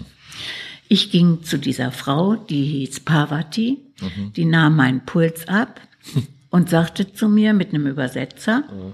Ich 0.89 1.09
ging 1.09 1.43
zu 1.43 1.57
dieser 1.57 1.91
Frau, 1.91 2.35
die 2.35 2.65
hieß 2.65 2.99
Parvati, 2.99 3.79
mhm. 3.99 4.33
die 4.33 4.45
nahm 4.45 4.75
meinen 4.75 5.05
Puls 5.05 5.47
ab 5.47 5.81
und 6.51 6.69
sagte 6.69 7.13
zu 7.13 7.29
mir 7.29 7.53
mit 7.53 7.69
einem 7.69 7.87
Übersetzer, 7.87 8.59
mhm 8.59 8.93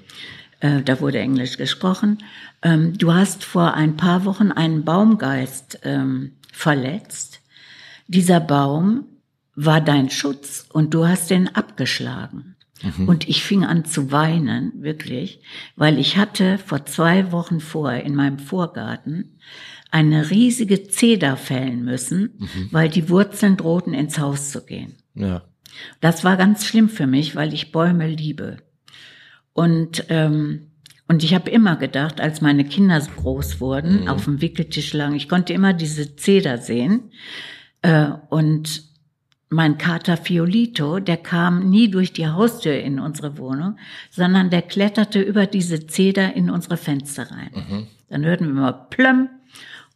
äh, 0.59 0.81
da 0.81 0.99
wurde 0.99 1.19
Englisch 1.19 1.57
gesprochen, 1.57 2.19
ähm, 2.61 2.97
du 2.97 3.13
hast 3.13 3.43
vor 3.43 3.73
ein 3.73 3.97
paar 3.97 4.25
Wochen 4.25 4.51
einen 4.51 4.83
Baumgeist 4.83 5.79
ähm, 5.83 6.33
verletzt. 6.51 7.41
Dieser 8.07 8.39
Baum 8.39 9.05
war 9.55 9.81
dein 9.81 10.09
Schutz 10.09 10.65
und 10.71 10.93
du 10.93 11.07
hast 11.07 11.29
den 11.29 11.53
abgeschlagen. 11.55 12.55
Mhm. 12.81 13.07
Und 13.07 13.27
ich 13.27 13.43
fing 13.43 13.65
an 13.65 13.85
zu 13.85 14.11
weinen, 14.11 14.71
wirklich, 14.81 15.41
weil 15.75 15.99
ich 15.99 16.17
hatte 16.17 16.57
vor 16.57 16.85
zwei 16.85 17.31
Wochen 17.31 17.59
vorher 17.59 18.03
in 18.05 18.15
meinem 18.15 18.39
Vorgarten 18.39 19.37
eine 19.91 20.29
riesige 20.29 20.83
Zeder 20.83 21.35
fällen 21.35 21.83
müssen, 21.83 22.37
mhm. 22.37 22.67
weil 22.71 22.89
die 22.89 23.09
Wurzeln 23.09 23.57
drohten 23.57 23.93
ins 23.93 24.19
Haus 24.19 24.51
zu 24.51 24.65
gehen. 24.65 24.95
Ja. 25.15 25.43
Das 25.99 26.23
war 26.23 26.37
ganz 26.37 26.65
schlimm 26.65 26.89
für 26.89 27.07
mich, 27.07 27.35
weil 27.35 27.53
ich 27.53 27.71
Bäume 27.71 28.07
liebe. 28.07 28.57
Und 29.53 30.05
ähm, 30.09 30.69
und 31.09 31.23
ich 31.23 31.33
habe 31.33 31.49
immer 31.49 31.75
gedacht, 31.75 32.21
als 32.21 32.39
meine 32.39 32.63
Kinder 32.63 33.01
so 33.01 33.09
groß 33.09 33.59
wurden, 33.59 34.01
mhm. 34.01 34.07
auf 34.09 34.25
dem 34.25 34.41
Wickeltisch 34.41 34.93
lagen, 34.93 35.15
ich 35.15 35.27
konnte 35.27 35.53
immer 35.53 35.73
diese 35.73 36.15
Zeder 36.15 36.59
sehen. 36.59 37.11
Äh, 37.81 38.11
und 38.29 38.83
mein 39.49 39.79
Kater 39.79 40.17
Fiolito, 40.17 40.99
der 40.99 41.17
kam 41.17 41.67
nie 41.67 41.89
durch 41.89 42.13
die 42.13 42.27
Haustür 42.27 42.79
in 42.79 42.99
unsere 42.99 43.39
Wohnung, 43.39 43.77
sondern 44.11 44.51
der 44.51 44.61
kletterte 44.61 45.19
über 45.19 45.47
diese 45.47 45.87
Zeder 45.87 46.35
in 46.35 46.51
unsere 46.51 46.77
Fenster 46.77 47.31
rein. 47.31 47.49
Mhm. 47.55 47.87
Dann 48.09 48.25
hörten 48.25 48.45
wir 48.45 48.61
mal 48.61 48.73
plömm 48.91 49.29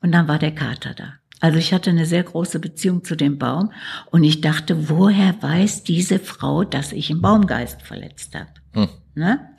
und 0.01 0.11
dann 0.11 0.27
war 0.27 0.39
der 0.39 0.55
Kater 0.55 0.95
da. 0.95 1.13
Also 1.39 1.59
ich 1.59 1.73
hatte 1.73 1.91
eine 1.91 2.07
sehr 2.07 2.23
große 2.23 2.59
Beziehung 2.59 3.03
zu 3.03 3.15
dem 3.15 3.37
Baum 3.37 3.71
und 4.09 4.23
ich 4.23 4.41
dachte, 4.41 4.89
woher 4.89 5.35
weiß 5.43 5.83
diese 5.83 6.17
Frau, 6.17 6.63
dass 6.63 6.91
ich 6.91 7.11
im 7.11 7.21
Baumgeist 7.21 7.83
verletzt 7.83 8.33
habe? 8.33 8.62
Mhm. 8.73 8.89
Ne? 9.15 9.49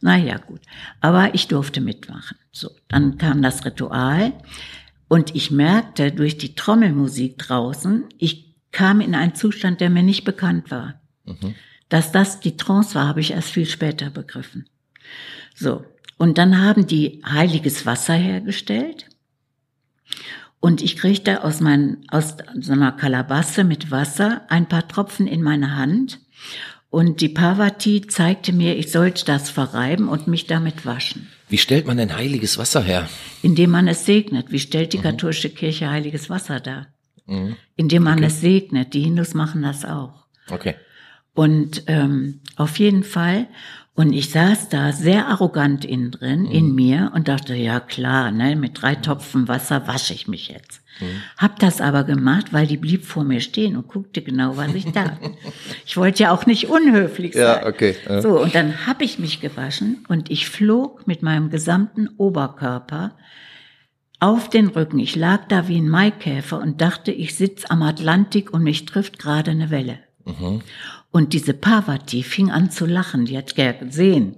Naja, 0.00 0.38
gut. 0.38 0.60
Aber 1.00 1.34
ich 1.34 1.48
durfte 1.48 1.80
mitmachen. 1.80 2.36
So, 2.52 2.70
dann 2.88 3.18
kam 3.18 3.42
das 3.42 3.64
Ritual 3.64 4.32
und 5.08 5.34
ich 5.34 5.50
merkte 5.50 6.12
durch 6.12 6.38
die 6.38 6.54
Trommelmusik 6.54 7.38
draußen, 7.38 8.04
ich 8.18 8.54
kam 8.70 9.00
in 9.00 9.14
einen 9.14 9.34
Zustand, 9.34 9.80
der 9.80 9.90
mir 9.90 10.02
nicht 10.02 10.24
bekannt 10.24 10.70
war. 10.70 11.00
Mhm. 11.24 11.54
Dass 11.88 12.12
das 12.12 12.40
die 12.40 12.56
Trance 12.56 12.94
war, 12.94 13.08
habe 13.08 13.20
ich 13.20 13.32
erst 13.32 13.50
viel 13.50 13.66
später 13.66 14.10
begriffen. 14.10 14.68
So. 15.54 15.84
Und 16.18 16.36
dann 16.36 16.60
haben 16.60 16.86
die 16.86 17.22
heiliges 17.24 17.86
Wasser 17.86 18.14
hergestellt. 18.14 19.06
Und 20.60 20.82
ich 20.82 20.96
kriegte 20.96 21.44
aus, 21.44 21.60
mein, 21.60 21.98
aus 22.08 22.36
so 22.60 22.72
einer 22.72 22.92
Kalabasse 22.92 23.62
mit 23.62 23.90
Wasser 23.90 24.42
ein 24.48 24.68
paar 24.68 24.88
Tropfen 24.88 25.26
in 25.28 25.42
meine 25.42 25.76
Hand. 25.76 26.18
Und 26.90 27.20
die 27.20 27.28
Parvati 27.28 28.06
zeigte 28.06 28.52
mir, 28.52 28.76
ich 28.76 28.90
sollte 28.90 29.24
das 29.24 29.50
verreiben 29.50 30.08
und 30.08 30.26
mich 30.26 30.46
damit 30.46 30.86
waschen. 30.86 31.28
Wie 31.48 31.58
stellt 31.58 31.86
man 31.86 31.98
denn 31.98 32.16
heiliges 32.16 32.58
Wasser 32.58 32.82
her? 32.82 33.08
Indem 33.42 33.70
man 33.70 33.88
es 33.88 34.06
segnet. 34.06 34.50
Wie 34.50 34.58
stellt 34.58 34.92
die 34.92 34.98
katholische 34.98 35.50
Kirche 35.50 35.90
heiliges 35.90 36.30
Wasser 36.30 36.60
dar? 36.60 36.86
Indem 37.76 38.04
man 38.04 38.22
es 38.22 38.40
segnet. 38.40 38.94
Die 38.94 39.02
Hindus 39.02 39.34
machen 39.34 39.62
das 39.62 39.84
auch. 39.84 40.26
Okay. 40.50 40.74
Und 41.34 41.84
ähm, 41.86 42.40
auf 42.56 42.78
jeden 42.78 43.04
Fall. 43.04 43.46
Und 43.98 44.12
ich 44.12 44.30
saß 44.30 44.68
da 44.68 44.92
sehr 44.92 45.26
arrogant 45.26 45.84
innen 45.84 46.12
drin, 46.12 46.44
in 46.44 46.72
mir 46.72 47.10
und 47.16 47.26
dachte, 47.26 47.56
ja 47.56 47.80
klar, 47.80 48.30
ne, 48.30 48.54
mit 48.54 48.80
drei 48.80 48.94
Topfen 48.94 49.48
Wasser 49.48 49.88
wasche 49.88 50.14
ich 50.14 50.28
mich 50.28 50.46
jetzt. 50.46 50.82
Hab 51.36 51.58
das 51.58 51.80
aber 51.80 52.04
gemacht, 52.04 52.52
weil 52.52 52.68
die 52.68 52.76
blieb 52.76 53.04
vor 53.04 53.24
mir 53.24 53.40
stehen 53.40 53.76
und 53.76 53.88
guckte 53.88 54.22
genau, 54.22 54.56
was 54.56 54.72
ich 54.74 54.92
da. 54.92 55.18
ich 55.84 55.96
wollte 55.96 56.22
ja 56.22 56.30
auch 56.30 56.46
nicht 56.46 56.68
unhöflich 56.68 57.34
sein. 57.34 57.42
Ja, 57.42 57.66
okay, 57.66 57.96
ja. 58.08 58.22
So, 58.22 58.40
und 58.40 58.54
dann 58.54 58.86
hab 58.86 59.02
ich 59.02 59.18
mich 59.18 59.40
gewaschen 59.40 60.04
und 60.06 60.30
ich 60.30 60.48
flog 60.48 61.08
mit 61.08 61.24
meinem 61.24 61.50
gesamten 61.50 62.08
Oberkörper 62.18 63.16
auf 64.20 64.48
den 64.48 64.68
Rücken. 64.68 65.00
Ich 65.00 65.16
lag 65.16 65.48
da 65.48 65.66
wie 65.66 65.80
ein 65.80 65.88
Maikäfer 65.88 66.60
und 66.60 66.80
dachte, 66.80 67.10
ich 67.10 67.34
sitz 67.34 67.64
am 67.68 67.82
Atlantik 67.82 68.52
und 68.52 68.62
mich 68.62 68.84
trifft 68.84 69.18
gerade 69.18 69.50
eine 69.50 69.70
Welle. 69.70 69.98
Und 71.10 71.32
diese 71.32 71.54
Parvati 71.54 72.22
fing 72.22 72.50
an 72.50 72.70
zu 72.70 72.84
lachen. 72.84 73.24
Die 73.24 73.36
hat 73.38 73.54
gesehen, 73.56 74.36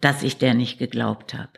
dass 0.00 0.22
ich 0.22 0.38
der 0.38 0.54
nicht 0.54 0.78
geglaubt 0.78 1.34
habe. 1.34 1.50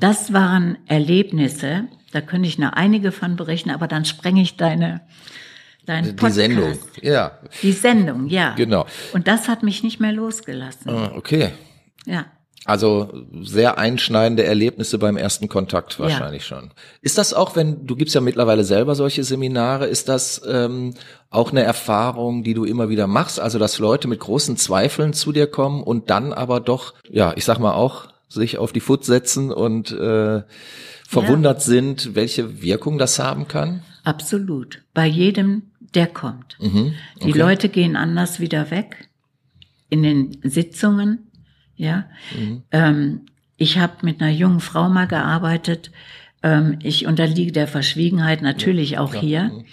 Das 0.00 0.32
waren 0.32 0.76
Erlebnisse, 0.86 1.84
da 2.12 2.20
könnte 2.20 2.48
ich 2.48 2.58
noch 2.58 2.72
einige 2.72 3.12
von 3.12 3.36
berichten, 3.36 3.70
aber 3.70 3.86
dann 3.88 4.04
sprenge 4.04 4.42
ich 4.42 4.56
deine, 4.56 5.02
deinen 5.86 6.04
Die 6.04 6.10
Podcast. 6.12 6.34
Sendung. 6.34 6.78
Ja. 7.00 7.38
Die 7.62 7.72
Sendung, 7.72 8.26
ja. 8.26 8.54
Genau. 8.54 8.86
Und 9.14 9.28
das 9.28 9.48
hat 9.48 9.62
mich 9.62 9.82
nicht 9.82 10.00
mehr 10.00 10.12
losgelassen. 10.12 10.90
Ah, 10.90 11.12
Okay. 11.14 11.50
Ja. 12.04 12.26
Also 12.64 13.24
sehr 13.42 13.78
einschneidende 13.78 14.44
Erlebnisse 14.44 14.98
beim 14.98 15.16
ersten 15.16 15.48
Kontakt 15.48 15.98
wahrscheinlich 15.98 16.46
schon. 16.46 16.70
Ist 17.00 17.18
das 17.18 17.34
auch, 17.34 17.56
wenn 17.56 17.86
du 17.86 17.96
gibst 17.96 18.14
ja 18.14 18.20
mittlerweile 18.20 18.62
selber 18.62 18.94
solche 18.94 19.24
Seminare, 19.24 19.86
ist 19.86 20.08
das 20.08 20.40
ähm, 20.46 20.94
auch 21.28 21.50
eine 21.50 21.62
Erfahrung, 21.62 22.44
die 22.44 22.54
du 22.54 22.64
immer 22.64 22.88
wieder 22.88 23.08
machst? 23.08 23.40
Also 23.40 23.58
dass 23.58 23.78
Leute 23.80 24.06
mit 24.06 24.20
großen 24.20 24.56
Zweifeln 24.56 25.12
zu 25.12 25.32
dir 25.32 25.48
kommen 25.48 25.82
und 25.82 26.10
dann 26.10 26.32
aber 26.32 26.60
doch, 26.60 26.94
ja, 27.10 27.32
ich 27.36 27.44
sag 27.44 27.58
mal 27.58 27.72
auch 27.74 28.06
sich 28.28 28.58
auf 28.58 28.72
die 28.72 28.80
Foot 28.80 29.04
setzen 29.04 29.50
und 29.50 29.90
äh, 29.90 30.42
verwundert 31.08 31.62
sind, 31.62 32.14
welche 32.14 32.62
Wirkung 32.62 32.96
das 32.96 33.18
haben 33.18 33.48
kann? 33.48 33.82
Absolut. 34.04 34.82
Bei 34.94 35.06
jedem, 35.06 35.64
der 35.94 36.06
kommt. 36.06 36.56
Mhm. 36.60 36.94
Die 37.22 37.30
Okay. 37.30 37.38
Leute 37.38 37.68
gehen 37.68 37.96
anders 37.96 38.40
wieder 38.40 38.70
weg 38.70 39.08
in 39.90 40.02
den 40.02 40.38
Sitzungen. 40.42 41.28
Ja, 41.82 42.04
Mhm. 42.38 42.62
ähm, 42.70 43.20
ich 43.56 43.78
habe 43.78 43.94
mit 44.02 44.20
einer 44.20 44.30
jungen 44.30 44.60
Frau 44.60 44.88
mal 44.88 45.06
gearbeitet. 45.06 45.90
Ähm, 46.42 46.78
ich 46.82 47.06
unterliege 47.06 47.52
der 47.52 47.68
Verschwiegenheit 47.68 48.42
natürlich 48.42 48.98
auch 48.98 49.14
hier. 49.14 49.44
Mhm. 49.44 49.64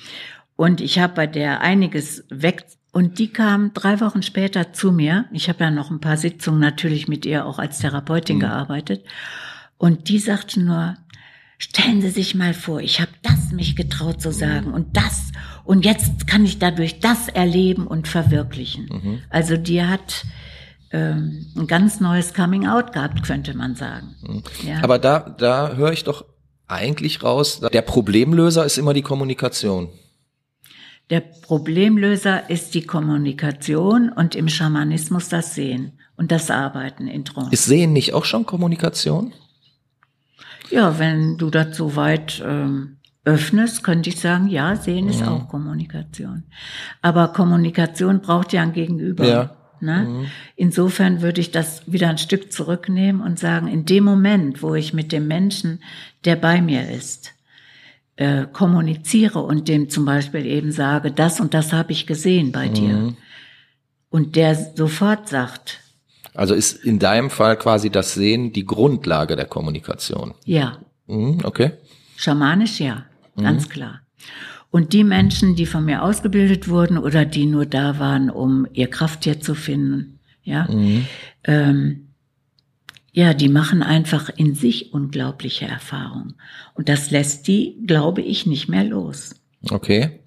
Und 0.55 0.81
ich 0.81 0.99
habe 0.99 1.13
bei 1.13 1.27
der 1.27 1.61
einiges 1.61 2.25
weg. 2.29 2.65
Und 2.91 3.19
die 3.19 3.27
kam 3.29 3.71
drei 3.73 3.99
Wochen 4.01 4.23
später 4.23 4.73
zu 4.73 4.91
mir. 4.91 5.25
Ich 5.31 5.47
habe 5.49 5.63
ja 5.63 5.71
noch 5.71 5.91
ein 5.91 6.01
paar 6.01 6.17
Sitzungen 6.17 6.59
natürlich 6.59 7.07
mit 7.07 7.25
ihr 7.25 7.45
auch 7.45 7.59
als 7.59 7.79
Therapeutin 7.79 8.37
Mhm. 8.37 8.41
gearbeitet. 8.41 9.05
Und 9.77 10.09
die 10.09 10.19
sagte 10.19 10.59
nur, 10.59 10.95
stellen 11.59 12.01
Sie 12.01 12.09
sich 12.09 12.35
mal 12.35 12.53
vor, 12.53 12.81
ich 12.81 12.99
habe 12.99 13.11
das 13.21 13.51
mich 13.51 13.75
getraut 13.75 14.21
zu 14.21 14.31
sagen 14.31 14.73
und 14.73 14.97
das. 14.97 15.31
Und 15.63 15.85
jetzt 15.85 16.25
kann 16.27 16.43
ich 16.45 16.57
dadurch 16.59 16.99
das 16.99 17.27
erleben 17.29 17.85
und 17.87 18.07
verwirklichen. 18.07 19.21
Also 19.29 19.55
die 19.55 19.83
hat 19.83 20.25
ähm, 20.91 21.45
ein 21.55 21.67
ganz 21.67 21.99
neues 21.99 22.33
Coming 22.33 22.67
Out 22.67 22.93
gehabt, 22.93 23.23
könnte 23.23 23.55
man 23.55 23.75
sagen. 23.75 24.15
Ja. 24.65 24.83
Aber 24.83 24.99
da, 24.99 25.19
da 25.19 25.73
höre 25.73 25.91
ich 25.91 26.03
doch 26.03 26.25
eigentlich 26.67 27.23
raus, 27.23 27.61
der 27.61 27.81
Problemlöser 27.81 28.65
ist 28.65 28.77
immer 28.77 28.93
die 28.93 29.01
Kommunikation. 29.01 29.89
Der 31.09 31.21
Problemlöser 31.21 32.49
ist 32.51 32.75
die 32.75 32.83
Kommunikation 32.83 34.09
und 34.09 34.35
im 34.35 34.47
Schamanismus 34.47 35.27
das 35.27 35.55
Sehen 35.55 35.93
und 36.17 36.31
das 36.31 36.51
Arbeiten 36.51 37.07
in 37.07 37.25
Trance. 37.25 37.51
Ist 37.51 37.65
Sehen 37.65 37.93
nicht 37.93 38.13
auch 38.13 38.25
schon 38.25 38.45
Kommunikation? 38.45 39.33
Ja, 40.69 40.99
wenn 40.99 41.37
du 41.37 41.49
das 41.49 41.75
so 41.75 41.95
weit 41.95 42.43
ähm, 42.45 42.97
öffnest, 43.25 43.83
könnte 43.83 44.09
ich 44.09 44.19
sagen, 44.19 44.47
ja, 44.49 44.75
Sehen 44.75 45.09
ist 45.09 45.23
auch 45.23 45.47
Kommunikation. 45.47 46.43
Aber 47.01 47.29
Kommunikation 47.29 48.21
braucht 48.21 48.53
ja 48.53 48.61
ein 48.61 48.73
Gegenüber. 48.73 49.25
Ja. 49.25 49.55
Ne? 49.81 50.27
Insofern 50.55 51.21
würde 51.21 51.41
ich 51.41 51.51
das 51.51 51.83
wieder 51.91 52.09
ein 52.09 52.17
Stück 52.17 52.51
zurücknehmen 52.51 53.21
und 53.21 53.39
sagen, 53.39 53.67
in 53.67 53.85
dem 53.85 54.03
Moment, 54.03 54.61
wo 54.61 54.75
ich 54.75 54.93
mit 54.93 55.11
dem 55.11 55.27
Menschen, 55.27 55.81
der 56.25 56.35
bei 56.35 56.61
mir 56.61 56.89
ist, 56.89 57.33
äh, 58.17 58.45
kommuniziere 58.51 59.39
und 59.39 59.67
dem 59.67 59.89
zum 59.89 60.05
Beispiel 60.05 60.45
eben 60.45 60.71
sage, 60.71 61.11
das 61.11 61.39
und 61.39 61.53
das 61.53 61.71
habe 61.71 61.91
ich 61.93 62.05
gesehen 62.05 62.51
bei 62.51 62.67
dir. 62.67 63.13
Und 64.09 64.35
der 64.35 64.55
sofort 64.75 65.29
sagt, 65.29 65.79
Also 66.33 66.53
ist 66.53 66.83
in 66.83 66.99
deinem 66.99 67.29
Fall 67.29 67.57
quasi 67.57 67.89
das 67.89 68.13
Sehen 68.13 68.53
die 68.53 68.65
Grundlage 68.65 69.35
der 69.35 69.45
Kommunikation. 69.45 70.33
ja, 70.45 70.77
Mhm, 71.07 71.39
okay. 71.43 71.71
Schamanisch 72.17 72.79
ja, 72.79 73.05
ganz 73.35 73.67
klar. 73.67 74.01
Und 74.71 74.93
die 74.93 75.03
Menschen, 75.03 75.55
die 75.55 75.65
von 75.65 75.85
mir 75.85 76.03
ausgebildet 76.03 76.67
wurden 76.67 76.97
oder 76.97 77.25
die 77.25 77.45
nur 77.45 77.65
da 77.65 77.97
waren, 77.99 78.29
um 78.29 78.67
ihr 78.73 78.87
Krafttier 78.87 79.39
zu 79.41 79.55
finden, 79.55 80.19
ja, 80.43 80.67
ähm, 81.43 82.09
ja, 83.11 83.33
die 83.33 83.49
machen 83.49 83.81
einfach 83.81 84.29
in 84.35 84.53
sich 84.53 84.93
unglaubliche 84.93 85.65
Erfahrungen. 85.65 86.35
Und 86.75 86.89
das 86.89 87.11
lässt 87.11 87.47
die, 87.47 87.77
glaube 87.85 88.21
ich, 88.21 88.45
nicht 88.45 88.69
mehr 88.69 88.83
los. 88.83 89.35
Okay. 89.69 90.19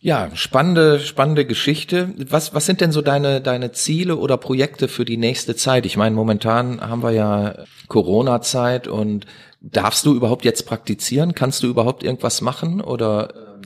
Ja, 0.00 0.30
spannende, 0.34 1.00
spannende 1.00 1.46
Geschichte. 1.46 2.10
Was, 2.28 2.54
was 2.54 2.66
sind 2.66 2.80
denn 2.80 2.92
so 2.92 3.02
deine, 3.02 3.40
deine 3.40 3.72
Ziele 3.72 4.16
oder 4.16 4.36
Projekte 4.36 4.88
für 4.88 5.04
die 5.04 5.16
nächste 5.16 5.56
Zeit? 5.56 5.86
Ich 5.86 5.96
meine, 5.96 6.14
momentan 6.14 6.80
haben 6.80 7.02
wir 7.02 7.12
ja 7.12 7.54
Corona-Zeit 7.88 8.88
und 8.88 9.26
darfst 9.60 10.06
du 10.06 10.14
überhaupt 10.14 10.44
jetzt 10.44 10.66
praktizieren? 10.66 11.34
Kannst 11.34 11.62
du 11.62 11.66
überhaupt 11.66 12.02
irgendwas 12.04 12.40
machen 12.40 12.80
oder? 12.80 13.56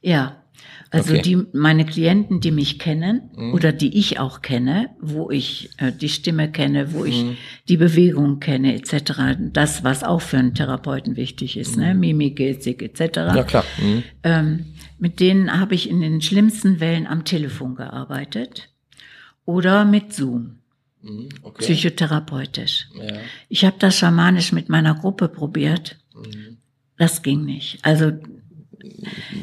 Ja. 0.00 0.36
Also 0.90 1.14
Okay. 1.14 1.22
die 1.22 1.38
meine 1.54 1.86
Klienten, 1.86 2.40
die 2.40 2.50
mich 2.50 2.78
kennen 2.78 3.30
oder 3.54 3.72
die 3.72 3.98
ich 3.98 4.20
auch 4.20 4.42
kenne, 4.42 4.90
wo 5.00 5.30
ich 5.30 5.70
äh, 5.78 5.90
die 5.90 6.10
Stimme 6.10 6.52
kenne, 6.52 6.92
wo 6.92 7.06
ich 7.06 7.24
die 7.66 7.78
Bewegung 7.78 8.40
kenne 8.40 8.74
etc. 8.74 9.38
Das, 9.54 9.84
was 9.84 10.04
auch 10.04 10.20
für 10.20 10.36
einen 10.36 10.52
Therapeuten 10.52 11.16
wichtig 11.16 11.56
ist, 11.56 11.78
ne, 11.78 11.94
Mimik, 11.94 12.36
Gestik 12.36 12.82
etc. 12.82 13.16
Ja 13.16 13.42
klar. 13.42 13.64
Mhm. 13.80 14.02
Ähm, 14.22 14.66
mit 15.02 15.18
denen 15.18 15.58
habe 15.58 15.74
ich 15.74 15.90
in 15.90 16.00
den 16.00 16.22
schlimmsten 16.22 16.78
Wellen 16.78 17.08
am 17.08 17.24
Telefon 17.24 17.74
gearbeitet 17.74 18.68
oder 19.44 19.84
mit 19.84 20.12
Zoom, 20.14 20.60
Mhm. 21.02 21.28
Okay. 21.42 21.64
psychotherapeutisch. 21.64 22.86
Ja. 22.94 23.16
Ich 23.48 23.64
habe 23.64 23.74
das 23.80 23.96
schamanisch 23.98 24.52
mit 24.52 24.68
meiner 24.68 24.94
Gruppe 24.94 25.26
probiert. 25.26 25.96
Das 26.96 27.22
ging 27.22 27.44
nicht. 27.44 27.80
Also 27.82 28.12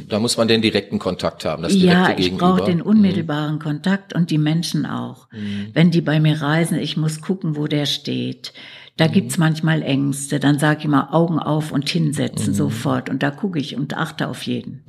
Da 0.07 0.19
muss 0.19 0.37
man 0.37 0.47
den 0.47 0.61
direkten 0.61 0.97
Kontakt 0.97 1.43
haben, 1.43 1.63
das 1.63 1.73
direkte 1.73 2.11
ja, 2.11 2.17
ich 2.17 2.33
brauche 2.37 2.63
den 2.63 2.81
unmittelbaren 2.81 3.59
Kontakt 3.59 4.13
und 4.15 4.31
die 4.31 4.37
Menschen 4.37 4.85
auch. 4.85 5.27
Wenn 5.73 5.91
die 5.91 5.99
bei 6.01 6.21
mir 6.21 6.41
reisen, 6.41 6.79
ich 6.79 6.95
muss 6.95 7.19
gucken, 7.19 7.57
wo 7.57 7.67
der 7.67 7.85
steht. 7.85 8.53
Da 8.99 9.07
gibt's 9.07 9.37
manchmal 9.37 9.81
Ängste. 9.81 10.41
Dann 10.41 10.59
sage 10.59 10.79
ich 10.79 10.85
immer 10.85 11.13
Augen 11.13 11.39
auf 11.39 11.71
und 11.71 11.89
hinsetzen 11.89 12.53
sofort. 12.53 13.09
Und 13.09 13.23
da 13.23 13.31
gucke 13.31 13.57
ich 13.57 13.77
und 13.77 13.95
achte 13.95 14.27
auf 14.27 14.43
jeden. 14.43 14.83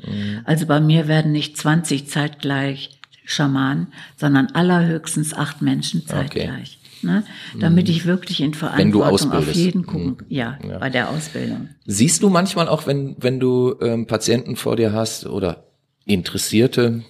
Also 0.45 0.67
bei 0.67 0.81
mir 0.81 1.07
werden 1.07 1.31
nicht 1.31 1.57
20 1.57 2.09
zeitgleich 2.09 2.99
Schamanen, 3.25 3.93
sondern 4.17 4.49
allerhöchstens 4.49 5.33
acht 5.33 5.63
Menschen 5.63 6.09
zeitgleich. 6.09 6.81
Ne? 7.03 7.23
Damit 7.61 7.89
ich 7.89 8.05
wirklich 8.05 8.41
in 8.41 8.53
Verantwortung 8.53 9.31
auf 9.31 9.55
jeden 9.55 9.87
gucken. 9.87 10.17
Ja, 10.29 10.59
bei 10.81 10.91
der 10.91 11.11
Ausbildung. 11.11 11.69
Siehst 11.87 12.25
du 12.25 12.31
manchmal 12.31 12.67
auch, 12.67 12.89
wenn, 12.89 13.15
wenn 13.21 13.39
du 13.39 13.77
ähm, 13.81 14.09
Patienten 14.09 14.57
vor 14.57 14.75
dir 14.75 14.93
hast 14.93 15.25
oder 15.27 15.69
Interessierte, 16.05 17.05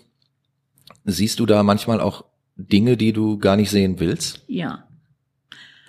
siehst 1.07 1.41
du 1.41 1.47
da 1.47 1.63
manchmal 1.63 2.03
auch 2.03 2.27
Dinge, 2.57 2.99
die 2.99 3.15
du 3.15 3.39
gar 3.39 3.57
nicht 3.57 3.71
sehen 3.71 4.01
willst? 4.01 4.45
Ja. 4.49 4.85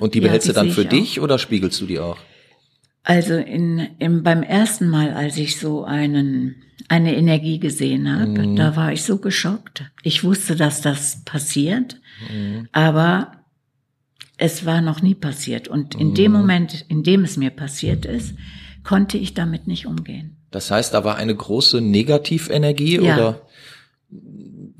Und 0.02 0.16
die 0.16 0.20
Ja, 0.20 0.26
behältst 0.26 0.48
die 0.48 0.54
du 0.54 0.56
dann 0.56 0.72
für 0.72 0.82
ich 0.82 0.88
dich 0.90 1.20
oder 1.22 1.38
spiegelst 1.38 1.80
du 1.80 1.86
die 1.86 2.00
auch? 2.00 2.18
Also 3.04 3.36
in, 3.36 3.88
im, 4.00 4.24
beim 4.24 4.42
ersten 4.44 4.90
Mal, 4.90 5.14
als 5.14 5.38
ich 5.38 5.60
so 5.60 5.84
einen, 5.86 6.56
eine 6.88 7.16
Energie 7.16 7.60
gesehen 7.60 8.12
habe, 8.12 8.56
da 8.56 8.76
war 8.76 8.92
ich 8.92 9.04
so 9.04 9.18
geschockt. 9.18 9.84
Ich 10.04 10.24
wusste, 10.24 10.56
dass 10.56 10.82
das 10.82 11.24
passiert, 11.24 12.00
aber 12.72 13.32
es 14.38 14.66
war 14.66 14.82
noch 14.82 15.02
nie 15.04 15.16
passiert. 15.16 15.68
Und 15.68 15.96
in 15.96 16.14
dem 16.16 16.32
Moment, 16.32 16.86
in 16.90 17.04
dem 17.04 17.24
es 17.24 17.38
mir 17.38 17.52
passiert 17.52 18.06
ist, 18.06 18.34
konnte 18.84 19.18
ich 19.20 19.34
damit 19.36 19.68
nicht 19.68 19.86
umgehen. 19.86 20.38
Das 20.50 20.72
heißt, 20.72 20.94
da 20.94 21.04
war 21.04 21.16
eine 21.18 21.36
große 21.36 21.80
Negativenergie 21.80 23.00
Ja. 23.00 23.16
oder 23.16 23.42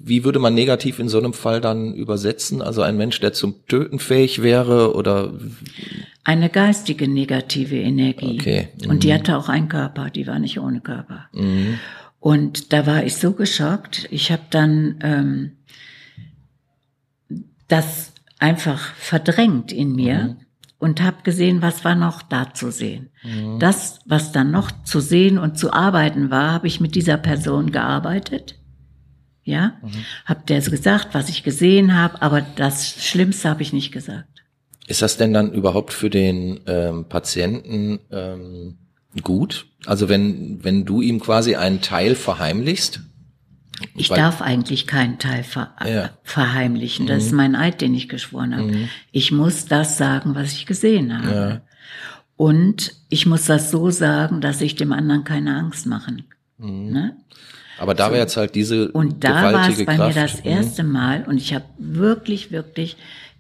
wie 0.04 0.24
würde 0.24 0.40
man 0.40 0.54
negativ 0.54 1.00
in 1.00 1.10
so 1.10 1.18
einem 1.18 1.34
Fall 1.34 1.62
dann 1.62 1.94
übersetzen? 1.94 2.62
Also 2.62 2.82
ein 2.82 2.98
Mensch, 2.98 3.20
der 3.20 3.34
zum 3.34 3.66
Töten 3.68 4.00
fähig 4.00 4.42
wäre 4.42 4.96
oder 4.96 5.34
Eine 6.24 6.50
geistige 6.50 7.08
negative 7.08 7.78
Energie. 7.78 8.38
Okay. 8.40 8.70
Mhm. 8.84 8.90
Und 8.90 9.04
die 9.04 9.14
hatte 9.14 9.38
auch 9.38 9.50
einen 9.50 9.70
Körper, 9.70 10.10
die 10.10 10.28
war 10.28 10.40
nicht 10.40 10.60
ohne 10.60 10.82
Körper. 10.82 11.30
Und 12.20 12.74
da 12.74 12.86
war 12.86 13.04
ich 13.04 13.16
so 13.18 13.34
geschockt. 13.34 14.08
Ich 14.12 14.32
habe 14.32 14.44
dann 14.52 15.00
ähm, 15.02 15.52
das 17.68 18.14
einfach 18.38 18.94
verdrängt 18.96 19.72
in 19.72 19.96
mir 19.96 20.38
und 20.78 21.02
habe 21.02 21.18
gesehen, 21.24 21.62
was 21.62 21.86
war 21.86 21.96
noch 21.96 22.22
da 22.22 22.54
zu 22.54 22.72
sehen. 22.72 23.10
Das, 23.60 24.00
was 24.06 24.32
dann 24.32 24.52
noch 24.52 24.72
zu 24.84 25.00
sehen 25.00 25.38
und 25.38 25.58
zu 25.58 25.72
arbeiten 25.72 26.32
war, 26.32 26.52
habe 26.52 26.68
ich 26.68 26.82
mit 26.82 26.96
dieser 26.96 27.18
Person 27.18 27.72
gearbeitet. 27.72 28.56
Ja, 29.44 29.74
hab 30.26 30.46
der 30.46 30.62
gesagt, 30.62 31.10
was 31.14 31.30
ich 31.30 31.44
gesehen 31.44 31.98
habe, 31.98 32.22
aber 32.22 32.42
das 32.42 33.04
Schlimmste 33.04 33.50
habe 33.50 33.64
ich 33.64 33.74
nicht 33.74 33.92
gesagt. 33.92 34.28
ist 34.88 35.02
das 35.02 35.18
denn 35.18 35.34
dann 35.34 35.52
überhaupt 35.54 35.94
für 35.94 36.10
den 36.10 36.60
ähm, 36.68 37.06
Patienten 37.06 38.00
ähm, 38.12 38.78
gut? 39.24 39.66
Also 39.86 40.10
wenn, 40.10 40.64
wenn 40.64 40.86
du 40.86 41.02
ihm 41.02 41.20
quasi 41.20 41.56
einen 41.56 41.82
Teil 41.82 42.14
verheimlichst? 42.16 43.02
Ich 43.96 44.10
darf 44.10 44.42
eigentlich 44.44 44.86
keinen 44.86 45.18
Teil 45.18 45.44
ver 45.44 45.74
Ja. 45.86 46.04
Mhm. 46.04 46.10
verheimlichen. 46.24 47.08
Das 47.08 47.26
ist 47.26 47.32
mein 47.32 47.56
Eid, 47.56 47.82
den 47.82 47.96
ich 47.96 48.10
geschworen 48.10 48.56
habe. 48.56 48.90
Ich 49.12 49.32
muss 49.32 49.66
das 49.66 49.98
sagen, 49.98 50.36
was 50.36 50.54
ich 50.54 50.68
gesehen 50.68 51.18
habe. 51.18 51.36
Ja. 51.36 51.62
Und 52.36 52.94
ich 53.10 53.26
muss 53.26 53.46
das 53.46 53.72
so 53.72 53.90
sagen, 53.90 54.40
dass 54.40 54.62
ich 54.62 54.76
dem 54.76 54.94
anderen 54.94 55.24
keine 55.24 55.58
Angst 55.58 55.88
machen. 55.88 56.26
Mhm. 56.60 56.92
Ne? 56.92 57.18
Aber 57.82 57.96
da 57.96 58.12
wäre 58.12 58.22
jetzt 58.22 58.38
halt 58.38 58.54
diese 58.54 58.92
Und 58.92 59.24
da 59.24 59.52
war 59.54 59.68
es 59.70 59.84
bei 59.84 59.96
Kraft. 59.96 60.16
mir 60.16 60.22
das 60.22 60.44
Mhm. 60.44 60.50
erste 60.52 60.84
Mal 60.84 61.26
und 61.28 61.38
ich 61.38 61.54
habe 61.56 61.66
wirklich, 61.80 62.52
wirklich, 62.52 62.96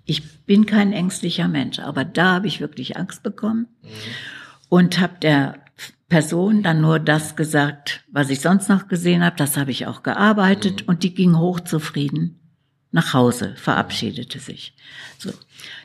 ich 0.06 0.46
bin 0.46 0.66
kein 0.66 0.94
ängstlicher 0.94 1.48
Mensch, 1.48 1.78
aber 1.78 2.04
da 2.06 2.34
habe 2.34 2.48
ich 2.48 2.60
wirklich 2.60 2.98
Angst 2.98 3.22
bekommen 3.22 3.68
und 4.68 5.00
habe 5.00 5.14
der 5.22 5.60
Person 6.10 6.64
dann 6.64 6.82
nur 6.82 6.98
das 7.00 7.36
gesagt, 7.36 8.04
was 8.12 8.32
ich 8.32 8.42
sonst 8.42 8.68
noch 8.68 8.88
gesehen 8.88 9.24
habe. 9.24 9.36
Das 9.38 9.58
habe 9.58 9.70
ich 9.70 9.86
auch 9.86 10.02
gearbeitet 10.02 10.88
und 10.88 11.04
die 11.04 11.14
ging 11.14 11.38
hochzufrieden 11.38 12.39
nach 12.92 13.14
Hause, 13.14 13.54
verabschiedete 13.58 14.39
sich. 14.39 14.74
So, 15.20 15.30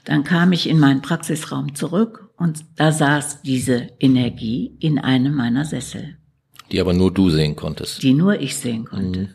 dann 0.04 0.24
kam 0.24 0.52
ich 0.52 0.66
in 0.66 0.80
meinen 0.80 1.02
Praxisraum 1.02 1.74
zurück 1.74 2.30
und 2.38 2.64
da 2.76 2.90
saß 2.90 3.42
diese 3.42 3.90
Energie 4.00 4.76
in 4.80 4.98
einem 4.98 5.34
meiner 5.34 5.66
Sessel 5.66 6.16
Die 6.72 6.80
aber 6.80 6.92
nur 6.92 7.12
du 7.12 7.30
sehen 7.30 7.54
konntest. 7.56 8.02
die 8.02 8.14
nur 8.14 8.40
ich 8.40 8.56
sehen 8.56 8.84
konnte. 8.86 9.30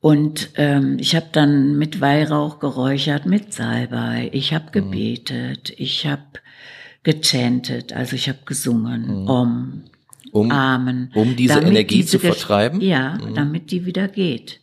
Und 0.00 0.50
ähm, 0.56 0.98
ich 0.98 1.16
habe 1.16 1.26
dann 1.32 1.78
mit 1.78 2.00
Weihrauch 2.00 2.58
geräuchert, 2.58 3.24
mit 3.24 3.54
Salbei. 3.54 4.28
Ich 4.34 4.52
habe 4.52 4.70
gebetet, 4.70 5.72
ich 5.78 6.06
habe 6.06 6.22
gechantet, 7.04 7.92
also 7.94 8.14
ich 8.16 8.28
habe 8.28 8.38
gesungen, 8.44 9.28
Om, 9.28 9.82
Um, 10.32 10.50
Amen. 10.50 11.10
um 11.14 11.36
diese 11.36 11.60
Energie 11.60 11.96
diese 11.98 12.12
zu 12.12 12.18
vertreiben? 12.18 12.80
Ja, 12.80 13.18
damit 13.36 13.70
die 13.70 13.86
wieder 13.86 14.08
geht. 14.08 14.58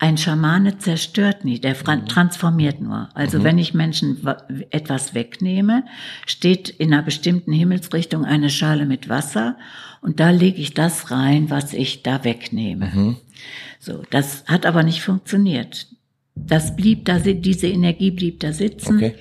Ein 0.00 0.16
Schamane 0.18 0.78
zerstört 0.78 1.44
nie, 1.44 1.60
der 1.60 1.74
fra- 1.76 1.96
transformiert 1.98 2.80
nur. 2.80 3.08
Also 3.14 3.44
wenn 3.44 3.58
ich 3.58 3.72
Menschen 3.72 4.24
wa- 4.24 4.42
etwas 4.70 5.14
wegnehme, 5.14 5.84
steht 6.26 6.70
in 6.70 6.92
einer 6.92 7.02
bestimmten 7.02 7.52
Himmelsrichtung 7.52 8.24
eine 8.24 8.50
Schale 8.50 8.84
mit 8.84 9.08
Wasser 9.08 9.56
und 10.00 10.20
da 10.20 10.30
lege 10.30 10.60
ich 10.60 10.74
das 10.74 11.10
rein, 11.10 11.50
was 11.50 11.72
ich 11.72 12.02
da 12.02 12.24
wegnehme. 12.24 13.16
So, 13.78 14.02
das 14.10 14.44
hat 14.46 14.66
aber 14.66 14.82
nicht 14.82 15.02
funktioniert. 15.02 15.86
Das 16.34 16.76
blieb 16.76 17.04
da, 17.04 17.18
diese 17.18 17.66
Energie 17.66 18.10
blieb 18.10 18.40
da 18.40 18.52
sitzen. 18.52 18.96
Okay. 18.96 19.14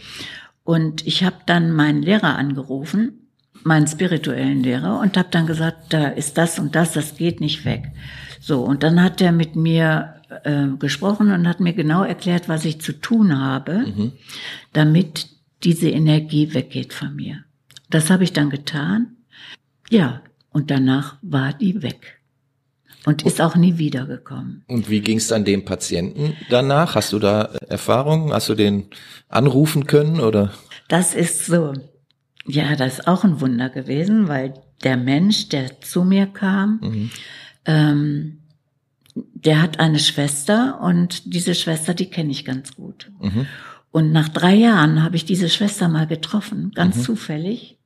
Und 0.64 1.06
ich 1.08 1.24
habe 1.24 1.38
dann 1.46 1.72
meinen 1.72 2.02
Lehrer 2.02 2.38
angerufen, 2.38 3.28
meinen 3.64 3.88
spirituellen 3.88 4.64
Lehrer, 4.64 5.00
und 5.00 5.18
habe 5.18 5.30
dann 5.32 5.48
gesagt, 5.48 5.94
da 5.94 6.08
ist 6.08 6.38
das 6.38 6.60
und 6.60 6.76
das, 6.76 6.94
das 6.94 7.16
geht 7.16 7.42
nicht 7.42 7.66
weg. 7.66 7.92
So, 8.40 8.64
und 8.64 8.84
dann 8.84 9.02
hat 9.02 9.20
er 9.20 9.32
mit 9.32 9.56
mir 9.56 10.16
äh, 10.44 10.68
gesprochen 10.78 11.32
und 11.32 11.48
hat 11.48 11.60
mir 11.60 11.74
genau 11.74 12.04
erklärt, 12.04 12.48
was 12.48 12.64
ich 12.66 12.80
zu 12.80 12.94
tun 12.94 13.38
habe, 13.38 14.14
damit 14.72 15.28
diese 15.64 15.90
Energie 15.90 16.54
weggeht 16.54 16.94
von 16.94 17.16
mir. 17.16 17.44
Das 17.90 18.10
habe 18.10 18.24
ich 18.24 18.32
dann 18.32 18.50
getan. 18.50 19.18
Ja, 19.90 20.22
und 20.52 20.72
danach 20.72 21.18
war 21.22 21.54
die 21.54 21.82
weg. 21.82 22.20
Und 23.06 23.26
ist 23.26 23.40
auch 23.40 23.56
nie 23.56 23.78
wiedergekommen. 23.78 24.64
Und 24.68 24.90
wie 24.90 25.00
ging 25.00 25.18
es 25.18 25.28
dann 25.28 25.46
dem 25.46 25.64
Patienten 25.64 26.36
danach? 26.50 26.96
Hast 26.96 27.14
du 27.14 27.20
da 27.20 27.44
Erfahrungen? 27.70 28.34
Hast 28.34 28.50
du 28.50 28.56
den 28.56 28.88
anrufen 29.30 29.88
können 29.88 30.20
oder? 30.20 30.52
Das 30.90 31.14
ist 31.14 31.46
so. 31.46 31.74
Ja, 32.46 32.76
das 32.76 33.00
ist 33.00 33.08
auch 33.08 33.24
ein 33.24 33.40
Wunder 33.40 33.70
gewesen, 33.70 34.28
weil 34.28 34.54
der 34.84 34.98
Mensch, 34.98 35.50
der 35.50 35.80
zu 35.82 36.04
mir 36.04 36.26
kam, 36.26 37.10
ähm, 37.66 38.40
der 39.16 39.62
hat 39.62 39.80
eine 39.80 40.00
Schwester 40.00 40.80
und 40.82 41.34
diese 41.34 41.56
Schwester, 41.56 41.94
die 41.94 42.10
kenne 42.10 42.32
ich 42.32 42.44
ganz 42.44 42.76
gut. 42.76 43.12
Und 43.92 44.12
nach 44.12 44.30
drei 44.30 44.56
Jahren 44.56 45.04
habe 45.04 45.16
ich 45.16 45.26
diese 45.26 45.50
Schwester 45.50 45.88
mal 45.88 46.08
getroffen, 46.08 46.72
ganz 46.76 47.04
zufällig. 47.04 47.78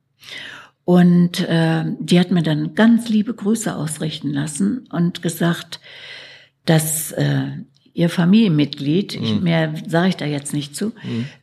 Und 0.84 1.40
äh, 1.48 1.84
die 1.98 2.20
hat 2.20 2.30
mir 2.30 2.42
dann 2.42 2.74
ganz 2.74 3.08
liebe 3.08 3.32
Grüße 3.32 3.74
ausrichten 3.74 4.30
lassen 4.30 4.86
und 4.90 5.22
gesagt, 5.22 5.80
dass 6.66 7.12
äh, 7.12 7.46
ihr 7.94 8.10
Familienmitglied, 8.10 9.14
ich, 9.14 9.40
mehr 9.40 9.74
sage 9.86 10.08
ich 10.08 10.16
da 10.16 10.26
jetzt 10.26 10.52
nicht 10.52 10.76
zu, 10.76 10.92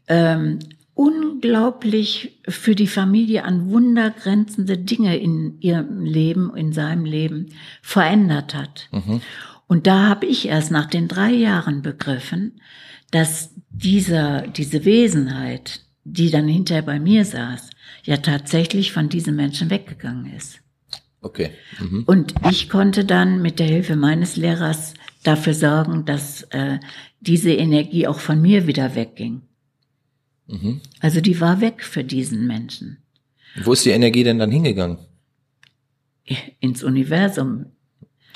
ähm, 0.08 0.60
unglaublich 0.94 2.40
für 2.48 2.76
die 2.76 2.88
Familie 2.88 3.44
an 3.46 3.72
wundergrenzende 3.72 4.78
Dinge 4.78 5.18
in 5.18 5.60
ihrem 5.62 6.04
Leben, 6.06 6.56
in 6.56 6.74
seinem 6.74 7.06
Leben 7.06 7.48
verändert 7.82 8.54
hat. 8.54 8.90
Und 9.68 9.88
da 9.88 10.10
habe 10.10 10.26
ich 10.26 10.48
erst 10.50 10.70
nach 10.70 10.86
den 10.86 11.08
drei 11.08 11.32
Jahren 11.32 11.82
begriffen, 11.82 12.60
dass 13.10 13.56
dieser, 13.70 14.42
diese 14.48 14.86
Wesenheit, 14.86 15.82
die 16.04 16.30
dann 16.30 16.48
hinterher 16.48 16.84
bei 16.84 17.00
mir 17.00 17.26
saß, 17.26 17.70
ja 18.04 18.18
tatsächlich 18.18 18.92
von 18.92 19.10
diesem 19.10 19.36
Menschen 19.36 19.70
weggegangen 19.70 20.34
ist. 20.34 20.60
Okay. 21.22 21.52
Mhm. 21.80 22.04
Und 22.06 22.34
ich 22.50 22.70
konnte 22.70 23.06
dann 23.06 23.42
mit 23.42 23.60
der 23.60 23.68
Hilfe 23.68 23.96
meines 23.96 24.38
Lehrers 24.38 24.96
dafür 25.24 25.54
sorgen, 25.54 26.06
dass 26.06 26.44
äh, 26.50 26.80
diese 27.20 27.54
Energie 27.54 28.08
auch 28.08 28.20
von 28.20 28.42
mir 28.42 28.66
wieder 28.66 28.96
wegging. 28.96 29.44
Mhm. 30.48 30.82
Also 31.00 31.22
die 31.22 31.40
war 31.40 31.62
weg 31.62 31.84
für 31.84 32.04
diesen 32.04 32.48
Menschen. 32.48 32.98
Wo 33.64 33.74
ist 33.74 33.86
die 33.86 33.92
Energie 33.92 34.24
denn 34.24 34.40
dann 34.40 34.52
hingegangen? 34.52 34.98
Ins 36.60 36.84
Universum. 36.84 37.68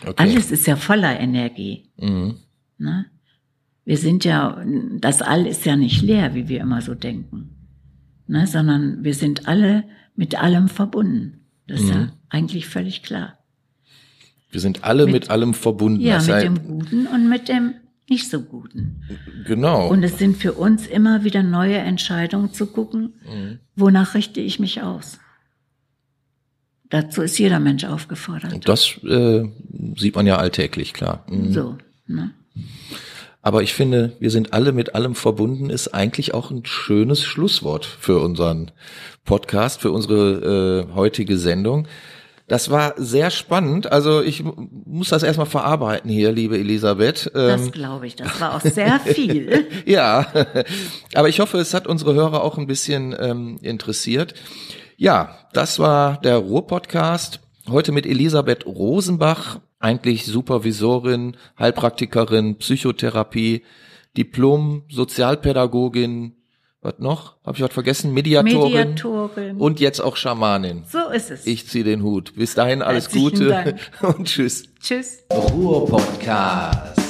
Okay. 0.01 0.13
Alles 0.17 0.51
ist 0.51 0.67
ja 0.67 0.75
voller 0.75 1.19
Energie. 1.19 1.89
Mhm. 1.97 2.35
Ne? 2.77 3.05
Wir 3.85 3.97
sind 3.97 4.25
ja, 4.25 4.63
das 4.99 5.21
All 5.21 5.47
ist 5.47 5.65
ja 5.65 5.75
nicht 5.75 6.01
leer, 6.01 6.35
wie 6.35 6.47
wir 6.47 6.61
immer 6.61 6.81
so 6.81 6.93
denken. 6.93 7.54
Ne? 8.27 8.47
Sondern 8.47 9.03
wir 9.03 9.13
sind 9.13 9.47
alle 9.47 9.83
mit 10.15 10.35
allem 10.41 10.67
verbunden. 10.69 11.41
Das 11.67 11.81
ist 11.81 11.87
Mhm. 11.87 11.93
ja 11.93 12.11
eigentlich 12.29 12.67
völlig 12.67 13.03
klar. 13.03 13.37
Wir 14.51 14.61
sind 14.61 14.83
alle 14.83 15.05
mit, 15.05 15.13
Mit- 15.13 15.29
allem 15.29 15.53
verbunden. 15.53 16.01
Ja, 16.01 16.15
Das 16.15 16.27
mit 16.27 16.35
heißt- 16.37 16.41
dem 16.43 16.63
Guten 16.63 17.07
und 17.07 17.27
mit 17.29 17.49
dem 17.49 17.73
nicht 18.09 18.29
so 18.29 18.41
Guten. 18.41 19.01
Genau. 19.45 19.89
Und 19.89 20.03
es 20.03 20.17
sind 20.19 20.37
für 20.37 20.53
uns 20.53 20.85
immer 20.87 21.23
wieder 21.23 21.41
neue 21.43 21.77
Entscheidungen 21.77 22.53
zu 22.53 22.67
gucken, 22.67 23.13
Mhm. 23.25 23.59
wonach 23.75 24.13
richte 24.13 24.39
ich 24.41 24.59
mich 24.59 24.81
aus. 24.83 25.19
Dazu 26.89 27.23
ist 27.23 27.37
jeder 27.39 27.59
Mensch 27.59 27.83
aufgefordert. 27.83 28.53
Und 28.53 28.69
das 28.69 28.99
äh, 29.03 29.43
sieht 29.97 30.15
man 30.15 30.27
ja 30.27 30.37
alltäglich, 30.37 30.93
klar. 30.93 31.25
Mhm. 31.27 31.51
So, 31.51 31.77
ne? 32.07 32.31
Aber 33.45 33.61
ich 33.61 33.75
finde, 33.75 34.13
wir 34.19 34.31
sind 34.31 34.53
alle 34.53 34.71
mit 34.71 34.95
allem 34.95 35.13
verbunden, 35.13 35.69
ist 35.69 35.89
eigentlich 35.89 36.33
auch 36.33 36.49
ein 36.49 36.65
schönes 36.65 37.21
Schlusswort 37.21 37.85
für 37.85 38.19
unseren 38.19 38.71
Podcast, 39.23 39.81
für 39.81 39.91
unsere 39.91 40.87
äh, 40.89 40.95
heutige 40.95 41.37
Sendung. 41.37 41.87
Das 42.47 42.71
war 42.71 42.95
sehr 42.97 43.29
spannend. 43.29 43.91
Also 43.91 44.23
ich 44.23 44.43
muss 44.43 45.09
das 45.09 45.21
erstmal 45.21 45.45
verarbeiten 45.45 46.09
hier, 46.09 46.31
liebe 46.31 46.57
Elisabeth. 46.57 47.29
Das 47.35 47.61
Ähm, 47.61 47.71
glaube 47.71 48.07
ich. 48.07 48.15
Das 48.15 48.41
war 48.41 48.55
auch 48.55 48.61
sehr 48.61 48.99
viel. 48.99 49.67
ja, 49.85 50.25
aber 51.13 51.29
ich 51.29 51.39
hoffe, 51.39 51.59
es 51.59 51.75
hat 51.75 51.85
unsere 51.85 52.15
Hörer 52.15 52.43
auch 52.43 52.57
ein 52.57 52.65
bisschen 52.65 53.15
ähm, 53.19 53.59
interessiert. 53.61 54.33
Ja, 54.97 55.37
das 55.53 55.77
war 55.77 56.19
der 56.19 56.37
Ruhr-Podcast. 56.37 57.41
Heute 57.69 57.91
mit 57.91 58.07
Elisabeth 58.07 58.65
Rosenbach, 58.65 59.59
eigentlich 59.85 60.25
Supervisorin, 60.25 61.37
Heilpraktikerin, 61.59 62.57
Psychotherapie, 62.57 63.61
Diplom, 64.17 64.83
Sozialpädagogin. 64.89 66.33
Was 66.81 66.95
noch? 66.97 67.35
Habe 67.45 67.57
ich 67.57 67.63
was 67.63 67.73
vergessen? 67.73 68.11
Mediatorin. 68.11 68.89
Mediatorin. 68.89 69.57
Und 69.57 69.79
jetzt 69.79 69.99
auch 69.99 70.15
Schamanin. 70.15 70.83
So 70.87 71.09
ist 71.09 71.29
es. 71.29 71.45
Ich 71.45 71.67
ziehe 71.67 71.83
den 71.83 72.01
Hut. 72.01 72.33
Bis 72.35 72.55
dahin 72.55 72.81
alles 72.81 73.05
Herzlichen 73.05 73.29
Gute 73.29 73.47
Dank. 73.47 73.91
und 74.17 74.27
tschüss. 74.27 74.63
Tschüss. 74.79 75.23
Ruhr 75.31 75.85
Podcast. 75.87 77.04